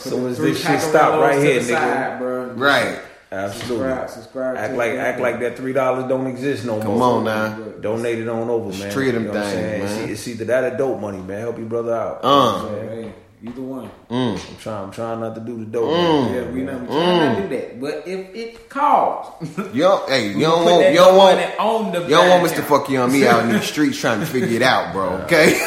soon 0.00 0.26
as 0.26 0.38
this 0.38 0.62
shit 0.62 0.80
stop 0.80 1.20
right 1.20 1.38
here, 1.38 1.60
nigga. 1.60 1.68
side, 1.68 2.18
bro. 2.18 2.52
Right. 2.52 3.00
Absolutely. 3.32 3.88
Subscribe, 3.88 4.10
subscribe 4.10 4.56
Act 4.56 4.74
like 4.74 4.92
it. 4.92 4.98
act 4.98 5.20
like 5.20 5.40
that 5.40 5.56
three 5.56 5.72
dollars 5.72 6.08
don't 6.08 6.26
exist 6.28 6.64
no 6.64 6.74
more. 6.76 6.82
Come 6.82 7.02
on 7.02 7.24
now. 7.24 7.58
Donate 7.80 8.20
it 8.20 8.28
on 8.28 8.48
over, 8.48 8.70
man. 8.78 8.90
Three 8.92 9.08
of 9.08 9.14
them 9.14 9.26
You 9.26 9.32
know 9.32 9.42
things, 9.42 9.54
man. 9.54 10.08
It's, 10.10 10.12
it's 10.12 10.28
either 10.28 10.44
that 10.44 10.72
or 10.72 10.76
dope 10.76 11.00
money, 11.00 11.18
man. 11.18 11.40
Help 11.40 11.58
your 11.58 11.66
brother 11.66 11.92
out. 11.94 12.20
Uh. 12.22 12.60
So, 12.60 12.68
hey, 12.88 13.12
either 13.42 13.60
one. 13.62 13.90
I'm 14.10 14.38
trying. 14.58 14.84
I'm 14.84 14.90
trying 14.92 15.18
not 15.20 15.34
to 15.34 15.40
do 15.40 15.58
the 15.58 15.64
dope. 15.66 15.90
Mm. 15.90 16.34
Yeah, 16.34 16.50
we 16.52 16.62
not 16.62 16.80
we 16.82 16.86
trying 16.86 17.18
not 17.18 17.34
to 17.34 17.42
do 17.42 17.48
that. 17.56 17.80
But 17.80 17.94
if 18.06 18.34
it 18.34 18.68
calls, 18.68 19.26
yo, 19.74 20.06
hey, 20.06 20.28
you 20.28 20.40
don't 20.42 20.64
want, 20.64 20.88
you 20.90 20.94
don't 20.94 21.16
want, 21.16 21.40
money 21.40 21.56
on 21.58 21.92
the 21.92 22.02
you 22.02 22.08
don't 22.10 22.28
want 22.30 22.44
Mr. 22.44 22.58
end. 22.58 22.66
Fuck 22.68 22.88
You 22.90 23.00
on 23.00 23.12
me 23.12 23.26
out 23.26 23.42
in 23.42 23.48
the 23.50 23.60
streets 23.60 23.98
trying 23.98 24.20
to 24.20 24.26
figure 24.26 24.54
it 24.54 24.62
out, 24.62 24.92
bro. 24.92 25.16
Okay? 25.24 25.58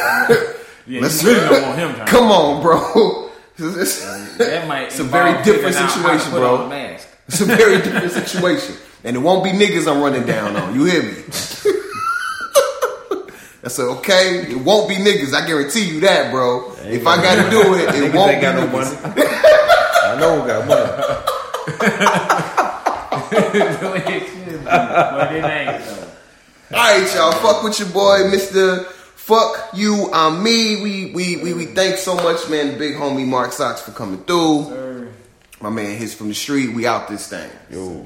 Yeah, 0.88 1.01
Let's- 1.01 1.22
you 1.22 1.30
really 1.32 1.41
don't 1.49 1.78
want 1.78 1.97
him. 1.97 2.05
Come 2.07 2.32
on, 2.32 2.62
bro. 2.64 3.26
It's, 3.62 4.05
That 4.38 4.68
might 4.70 4.84
It's 4.84 4.99
a 4.99 5.03
very 5.03 5.34
different 5.43 5.76
figuring 5.76 5.76
out 5.76 5.91
how 5.91 6.14
to 6.14 6.20
situation, 6.20 6.32
put 6.32 6.38
bro. 6.39 6.70
On 7.32 7.42
a 7.42 7.42
mask. 7.42 7.42
it's 7.42 7.42
a 7.42 7.46
very 7.46 7.78
different 7.82 8.12
situation. 8.12 8.76
And 9.04 9.16
it 9.16 9.20
won't 9.20 9.44
be 9.44 9.52
niggas 9.52 9.88
I'm 9.92 10.02
running 10.02 10.26
down 10.26 10.56
on. 10.56 10.74
You 10.76 10.86
hear 10.86 11.04
me? 11.04 11.10
I 13.62 13.68
said, 13.68 13.86
okay. 14.00 14.46
It 14.52 14.58
won't 14.58 14.88
be 14.90 14.96
niggas. 14.96 15.34
I 15.34 15.46
guarantee 15.46 15.84
you 15.86 16.00
that, 16.02 16.32
bro. 16.32 16.72
If 16.84 17.06
I 17.06 17.18
got 17.22 17.44
to 17.44 17.50
do 17.50 17.74
it, 17.76 17.90
it 17.96 18.12
Niggas 18.12 18.16
won't 18.16 18.32
ain't 18.32 18.42
be 18.42 18.46
got 18.46 18.56
no 18.56 18.68
niggas. 18.68 19.02
money. 19.04 19.24
I 19.28 20.16
know 20.20 20.42
who 20.42 20.48
got 20.48 20.68
money. 20.68 20.92
but 24.66 25.32
it 25.34 25.44
ain't 25.44 25.86
though. 25.86 26.06
All 26.72 26.78
right, 26.78 27.16
y'all. 27.16 27.32
Fuck 27.34 27.64
with 27.64 27.80
your 27.80 27.90
boy, 27.90 28.30
Mister. 28.30 28.84
Fuck 29.16 29.70
you, 29.74 30.10
I'm 30.14 30.42
me. 30.44 30.82
We 30.82 31.12
we 31.14 31.38
we 31.44 31.54
we 31.54 31.66
thank 31.68 31.98
so 31.98 32.16
much, 32.16 32.50
man. 32.50 32.78
Big 32.80 32.96
homie 32.96 33.26
Mark 33.28 33.52
Sox 33.54 33.82
for 33.82 33.92
coming 33.92 34.20
through. 34.24 34.66
Sir. 34.66 34.99
My 35.62 35.70
man, 35.70 35.97
his 35.97 36.14
from 36.14 36.30
the 36.30 36.36
street. 36.36 36.74
We 36.74 36.88
out 36.88 37.07
this 37.07 37.28
thing. 37.28 37.49
Yo. 37.70 38.05